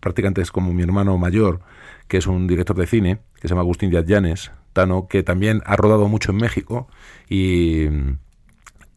prácticamente 0.00 0.42
es 0.42 0.50
como 0.50 0.72
mi 0.72 0.82
hermano 0.82 1.16
mayor, 1.18 1.60
que 2.06 2.18
es 2.18 2.26
un 2.26 2.46
director 2.46 2.76
de 2.76 2.86
cine, 2.86 3.18
que 3.40 3.42
se 3.42 3.48
llama 3.48 3.62
Agustín 3.62 3.90
Díaz 3.90 4.06
Llanes, 4.06 4.50
Tano, 4.72 5.08
que 5.08 5.22
también 5.22 5.62
ha 5.66 5.76
rodado 5.76 6.08
mucho 6.08 6.32
en 6.32 6.38
México 6.38 6.88
y, 7.28 7.86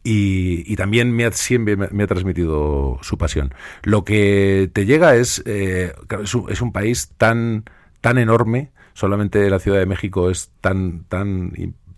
y, 0.04 0.76
también 0.76 1.12
me 1.12 1.24
ha, 1.24 1.32
siempre 1.32 1.76
me 1.76 2.02
ha 2.02 2.06
transmitido 2.06 2.98
su 3.02 3.18
pasión. 3.18 3.54
Lo 3.82 4.04
que 4.04 4.70
te 4.72 4.86
llega 4.86 5.14
es, 5.16 5.42
eh, 5.46 5.92
es, 6.48 6.60
un, 6.60 6.72
país 6.72 7.12
tan, 7.16 7.64
tan 8.00 8.18
enorme, 8.18 8.70
solamente 8.94 9.48
la 9.50 9.58
Ciudad 9.58 9.78
de 9.78 9.86
México 9.86 10.30
es 10.30 10.50
tan, 10.60 11.04
tan 11.04 11.52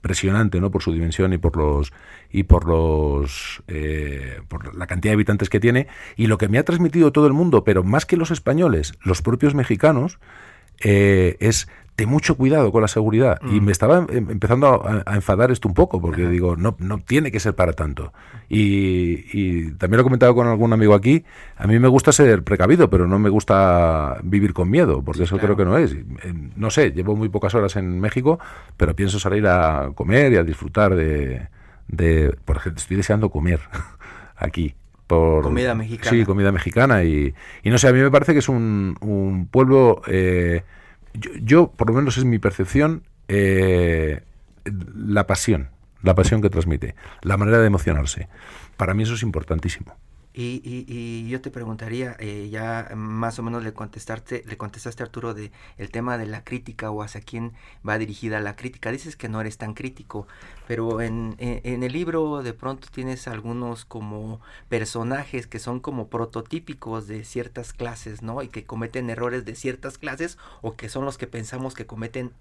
impresionante 0.04 0.60
¿no? 0.60 0.70
por 0.70 0.82
su 0.82 0.92
dimensión 0.92 1.32
y 1.32 1.38
por 1.38 1.56
los 1.56 1.90
y 2.30 2.42
por 2.42 2.68
los 2.68 3.62
eh, 3.68 4.40
por 4.48 4.76
la 4.76 4.86
cantidad 4.86 5.12
de 5.12 5.14
habitantes 5.14 5.48
que 5.48 5.60
tiene 5.60 5.86
y 6.14 6.26
lo 6.26 6.36
que 6.36 6.48
me 6.48 6.58
ha 6.58 6.62
transmitido 6.62 7.10
todo 7.10 7.26
el 7.26 7.32
mundo 7.32 7.64
pero 7.64 7.82
más 7.82 8.04
que 8.04 8.18
los 8.18 8.30
españoles 8.30 8.92
los 9.02 9.22
propios 9.22 9.54
mexicanos 9.54 10.18
eh, 10.80 11.38
es 11.40 11.68
de 11.96 12.06
mucho 12.06 12.36
cuidado 12.36 12.72
con 12.72 12.82
la 12.82 12.88
seguridad. 12.88 13.40
Y 13.42 13.60
mm. 13.60 13.64
me 13.64 13.72
estaba 13.72 14.06
em, 14.08 14.30
empezando 14.30 14.84
a, 14.84 15.14
enfadar 15.14 15.50
esto 15.50 15.68
un 15.68 15.74
poco, 15.74 16.00
porque 16.00 16.28
digo, 16.28 16.56
no, 16.56 16.74
no 16.78 16.98
tiene 16.98 17.30
que 17.30 17.40
ser 17.40 17.54
para 17.54 17.72
tanto. 17.72 18.12
Y, 18.48 19.70
también 19.72 19.98
lo 19.98 20.00
he 20.00 20.04
comentado 20.04 20.34
con 20.34 20.46
algún 20.46 20.72
amigo 20.72 20.94
aquí, 20.94 21.24
a 21.56 21.66
mí 21.66 21.78
me 21.78 21.88
gusta 21.88 22.12
ser 22.12 22.42
precavido, 22.42 22.90
pero 22.90 23.06
no 23.06 23.18
me 23.18 23.30
gusta 23.30 24.18
vivir 24.22 24.52
con 24.52 24.70
miedo, 24.70 25.02
porque 25.02 25.24
eso 25.24 25.38
creo 25.38 25.56
que 25.56 25.64
no 25.64 25.78
es. 25.78 25.96
No 26.56 26.70
sé, 26.70 26.92
llevo 26.92 27.16
muy 27.16 27.28
pocas 27.28 27.54
horas 27.54 27.76
en 27.76 28.00
México, 28.00 28.38
pero 28.76 28.96
pienso 28.96 29.18
salir 29.18 29.46
a 29.46 29.90
comer 29.94 30.32
y 30.32 30.36
a 30.36 30.42
disfrutar 30.42 30.94
de... 30.94 31.48
de 31.88 32.36
por 32.44 32.56
ejemplo, 32.56 32.80
estoy 32.80 32.96
deseando 32.96 33.30
comer 33.30 33.60
aquí. 34.36 34.74
Por, 35.06 35.42
comida 35.42 35.74
mexicana. 35.74 36.10
Sí, 36.10 36.24
comida 36.24 36.50
mexicana. 36.50 37.04
Y, 37.04 37.34
y, 37.62 37.70
no 37.70 37.78
sé, 37.78 37.88
a 37.88 37.92
mí 37.92 38.00
me 38.00 38.10
parece 38.10 38.32
que 38.32 38.38
es 38.38 38.48
un, 38.48 38.96
un 39.00 39.46
pueblo, 39.50 40.00
eh, 40.06 40.62
yo, 41.14 41.70
por 41.70 41.88
lo 41.88 41.94
menos 41.94 42.16
es 42.18 42.24
mi 42.24 42.38
percepción, 42.38 43.04
eh, 43.28 44.22
la 44.64 45.26
pasión, 45.26 45.70
la 46.02 46.14
pasión 46.14 46.42
que 46.42 46.50
transmite, 46.50 46.94
la 47.22 47.36
manera 47.36 47.58
de 47.60 47.66
emocionarse. 47.66 48.28
Para 48.76 48.94
mí 48.94 49.04
eso 49.04 49.14
es 49.14 49.22
importantísimo. 49.22 49.96
Y, 50.36 50.62
y, 50.64 51.28
yo 51.28 51.40
te 51.40 51.52
preguntaría, 51.52 52.16
eh, 52.18 52.48
ya 52.50 52.90
más 52.96 53.38
o 53.38 53.44
menos 53.44 53.62
le 53.62 53.72
contestaste, 53.72 54.42
le 54.46 54.56
contestaste 54.56 55.04
Arturo 55.04 55.32
de 55.32 55.52
el 55.78 55.90
tema 55.92 56.18
de 56.18 56.26
la 56.26 56.42
crítica 56.42 56.90
o 56.90 57.02
hacia 57.04 57.20
quién 57.20 57.52
va 57.88 57.98
dirigida 57.98 58.40
la 58.40 58.56
crítica. 58.56 58.90
Dices 58.90 59.14
que 59.14 59.28
no 59.28 59.40
eres 59.40 59.58
tan 59.58 59.74
crítico, 59.74 60.26
pero 60.66 61.00
en, 61.00 61.36
en, 61.38 61.84
el 61.84 61.92
libro 61.92 62.42
de 62.42 62.52
pronto 62.52 62.88
tienes 62.90 63.28
algunos 63.28 63.84
como 63.84 64.40
personajes 64.68 65.46
que 65.46 65.60
son 65.60 65.78
como 65.78 66.08
prototípicos 66.08 67.06
de 67.06 67.22
ciertas 67.22 67.72
clases, 67.72 68.22
¿no? 68.22 68.42
Y 68.42 68.48
que 68.48 68.64
cometen 68.64 69.10
errores 69.10 69.44
de 69.44 69.54
ciertas 69.54 69.98
clases 69.98 70.36
o 70.62 70.74
que 70.74 70.88
son 70.88 71.04
los 71.04 71.16
que 71.16 71.28
pensamos 71.28 71.74
que 71.74 71.86
cometen 71.86 72.32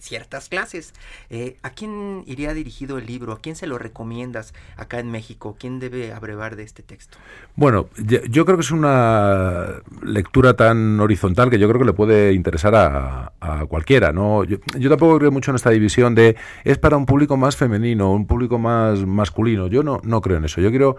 ciertas 0.00 0.48
clases. 0.48 0.92
Eh, 1.28 1.56
¿A 1.62 1.70
quién 1.70 2.24
iría 2.26 2.54
dirigido 2.54 2.98
el 2.98 3.06
libro? 3.06 3.32
¿A 3.32 3.40
quién 3.40 3.56
se 3.56 3.66
lo 3.66 3.78
recomiendas 3.78 4.54
acá 4.76 4.98
en 4.98 5.10
México? 5.10 5.56
¿Quién 5.58 5.78
debe 5.78 6.12
abrevar 6.12 6.56
de 6.56 6.64
este 6.64 6.82
texto? 6.82 7.18
Bueno, 7.56 7.88
yo 7.98 8.44
creo 8.44 8.56
que 8.56 8.62
es 8.62 8.70
una 8.70 9.82
lectura 10.02 10.54
tan 10.54 10.98
horizontal 11.00 11.50
que 11.50 11.58
yo 11.58 11.68
creo 11.68 11.80
que 11.80 11.86
le 11.86 11.92
puede 11.92 12.32
interesar 12.32 12.74
a, 12.74 13.32
cualquiera. 13.68 14.12
¿no? 14.12 14.44
Yo, 14.44 14.58
tampoco 14.88 15.18
creo 15.18 15.30
mucho 15.30 15.50
en 15.50 15.56
esta 15.56 15.70
división 15.70 16.14
de 16.14 16.36
es 16.64 16.78
para 16.78 16.96
un 16.96 17.06
público 17.06 17.36
más 17.36 17.56
femenino, 17.56 18.12
un 18.12 18.26
público 18.26 18.58
más 18.58 19.04
masculino. 19.04 19.66
Yo 19.66 19.82
no, 19.82 20.00
no 20.02 20.20
creo 20.20 20.38
en 20.38 20.44
eso. 20.44 20.60
Yo 20.60 20.70
creo, 20.70 20.96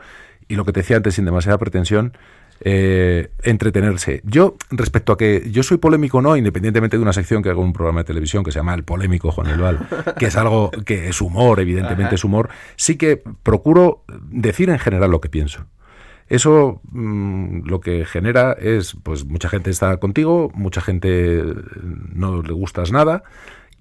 y 0.48 0.56
lo 0.56 0.66
que 0.66 0.74
te 0.74 0.82
decía 0.82 0.98
antes 0.98 1.16
sin 1.16 1.26
demasiada 1.26 1.58
pretensión, 1.58 2.14
eh, 2.64 3.32
entretenerse. 3.42 4.22
Yo, 4.24 4.56
respecto 4.70 5.14
a 5.14 5.18
que 5.18 5.50
yo 5.50 5.64
soy 5.64 5.78
polémico 5.78 6.22
no, 6.22 6.38
independientemente 6.38 6.96
de 6.96 7.02
una 7.02 7.12
sección 7.12 7.42
que 7.42 7.50
hago 7.50 7.62
un 7.62 7.74
programa 7.74 8.02
de 8.02 8.04
televisión 8.06 8.44
que 8.44 8.52
se 8.52 8.60
llama 8.60 8.76
El 8.76 8.84
Polémico 8.84 9.32
Juan 9.32 9.48
Elval, 9.48 9.80
que 10.20 10.28
es 10.28 10.36
algo 10.36 10.70
que 10.86 11.10
es 11.10 11.22
humor, 11.22 11.60
evidentemente 11.60 12.16
es 12.16 12.24
humor, 12.24 12.50
sí 12.76 12.98
que 12.98 13.24
procuro 13.42 14.04
decir 14.30 14.70
en 14.70 14.78
general 14.78 15.10
lo 15.10 15.22
que 15.22 15.30
pienso. 15.30 15.66
Eso 16.28 16.82
mm, 16.92 17.68
lo 17.68 17.82
que 17.82 18.06
genera 18.06 18.54
es, 18.54 18.96
pues 19.02 19.26
mucha 19.26 19.50
gente 19.50 19.72
está 19.72 19.98
contigo, 19.98 20.52
mucha 20.54 20.82
gente 20.82 21.44
no 22.14 22.44
le 22.44 22.54
gustas 22.54 22.92
nada 22.92 23.24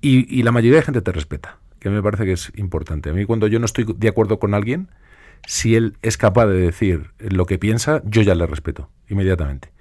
y, 0.00 0.34
y 0.34 0.42
la 0.42 0.52
mayoría 0.52 0.78
de 0.78 0.84
gente 0.86 1.02
te 1.02 1.12
respeta, 1.12 1.58
que 1.80 1.90
me 1.90 2.02
parece 2.02 2.24
que 2.24 2.32
es 2.32 2.50
importante. 2.56 3.10
A 3.10 3.12
mí 3.12 3.26
cuando 3.26 3.46
yo 3.46 3.58
no 3.58 3.66
estoy 3.66 3.84
de 3.94 4.08
acuerdo 4.08 4.38
con 4.38 4.54
alguien, 4.54 4.88
si 5.46 5.74
él 5.74 5.96
es 6.02 6.16
capaz 6.16 6.46
de 6.46 6.58
decir 6.58 7.10
lo 7.18 7.46
que 7.46 7.58
piensa, 7.58 8.02
yo 8.04 8.22
ya 8.22 8.34
le 8.34 8.46
respeto 8.46 8.88
inmediatamente. 9.08 9.72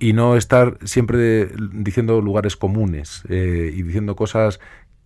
Y 0.00 0.12
no 0.12 0.36
estar 0.36 0.78
siempre 0.84 1.48
diciendo 1.72 2.20
lugares 2.20 2.56
comunes 2.56 3.22
eh, 3.28 3.72
y 3.74 3.82
diciendo 3.82 4.14
cosas 4.14 4.60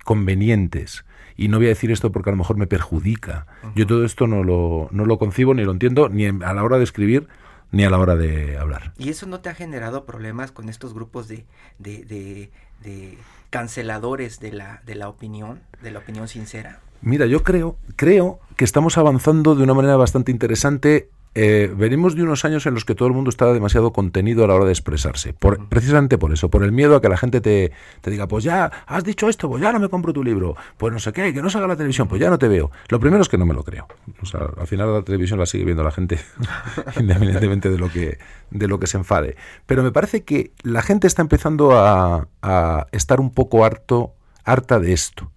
convenientes. 0.04 1.04
Y 1.36 1.48
no 1.48 1.58
voy 1.58 1.66
a 1.66 1.70
decir 1.70 1.92
esto 1.92 2.10
porque 2.10 2.30
a 2.30 2.32
lo 2.32 2.38
mejor 2.38 2.56
me 2.56 2.66
perjudica. 2.66 3.46
Yo 3.76 3.86
todo 3.86 4.04
esto 4.04 4.26
no 4.26 4.42
lo, 4.42 4.88
no 4.90 5.04
lo 5.04 5.18
concibo 5.18 5.54
ni 5.54 5.64
lo 5.64 5.70
entiendo 5.70 6.08
ni 6.08 6.26
a 6.26 6.52
la 6.52 6.64
hora 6.64 6.78
de 6.78 6.84
escribir 6.84 7.28
ni 7.70 7.84
a 7.84 7.90
la 7.90 7.98
hora 7.98 8.16
de 8.16 8.58
hablar. 8.58 8.92
¿Y 8.98 9.10
eso 9.10 9.26
no 9.26 9.40
te 9.40 9.48
ha 9.48 9.54
generado 9.54 10.04
problemas 10.04 10.50
con 10.50 10.68
estos 10.68 10.92
grupos 10.92 11.28
de, 11.28 11.46
de, 11.78 12.04
de 12.04 13.18
canceladores 13.50 14.40
de 14.40 14.52
la, 14.52 14.82
de 14.84 14.96
la 14.96 15.08
opinión, 15.08 15.60
de 15.80 15.92
la 15.92 16.00
opinión 16.00 16.26
sincera? 16.26 16.80
Mira, 17.02 17.26
yo 17.26 17.42
creo, 17.42 17.76
creo 17.96 18.40
que 18.56 18.64
estamos 18.64 18.98
avanzando 18.98 19.54
de 19.54 19.62
una 19.62 19.72
manera 19.72 19.96
bastante 19.96 20.30
interesante. 20.30 21.08
Eh, 21.34 21.72
venimos 21.74 22.16
de 22.16 22.24
unos 22.24 22.44
años 22.44 22.66
en 22.66 22.74
los 22.74 22.84
que 22.84 22.94
todo 22.94 23.06
el 23.08 23.14
mundo 23.14 23.30
estaba 23.30 23.54
demasiado 23.54 23.92
contenido 23.92 24.44
a 24.44 24.48
la 24.48 24.54
hora 24.54 24.66
de 24.66 24.72
expresarse. 24.72 25.32
Por, 25.32 25.66
precisamente 25.68 26.18
por 26.18 26.32
eso, 26.32 26.50
por 26.50 26.62
el 26.62 26.72
miedo 26.72 26.96
a 26.96 27.00
que 27.00 27.08
la 27.08 27.16
gente 27.16 27.40
te, 27.40 27.72
te, 28.02 28.10
diga, 28.10 28.26
pues 28.26 28.44
ya 28.44 28.70
has 28.86 29.04
dicho 29.04 29.28
esto, 29.28 29.48
pues 29.48 29.62
ya 29.62 29.72
no 29.72 29.78
me 29.78 29.88
compro 29.88 30.12
tu 30.12 30.24
libro, 30.24 30.56
pues 30.76 30.92
no 30.92 30.98
sé 30.98 31.12
qué, 31.12 31.32
que 31.32 31.40
no 31.40 31.48
salga 31.48 31.68
la 31.68 31.76
televisión, 31.76 32.06
pues 32.08 32.20
ya 32.20 32.28
no 32.28 32.38
te 32.38 32.48
veo. 32.48 32.70
Lo 32.88 33.00
primero 33.00 33.22
es 33.22 33.28
que 33.28 33.38
no 33.38 33.46
me 33.46 33.54
lo 33.54 33.62
creo. 33.62 33.86
O 34.20 34.26
sea, 34.26 34.40
al 34.58 34.66
final 34.66 34.92
la 34.92 35.02
televisión 35.02 35.38
la 35.38 35.46
sigue 35.46 35.64
viendo 35.64 35.84
la 35.84 35.92
gente, 35.92 36.18
independientemente 37.00 37.70
de 37.70 37.78
lo 37.78 37.90
que, 37.90 38.18
de 38.50 38.68
lo 38.68 38.78
que 38.78 38.88
se 38.88 38.98
enfade. 38.98 39.36
Pero 39.66 39.82
me 39.82 39.92
parece 39.92 40.24
que 40.24 40.52
la 40.64 40.82
gente 40.82 41.06
está 41.06 41.22
empezando 41.22 41.78
a, 41.78 42.28
a 42.42 42.86
estar 42.92 43.20
un 43.20 43.30
poco 43.30 43.64
harto, 43.64 44.12
harta 44.44 44.80
de 44.80 44.92
esto 44.92 45.30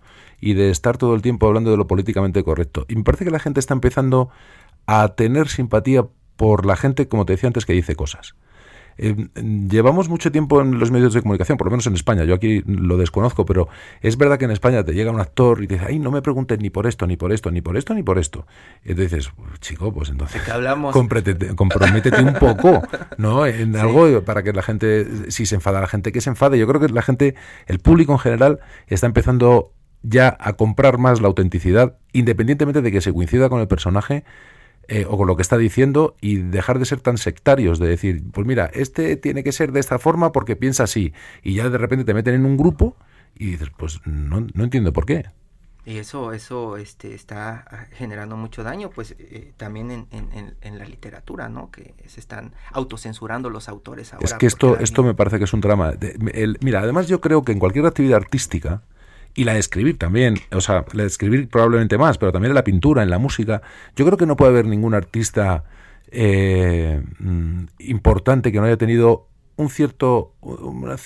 y 0.43 0.55
de 0.55 0.69
estar 0.69 0.97
todo 0.97 1.15
el 1.15 1.21
tiempo 1.21 1.47
hablando 1.47 1.71
de 1.71 1.77
lo 1.77 1.87
políticamente 1.87 2.43
correcto. 2.43 2.85
Y 2.89 2.97
me 2.97 3.03
parece 3.03 3.23
que 3.23 3.31
la 3.31 3.39
gente 3.39 3.61
está 3.61 3.73
empezando 3.73 4.29
a 4.85 5.15
tener 5.15 5.47
simpatía 5.47 6.05
por 6.35 6.65
la 6.65 6.75
gente, 6.75 7.07
como 7.07 7.25
te 7.25 7.31
decía 7.31 7.47
antes, 7.47 7.65
que 7.65 7.71
dice 7.71 7.95
cosas. 7.95 8.35
Eh, 8.97 9.29
llevamos 9.69 10.09
mucho 10.09 10.33
tiempo 10.33 10.61
en 10.61 10.79
los 10.79 10.91
medios 10.91 11.13
de 11.13 11.21
comunicación, 11.21 11.57
por 11.57 11.67
lo 11.67 11.71
menos 11.71 11.87
en 11.87 11.93
España, 11.93 12.25
yo 12.25 12.35
aquí 12.35 12.61
lo 12.65 12.97
desconozco, 12.97 13.45
pero 13.45 13.69
es 14.01 14.17
verdad 14.17 14.37
que 14.37 14.45
en 14.45 14.51
España 14.51 14.83
te 14.83 14.93
llega 14.93 15.11
un 15.11 15.21
actor 15.21 15.63
y 15.63 15.67
te 15.67 15.75
dice, 15.75 15.87
ay, 15.87 15.97
no 15.97 16.11
me 16.11 16.21
preguntes 16.21 16.59
ni 16.59 16.69
por 16.69 16.87
esto, 16.87 17.07
ni 17.07 17.15
por 17.15 17.31
esto, 17.31 17.49
ni 17.49 17.61
por 17.61 17.77
esto, 17.77 17.93
ni 17.93 18.03
por 18.03 18.19
esto. 18.19 18.45
Y 18.83 18.91
entonces 18.91 19.11
dices, 19.11 19.33
chico, 19.61 19.93
pues 19.93 20.09
entonces 20.09 20.47
hablamos? 20.49 20.93
comprométete 20.93 22.21
un 22.21 22.33
poco, 22.33 22.83
¿no? 23.17 23.45
En 23.45 23.77
algo 23.77 24.21
para 24.25 24.43
que 24.43 24.51
la 24.51 24.61
gente, 24.61 25.31
si 25.31 25.45
se 25.45 25.55
enfada 25.55 25.79
la 25.79 25.87
gente, 25.87 26.11
que 26.11 26.19
se 26.19 26.29
enfade. 26.29 26.59
Yo 26.59 26.67
creo 26.67 26.81
que 26.81 26.89
la 26.89 27.01
gente, 27.01 27.35
el 27.65 27.79
público 27.79 28.11
en 28.11 28.19
general, 28.19 28.59
está 28.87 29.07
empezando 29.07 29.71
ya 30.03 30.37
a 30.39 30.53
comprar 30.53 30.97
más 30.97 31.21
la 31.21 31.27
autenticidad, 31.27 31.97
independientemente 32.11 32.81
de 32.81 32.91
que 32.91 33.01
se 33.01 33.13
coincida 33.13 33.49
con 33.49 33.59
el 33.59 33.67
personaje 33.67 34.23
eh, 34.89 35.05
o 35.09 35.17
con 35.17 35.27
lo 35.27 35.35
que 35.35 35.41
está 35.41 35.57
diciendo, 35.57 36.15
y 36.21 36.37
dejar 36.37 36.77
de 36.77 36.85
ser 36.85 36.99
tan 36.99 37.17
sectarios, 37.17 37.79
de 37.79 37.87
decir, 37.87 38.21
pues 38.31 38.45
mira, 38.45 38.69
este 38.73 39.15
tiene 39.15 39.43
que 39.43 39.53
ser 39.53 39.71
de 39.71 39.79
esta 39.79 39.97
forma 39.97 40.31
porque 40.33 40.55
piensa 40.55 40.83
así, 40.83 41.13
y 41.41 41.55
ya 41.55 41.69
de 41.69 41.77
repente 41.77 42.05
te 42.05 42.13
meten 42.13 42.35
en 42.35 42.45
un 42.45 42.57
grupo 42.57 42.95
y 43.35 43.51
dices, 43.51 43.69
pues 43.75 44.01
no, 44.05 44.45
no 44.53 44.63
entiendo 44.63 44.93
por 44.93 45.05
qué. 45.05 45.25
Y 45.85 45.97
eso, 45.97 46.31
eso 46.31 46.77
este, 46.77 47.13
está 47.13 47.65
generando 47.91 48.37
mucho 48.37 48.63
daño, 48.63 48.89
pues 48.89 49.15
eh, 49.19 49.51
también 49.57 49.91
en, 49.91 50.07
en, 50.11 50.55
en, 50.61 50.79
la 50.79 50.85
literatura, 50.85 51.49
¿no? 51.49 51.71
Que 51.71 51.93
se 52.07 52.21
están 52.21 52.53
autocensurando 52.71 53.49
los 53.49 53.67
autores 53.67 54.13
ahora. 54.13 54.25
Es 54.25 54.33
que 54.35 54.45
esto, 54.45 54.79
esto 54.79 55.03
me 55.03 55.13
parece 55.13 55.39
que 55.39 55.43
es 55.43 55.51
un 55.51 55.59
drama. 55.59 55.93
mira, 56.61 56.79
además 56.79 57.09
yo 57.09 57.19
creo 57.19 57.43
que 57.43 57.51
en 57.51 57.59
cualquier 57.59 57.85
actividad 57.85 58.15
artística, 58.15 58.81
y 59.35 59.43
la 59.45 59.53
de 59.53 59.59
escribir 59.59 59.97
también, 59.97 60.37
o 60.51 60.61
sea, 60.61 60.85
la 60.93 61.03
de 61.03 61.07
escribir 61.07 61.49
probablemente 61.49 61.97
más, 61.97 62.17
pero 62.17 62.31
también 62.31 62.51
en 62.51 62.55
la 62.55 62.63
pintura, 62.63 63.03
en 63.03 63.09
la 63.09 63.17
música. 63.17 63.61
Yo 63.95 64.05
creo 64.05 64.17
que 64.17 64.25
no 64.25 64.35
puede 64.35 64.51
haber 64.51 64.65
ningún 64.65 64.93
artista 64.93 65.63
eh, 66.11 67.01
mm, 67.19 67.63
importante 67.79 68.51
que 68.51 68.59
no 68.59 68.65
haya 68.65 68.77
tenido 68.77 69.27
un 69.55 69.69
cierto, 69.69 70.33
un 70.41 70.97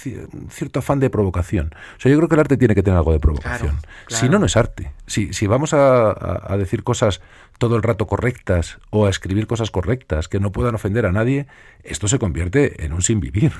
cierto 0.49 0.79
afán 0.79 0.99
de 0.99 1.09
provocación. 1.09 1.73
O 1.97 1.99
sea, 1.99 2.09
yo 2.11 2.17
creo 2.17 2.29
que 2.29 2.35
el 2.35 2.39
arte 2.39 2.57
tiene 2.57 2.75
que 2.75 2.83
tener 2.83 2.97
algo 2.97 3.11
de 3.11 3.19
provocación. 3.19 3.77
Si 4.07 4.29
no, 4.29 4.39
no 4.39 4.45
es 4.45 4.55
arte. 4.55 4.91
Si, 5.05 5.33
si 5.33 5.47
vamos 5.47 5.73
a, 5.73 6.55
decir 6.57 6.83
cosas 6.83 7.21
todo 7.57 7.75
el 7.75 7.83
rato 7.83 8.07
correctas 8.07 8.77
o 8.89 9.05
a 9.05 9.09
escribir 9.09 9.47
cosas 9.47 9.71
correctas 9.71 10.27
que 10.27 10.39
no 10.39 10.51
puedan 10.51 10.75
ofender 10.75 11.05
a 11.05 11.11
nadie, 11.11 11.47
esto 11.83 12.07
se 12.07 12.19
convierte 12.19 12.85
en 12.85 12.93
un 12.93 13.01
sin 13.01 13.19
vivir. 13.19 13.51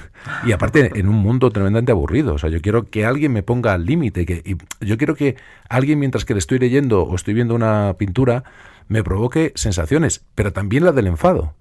Y 0.45 0.51
aparte, 0.51 0.91
en 0.95 1.07
un 1.07 1.15
mundo 1.15 1.49
tremendamente 1.51 1.91
aburrido. 1.91 2.35
O 2.35 2.37
sea, 2.37 2.49
yo 2.49 2.61
quiero 2.61 2.89
que 2.89 3.05
alguien 3.05 3.33
me 3.33 3.43
ponga 3.43 3.73
al 3.73 3.85
límite. 3.85 4.25
Que, 4.25 4.57
yo 4.81 4.97
quiero 4.97 5.15
que 5.15 5.35
alguien, 5.69 5.99
mientras 5.99 6.25
que 6.25 6.33
le 6.33 6.39
estoy 6.39 6.59
leyendo 6.59 7.03
o 7.03 7.15
estoy 7.15 7.33
viendo 7.33 7.55
una 7.55 7.95
pintura, 7.97 8.43
me 8.87 9.03
provoque 9.03 9.51
sensaciones, 9.55 10.23
pero 10.35 10.53
también 10.53 10.83
la 10.83 10.91
del 10.91 11.07
enfado. 11.07 11.53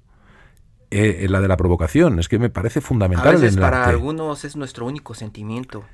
Eh, 0.91 1.25
eh, 1.25 1.29
la 1.29 1.41
de 1.41 1.49
la 1.49 1.57
provocación. 1.57 2.19
Es 2.21 2.29
que 2.29 2.39
me 2.39 2.49
parece 2.49 2.81
fundamental. 2.81 3.29
A 3.29 3.33
veces 3.33 3.57
para 3.57 3.89
algunos 3.89 4.45
es 4.45 4.57
nuestro 4.57 4.87
único 4.87 5.15
sentimiento. 5.15 5.85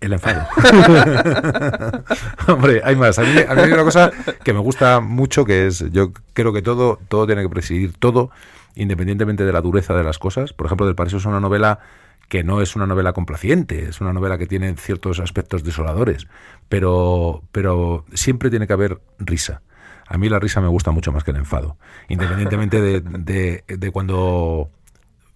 El 0.00 0.12
enfado. 0.12 0.46
Hombre, 2.48 2.82
hay 2.84 2.96
más. 2.96 3.18
A 3.18 3.22
mí, 3.22 3.30
hay 3.48 3.72
una 3.72 3.84
cosa 3.84 4.10
que 4.42 4.52
me 4.52 4.58
gusta 4.58 5.00
mucho, 5.00 5.44
que 5.44 5.66
es, 5.66 5.90
yo 5.92 6.12
creo 6.34 6.52
que 6.52 6.62
todo, 6.62 6.98
todo 7.08 7.26
tiene 7.26 7.42
que 7.42 7.48
presidir 7.48 7.94
todo, 7.94 8.30
independientemente 8.74 9.44
de 9.44 9.52
la 9.52 9.60
dureza 9.60 9.94
de 9.94 10.04
las 10.04 10.18
cosas. 10.18 10.52
Por 10.52 10.66
ejemplo, 10.66 10.86
Del 10.86 10.94
Paraíso 10.94 11.16
es 11.16 11.24
una 11.24 11.40
novela 11.40 11.80
que 12.28 12.42
no 12.42 12.60
es 12.60 12.76
una 12.76 12.86
novela 12.86 13.12
complaciente, 13.12 13.88
es 13.88 14.00
una 14.00 14.12
novela 14.12 14.38
que 14.38 14.46
tiene 14.46 14.74
ciertos 14.76 15.20
aspectos 15.20 15.62
desoladores, 15.62 16.26
pero, 16.68 17.42
pero 17.52 18.04
siempre 18.14 18.50
tiene 18.50 18.66
que 18.66 18.72
haber 18.72 19.00
risa. 19.18 19.62
A 20.06 20.18
mí 20.18 20.28
la 20.28 20.38
risa 20.38 20.60
me 20.60 20.68
gusta 20.68 20.90
mucho 20.90 21.12
más 21.12 21.24
que 21.24 21.30
el 21.30 21.38
enfado, 21.38 21.76
independientemente 22.08 22.80
de, 22.80 23.62
de, 23.66 23.90
cuando 23.90 24.70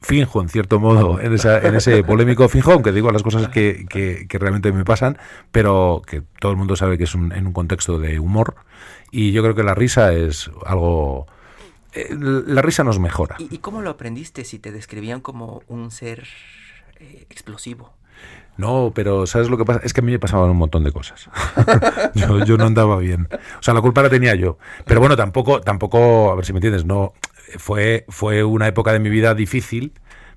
finjo 0.00 0.40
en 0.40 0.48
cierto 0.48 0.78
modo 0.78 1.20
en, 1.20 1.32
en 1.32 1.74
ese 1.74 2.04
polémico 2.04 2.48
finjo, 2.48 2.72
aunque 2.72 2.92
digo 2.92 3.10
las 3.10 3.22
cosas 3.22 3.48
que, 3.48 3.86
que, 3.88 4.38
realmente 4.38 4.72
me 4.72 4.84
pasan, 4.84 5.18
pero 5.50 6.02
que 6.06 6.22
todo 6.40 6.52
el 6.52 6.58
mundo 6.58 6.76
sabe 6.76 6.98
que 6.98 7.04
es 7.04 7.14
un, 7.14 7.32
en 7.32 7.46
un 7.46 7.52
contexto 7.52 7.98
de 7.98 8.18
humor 8.18 8.54
y 9.10 9.32
yo 9.32 9.42
creo 9.42 9.54
que 9.54 9.62
la 9.62 9.74
risa 9.74 10.12
es 10.12 10.50
algo... 10.66 11.26
Eh, 11.94 12.14
la 12.14 12.60
risa 12.60 12.84
nos 12.84 12.98
mejora. 12.98 13.36
¿Y, 13.38 13.58
cómo 13.58 13.80
lo 13.80 13.90
aprendiste 13.90 14.44
si 14.44 14.58
te 14.58 14.72
describían 14.72 15.20
como 15.20 15.62
un 15.68 15.90
ser 15.90 16.26
eh, 17.00 17.26
explosivo? 17.30 17.94
No, 18.58 18.92
pero 18.94 19.26
¿sabes 19.26 19.48
lo 19.48 19.56
que 19.56 19.64
pasa? 19.64 19.80
Es 19.84 19.94
que 19.94 20.00
a 20.00 20.04
mí 20.04 20.12
me 20.12 20.18
pasaban 20.18 20.50
un 20.50 20.56
montón 20.56 20.84
de 20.84 20.92
cosas. 20.92 21.30
yo, 22.44 22.56
no 22.56 22.66
andaba 22.66 22.98
bien. 22.98 23.28
O 23.32 23.62
sea, 23.62 23.72
la 23.72 23.80
culpa 23.80 24.02
la 24.02 24.10
tenía 24.10 24.34
yo. 24.34 24.58
Pero 24.84 25.00
bueno, 25.00 25.16
tampoco, 25.16 25.60
tampoco, 25.60 26.30
a 26.30 26.34
ver 26.34 26.44
si 26.44 26.52
me 26.52 26.58
entiendes, 26.58 26.84
no. 26.84 27.14
Fue, 27.56 28.04
fue 28.08 28.44
una 28.44 28.68
época 28.68 28.92
de 28.92 28.98
mi 28.98 29.10
vida 29.10 29.34
difícil, 29.34 29.92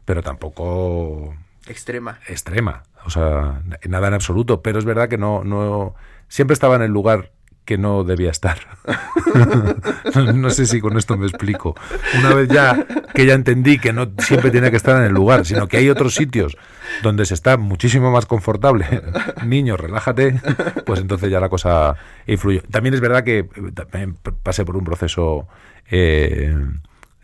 pero 0.05 0.23
tampoco. 0.23 1.35
Extrema. 1.67 2.19
Extrema. 2.27 2.83
O 3.05 3.09
sea, 3.09 3.61
nada 3.87 4.07
en 4.07 4.13
absoluto. 4.13 4.61
Pero 4.61 4.79
es 4.79 4.85
verdad 4.85 5.09
que 5.09 5.17
no, 5.17 5.43
no. 5.43 5.95
Siempre 6.27 6.53
estaba 6.53 6.75
en 6.75 6.83
el 6.83 6.91
lugar 6.91 7.31
que 7.65 7.77
no 7.77 8.03
debía 8.03 8.31
estar. 8.31 8.57
no, 10.35 10.49
sé 10.49 10.65
si 10.65 10.81
con 10.81 10.97
esto 10.97 11.15
me 11.17 11.27
explico. 11.27 11.75
Una 12.19 12.33
vez 12.33 12.49
ya 12.49 12.85
que 13.13 13.25
ya 13.25 13.33
entendí 13.33 13.77
que 13.77 13.93
no 13.93 14.11
siempre 14.17 14.51
tiene 14.51 14.71
que 14.71 14.77
estar 14.77 14.97
en 14.97 15.03
el 15.03 15.13
lugar, 15.13 15.45
sino 15.45 15.67
que 15.67 15.77
hay 15.77 15.89
otros 15.89 16.15
sitios 16.15 16.57
donde 17.03 17.25
se 17.25 17.33
está 17.33 17.57
muchísimo 17.57 18.11
más 18.11 18.25
confortable. 18.25 18.85
Niño, 19.45 19.77
relájate, 19.77 20.39
pues 20.85 20.99
entonces 20.99 21.29
ya 21.29 21.39
la 21.39 21.49
cosa 21.49 21.95
influyó. 22.25 22.61
También 22.63 22.95
es 22.95 23.01
verdad 23.01 23.23
que 23.23 23.47
también 23.73 24.17
pasé 24.43 24.65
por 24.65 24.75
un 24.75 24.83
proceso 24.83 25.47
eh, 25.89 26.55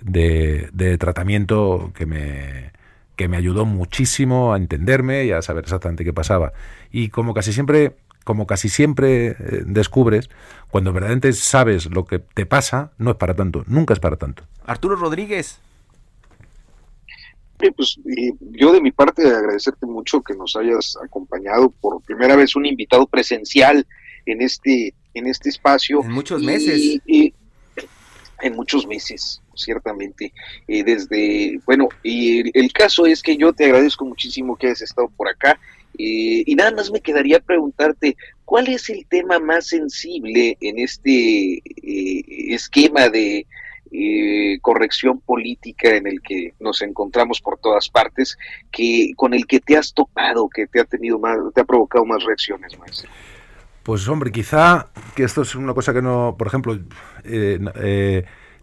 de, 0.02 0.70
de 0.74 0.98
tratamiento 0.98 1.92
que 1.96 2.06
me 2.06 2.72
que 3.18 3.28
me 3.28 3.36
ayudó 3.36 3.66
muchísimo 3.66 4.54
a 4.54 4.58
entenderme 4.58 5.26
y 5.26 5.32
a 5.32 5.42
saber 5.42 5.64
exactamente 5.64 6.06
qué 6.06 6.14
pasaba. 6.14 6.54
Y 6.92 7.10
como 7.10 7.34
casi 7.34 7.52
siempre 7.52 7.96
como 8.24 8.46
casi 8.46 8.68
siempre 8.68 9.28
eh, 9.28 9.36
descubres, 9.66 10.30
cuando 10.70 10.92
verdaderamente 10.92 11.32
sabes 11.32 11.86
lo 11.86 12.06
que 12.06 12.20
te 12.20 12.46
pasa, 12.46 12.92
no 12.98 13.12
es 13.12 13.16
para 13.16 13.34
tanto, 13.36 13.64
nunca 13.68 13.94
es 13.94 14.02
para 14.02 14.18
tanto. 14.18 14.44
Arturo 14.66 14.98
Rodríguez. 14.98 15.60
pues 17.58 17.98
yo 18.52 18.74
de 18.74 18.82
mi 18.82 18.92
parte 18.92 19.26
agradecerte 19.26 19.86
mucho 19.86 20.22
que 20.22 20.36
nos 20.36 20.58
hayas 20.58 20.98
acompañado 21.02 21.70
por 21.70 22.02
primera 22.02 22.36
vez 22.36 22.58
un 22.58 22.66
invitado 22.66 23.08
presencial 23.08 23.88
en 24.26 24.42
este 24.42 24.94
en 25.14 25.28
este 25.28 25.48
espacio. 25.48 26.02
En 26.04 26.12
muchos 26.12 26.44
meses. 26.44 27.00
en 27.08 28.56
muchos 28.56 28.86
meses, 28.86 29.42
ciertamente. 29.58 30.34
Eh, 30.68 30.84
desde, 30.84 31.60
bueno, 31.66 31.90
y 32.04 32.58
el 32.58 32.72
caso 32.72 33.06
es 33.06 33.22
que 33.22 33.38
yo 33.38 33.54
te 33.54 33.66
agradezco 33.66 34.06
muchísimo 34.06 34.56
que 34.56 34.68
hayas 34.68 34.82
estado 34.82 35.10
por 35.10 35.28
acá 35.28 35.60
eh, 35.98 36.44
y 36.46 36.56
nada 36.56 36.72
más 36.72 36.92
me 36.92 37.02
quedaría 37.02 37.40
preguntarte, 37.40 38.16
¿cuál 38.46 38.68
es 38.68 38.90
el 38.90 39.06
tema 39.08 39.40
más 39.40 39.68
sensible 39.68 40.58
en 40.62 40.80
este 40.80 41.56
eh, 41.58 42.24
esquema 42.54 43.10
de 43.10 43.46
corrección 44.62 45.22
política 45.22 45.96
en 45.96 46.08
el 46.08 46.22
que 46.22 46.54
nos 46.60 46.82
encontramos 46.82 47.40
por 47.40 47.58
todas 47.58 47.90
partes, 47.90 48.38
que 48.70 49.14
con 49.16 49.34
el 49.34 49.48
que 49.48 49.62
te 49.62 49.78
has 49.78 49.94
topado, 49.94 50.50
que 50.50 50.68
te 50.68 50.82
ha 50.82 50.84
tenido 50.84 51.18
más, 51.18 51.38
te 51.56 51.62
ha 51.62 51.64
provocado 51.64 52.06
más 52.06 52.22
reacciones, 52.24 52.78
maestro? 52.78 53.10
Pues 53.88 54.06
hombre, 54.10 54.34
quizá 54.34 54.90
que 55.16 55.24
esto 55.24 55.44
es 55.44 55.56
una 55.56 55.74
cosa 55.74 55.94
que 55.94 56.02
no, 56.02 56.36
por 56.38 56.48
ejemplo, 56.48 56.78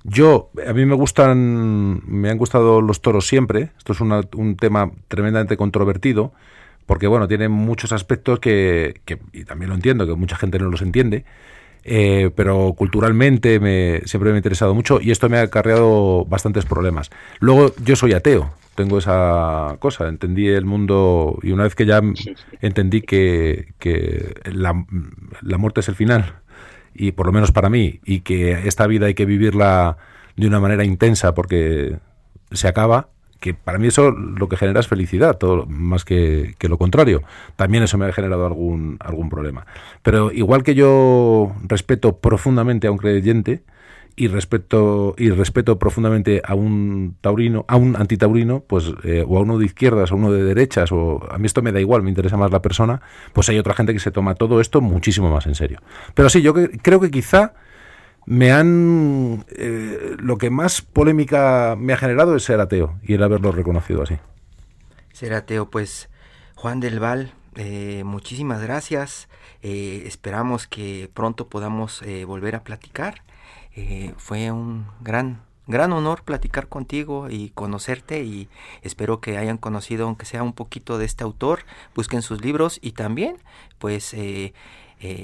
yo, 0.05 0.51
a 0.67 0.73
mí 0.73 0.87
me 0.87 0.95
gustan, 0.95 2.03
me 2.07 2.31
han 2.31 2.39
gustado 2.39 2.81
los 2.81 3.01
toros 3.01 3.27
siempre. 3.27 3.71
Esto 3.79 3.93
es 3.93 4.01
un 4.01 4.57
tema 4.57 4.93
tremendamente 5.09 5.57
controvertido 5.57 6.33
porque 6.87 7.07
bueno, 7.07 7.29
tiene 7.29 7.49
muchos 7.49 7.93
aspectos 7.93 8.41
que, 8.41 9.01
y 9.33 9.45
también 9.45 9.71
lo 9.71 9.75
entiendo, 9.75 10.07
que 10.07 10.15
mucha 10.15 10.37
gente 10.37 10.59
no 10.59 10.69
los 10.69 10.83
entiende, 10.83 11.25
eh, 11.85 12.31
pero 12.35 12.75
culturalmente 12.77 13.61
me, 13.61 14.03
siempre 14.05 14.31
me 14.31 14.37
ha 14.37 14.39
interesado 14.39 14.75
mucho 14.75 15.01
y 15.01 15.11
esto 15.11 15.29
me 15.29 15.39
ha 15.39 15.43
acarreado 15.43 16.25
bastantes 16.27 16.65
problemas. 16.65 17.11
Luego, 17.41 17.75
yo 17.85 17.97
soy 17.97 18.13
ateo, 18.13 18.53
tengo 18.75 18.99
esa 18.99 19.77
cosa, 19.79 20.09
entendí 20.09 20.49
el 20.49 20.65
mundo 20.65 21.39
y 21.43 21.53
una 21.53 21.65
vez 21.65 21.75
que 21.75 21.87
ya 21.87 22.03
entendí 22.61 23.03
que, 23.03 23.73
que 23.79 24.35
la, 24.45 24.85
la 25.43 25.59
muerte 25.59 25.81
es 25.81 25.89
el 25.89 25.95
final, 25.95 26.35
y 26.95 27.13
por 27.13 27.27
lo 27.27 27.33
menos 27.33 27.53
para 27.53 27.69
mí, 27.69 28.01
y 28.05 28.21
que 28.21 28.67
esta 28.67 28.87
vida 28.87 29.07
hay 29.07 29.15
que 29.15 29.27
vivirla 29.27 29.97
de 30.37 30.47
una 30.47 30.61
manera 30.61 30.85
intensa 30.85 31.35
porque 31.35 31.99
se 32.53 32.69
acaba, 32.69 33.09
que 33.41 33.53
para 33.53 33.79
mí 33.79 33.89
eso 33.89 34.11
lo 34.11 34.49
que 34.49 34.57
genera 34.57 34.81
es 34.81 34.89
felicidad, 34.89 35.37
todo 35.37 35.67
más 35.67 36.05
que, 36.05 36.57
lo 36.61 36.79
contrario. 36.79 37.23
También 37.57 37.85
eso 37.85 37.99
me 37.99 38.07
ha 38.07 38.13
generado 38.13 38.47
algún, 38.47 38.97
algún 39.01 39.29
problema. 39.29 39.67
Pero 40.03 40.33
igual 40.33 40.63
que 40.63 40.75
yo 40.75 41.55
respeto 41.65 42.17
profundamente 42.17 42.87
a 42.87 42.91
un 42.91 42.97
creyente 42.97 43.63
y 44.17 44.29
respeto, 44.29 45.15
y 45.19 45.31
respeto 45.31 45.79
profundamente 45.79 46.41
a 46.45 46.55
un 46.55 47.17
taurino, 47.21 47.65
a 47.69 47.77
un 47.77 47.97
antitaurino, 47.97 48.61
pues, 48.61 48.93
eh, 49.03 49.25
o 49.27 49.39
a 49.39 49.41
uno 49.41 49.59
de 49.59 49.67
izquierdas, 49.67 50.13
o 50.13 50.17
uno 50.17 50.31
de 50.31 50.45
derechas, 50.45 50.93
o 50.93 51.21
a 51.31 51.39
mí 51.39 51.47
esto 51.47 51.63
me 51.63 51.73
da 51.73 51.81
igual, 51.81 52.03
me 52.03 52.11
interesa 52.11 52.37
más 52.37 52.51
la 52.53 52.63
persona, 52.63 53.03
pues 53.33 53.49
hay 53.49 53.59
otra 53.59 53.75
gente 53.75 53.93
que 53.93 53.99
se 53.99 54.13
toma 54.13 54.35
todo 54.35 54.61
esto 54.61 54.81
muchísimo 54.81 55.31
más 55.31 55.47
en 55.47 55.55
serio. 55.55 55.81
Pero 56.15 56.29
sí, 56.29 56.43
yo 56.43 56.55
creo 56.55 57.01
que 57.01 57.11
quizá 57.11 57.55
me 58.27 58.53
han... 58.53 59.45
Eh, 59.51 60.17
lo 60.19 60.39
que 60.39 60.51
más 60.51 60.81
polémica 60.81 61.77
me 61.79 61.93
ha 61.93 61.97
generado 61.97 62.37
es 62.37 62.45
ser 62.45 62.61
ateo 62.61 62.99
y 63.03 63.15
el 63.15 63.23
haberlo 63.23 63.51
reconocido 63.53 64.03
así. 64.03 64.19
Ser 65.13 65.35
ateo, 65.35 65.71
pues 65.71 66.09
Juan 66.55 66.81
del 66.81 67.01
Val, 67.01 67.33
eh, 67.57 68.03
muchísimas 68.05 68.63
gracias. 68.63 69.29
Eh, 69.63 70.05
esperamos 70.07 70.67
que 70.67 71.11
pronto 71.13 71.49
podamos 71.49 72.03
volver 72.27 72.55
a 72.55 72.65
platicar. 72.65 73.23
Fue 74.17 74.51
un 74.51 74.87
gran, 75.01 75.43
gran 75.67 75.93
honor 75.93 76.23
platicar 76.23 76.69
contigo 76.69 77.29
y 77.31 77.51
conocerte 77.51 78.23
y 78.23 78.49
espero 78.83 79.21
que 79.21 79.39
hayan 79.39 79.59
conocido, 79.59 80.07
aunque 80.07 80.27
sea 80.27 80.43
un 80.43 80.53
poquito 80.53 80.99
de 80.99 81.07
este 81.07 81.25
autor, 81.25 81.61
busquen 81.95 82.23
sus 82.23 82.41
libros 82.43 82.79
y 82.83 82.93
también, 82.93 83.37
pues, 83.79 84.15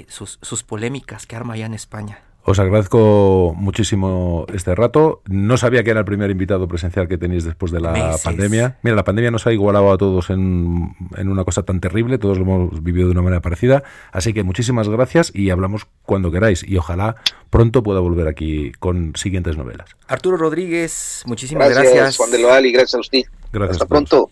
sus, 0.07 0.39
sus 0.41 0.63
polémicas 0.63 1.25
que 1.25 1.35
arma 1.35 1.53
allá 1.53 1.65
en 1.65 1.73
España. 1.73 2.23
Os 2.43 2.57
agradezco 2.57 3.53
muchísimo 3.55 4.47
este 4.53 4.73
rato. 4.73 5.21
No 5.27 5.57
sabía 5.57 5.83
que 5.83 5.91
era 5.91 5.99
el 5.99 6.05
primer 6.05 6.31
invitado 6.31 6.67
presencial 6.67 7.07
que 7.07 7.17
tenéis 7.17 7.43
después 7.43 7.71
de 7.71 7.79
la 7.79 8.17
pandemia. 8.23 8.77
Mira, 8.81 8.95
la 8.95 9.03
pandemia 9.03 9.29
nos 9.29 9.45
ha 9.45 9.53
igualado 9.53 9.91
a 9.91 9.97
todos 9.97 10.31
en, 10.31 10.95
en, 11.17 11.29
una 11.29 11.43
cosa 11.43 11.63
tan 11.63 11.79
terrible, 11.79 12.17
todos 12.17 12.39
lo 12.39 12.43
hemos 12.43 12.83
vivido 12.83 13.07
de 13.07 13.11
una 13.11 13.21
manera 13.21 13.41
parecida. 13.41 13.83
Así 14.11 14.33
que 14.33 14.43
muchísimas 14.43 14.89
gracias 14.89 15.31
y 15.35 15.51
hablamos 15.51 15.85
cuando 16.03 16.31
queráis. 16.31 16.63
Y 16.67 16.77
ojalá 16.77 17.15
pronto 17.51 17.83
pueda 17.83 17.99
volver 17.99 18.27
aquí 18.27 18.71
con 18.79 19.13
siguientes 19.15 19.55
novelas. 19.55 19.95
Arturo 20.07 20.37
Rodríguez, 20.37 21.21
muchísimas 21.27 21.69
gracias. 21.69 21.93
Gracias, 21.93 22.17
Juan 22.17 22.31
de 22.31 22.39
Loal, 22.39 22.65
y 22.65 22.71
gracias 22.71 22.95
a 22.95 22.99
usted. 23.01 23.21
Gracias. 23.51 23.75
Hasta 23.77 23.85
pronto. 23.85 24.31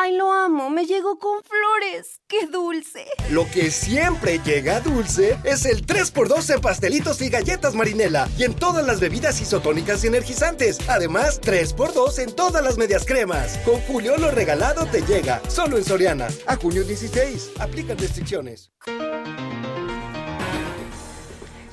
¡Ay, 0.00 0.16
lo 0.16 0.32
amo! 0.32 0.70
Me 0.70 0.86
llegó 0.86 1.18
con 1.18 1.40
flores. 1.42 2.20
¡Qué 2.28 2.46
dulce! 2.46 3.04
Lo 3.30 3.50
que 3.50 3.72
siempre 3.72 4.38
llega 4.44 4.78
dulce 4.78 5.36
es 5.42 5.66
el 5.66 5.84
3x2 5.84 6.54
en 6.54 6.60
pastelitos 6.60 7.20
y 7.20 7.28
galletas 7.28 7.74
marinela 7.74 8.28
y 8.38 8.44
en 8.44 8.54
todas 8.54 8.86
las 8.86 9.00
bebidas 9.00 9.40
isotónicas 9.40 10.04
y 10.04 10.06
energizantes. 10.06 10.78
Además, 10.88 11.40
3x2 11.40 12.20
en 12.20 12.36
todas 12.36 12.62
las 12.62 12.78
medias 12.78 13.04
cremas. 13.04 13.58
Con 13.64 13.80
Julio 13.80 14.16
lo 14.18 14.30
regalado 14.30 14.86
te 14.86 15.02
llega. 15.02 15.42
Solo 15.48 15.78
en 15.78 15.84
Soriana. 15.84 16.28
A 16.46 16.54
junio 16.54 16.84
16. 16.84 17.54
Aplican 17.58 17.98
restricciones. 17.98 18.70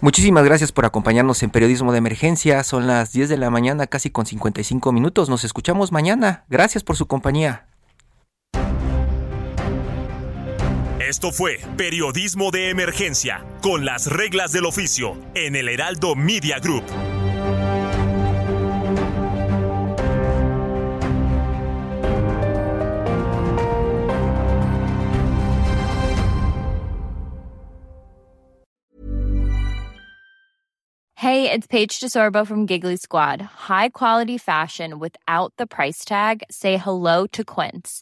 Muchísimas 0.01 0.45
gracias 0.45 0.71
por 0.71 0.85
acompañarnos 0.85 1.43
en 1.43 1.51
Periodismo 1.51 1.91
de 1.91 1.99
Emergencia. 1.99 2.63
Son 2.63 2.87
las 2.87 3.11
10 3.11 3.29
de 3.29 3.37
la 3.37 3.51
mañana, 3.51 3.85
casi 3.85 4.09
con 4.09 4.25
55 4.25 4.91
minutos. 4.91 5.29
Nos 5.29 5.43
escuchamos 5.43 5.91
mañana. 5.91 6.45
Gracias 6.49 6.83
por 6.83 6.95
su 6.95 7.05
compañía. 7.05 7.67
Esto 11.07 11.31
fue 11.31 11.59
Periodismo 11.77 12.49
de 12.49 12.71
Emergencia, 12.71 13.45
con 13.61 13.85
las 13.85 14.07
reglas 14.07 14.51
del 14.51 14.65
oficio, 14.65 15.15
en 15.35 15.55
el 15.55 15.69
Heraldo 15.69 16.15
Media 16.15 16.57
Group. 16.57 16.83
Hey, 31.17 31.51
it's 31.51 31.67
Paige 31.67 31.99
DeSorbo 31.99 32.47
from 32.47 32.65
Giggly 32.65 32.97
Squad. 32.97 33.41
High 33.41 33.89
quality 33.89 34.39
fashion 34.39 34.97
without 34.97 35.53
the 35.57 35.67
price 35.67 36.03
tag. 36.03 36.41
Say 36.49 36.77
hello 36.77 37.27
to 37.27 37.43
Quince. 37.43 38.01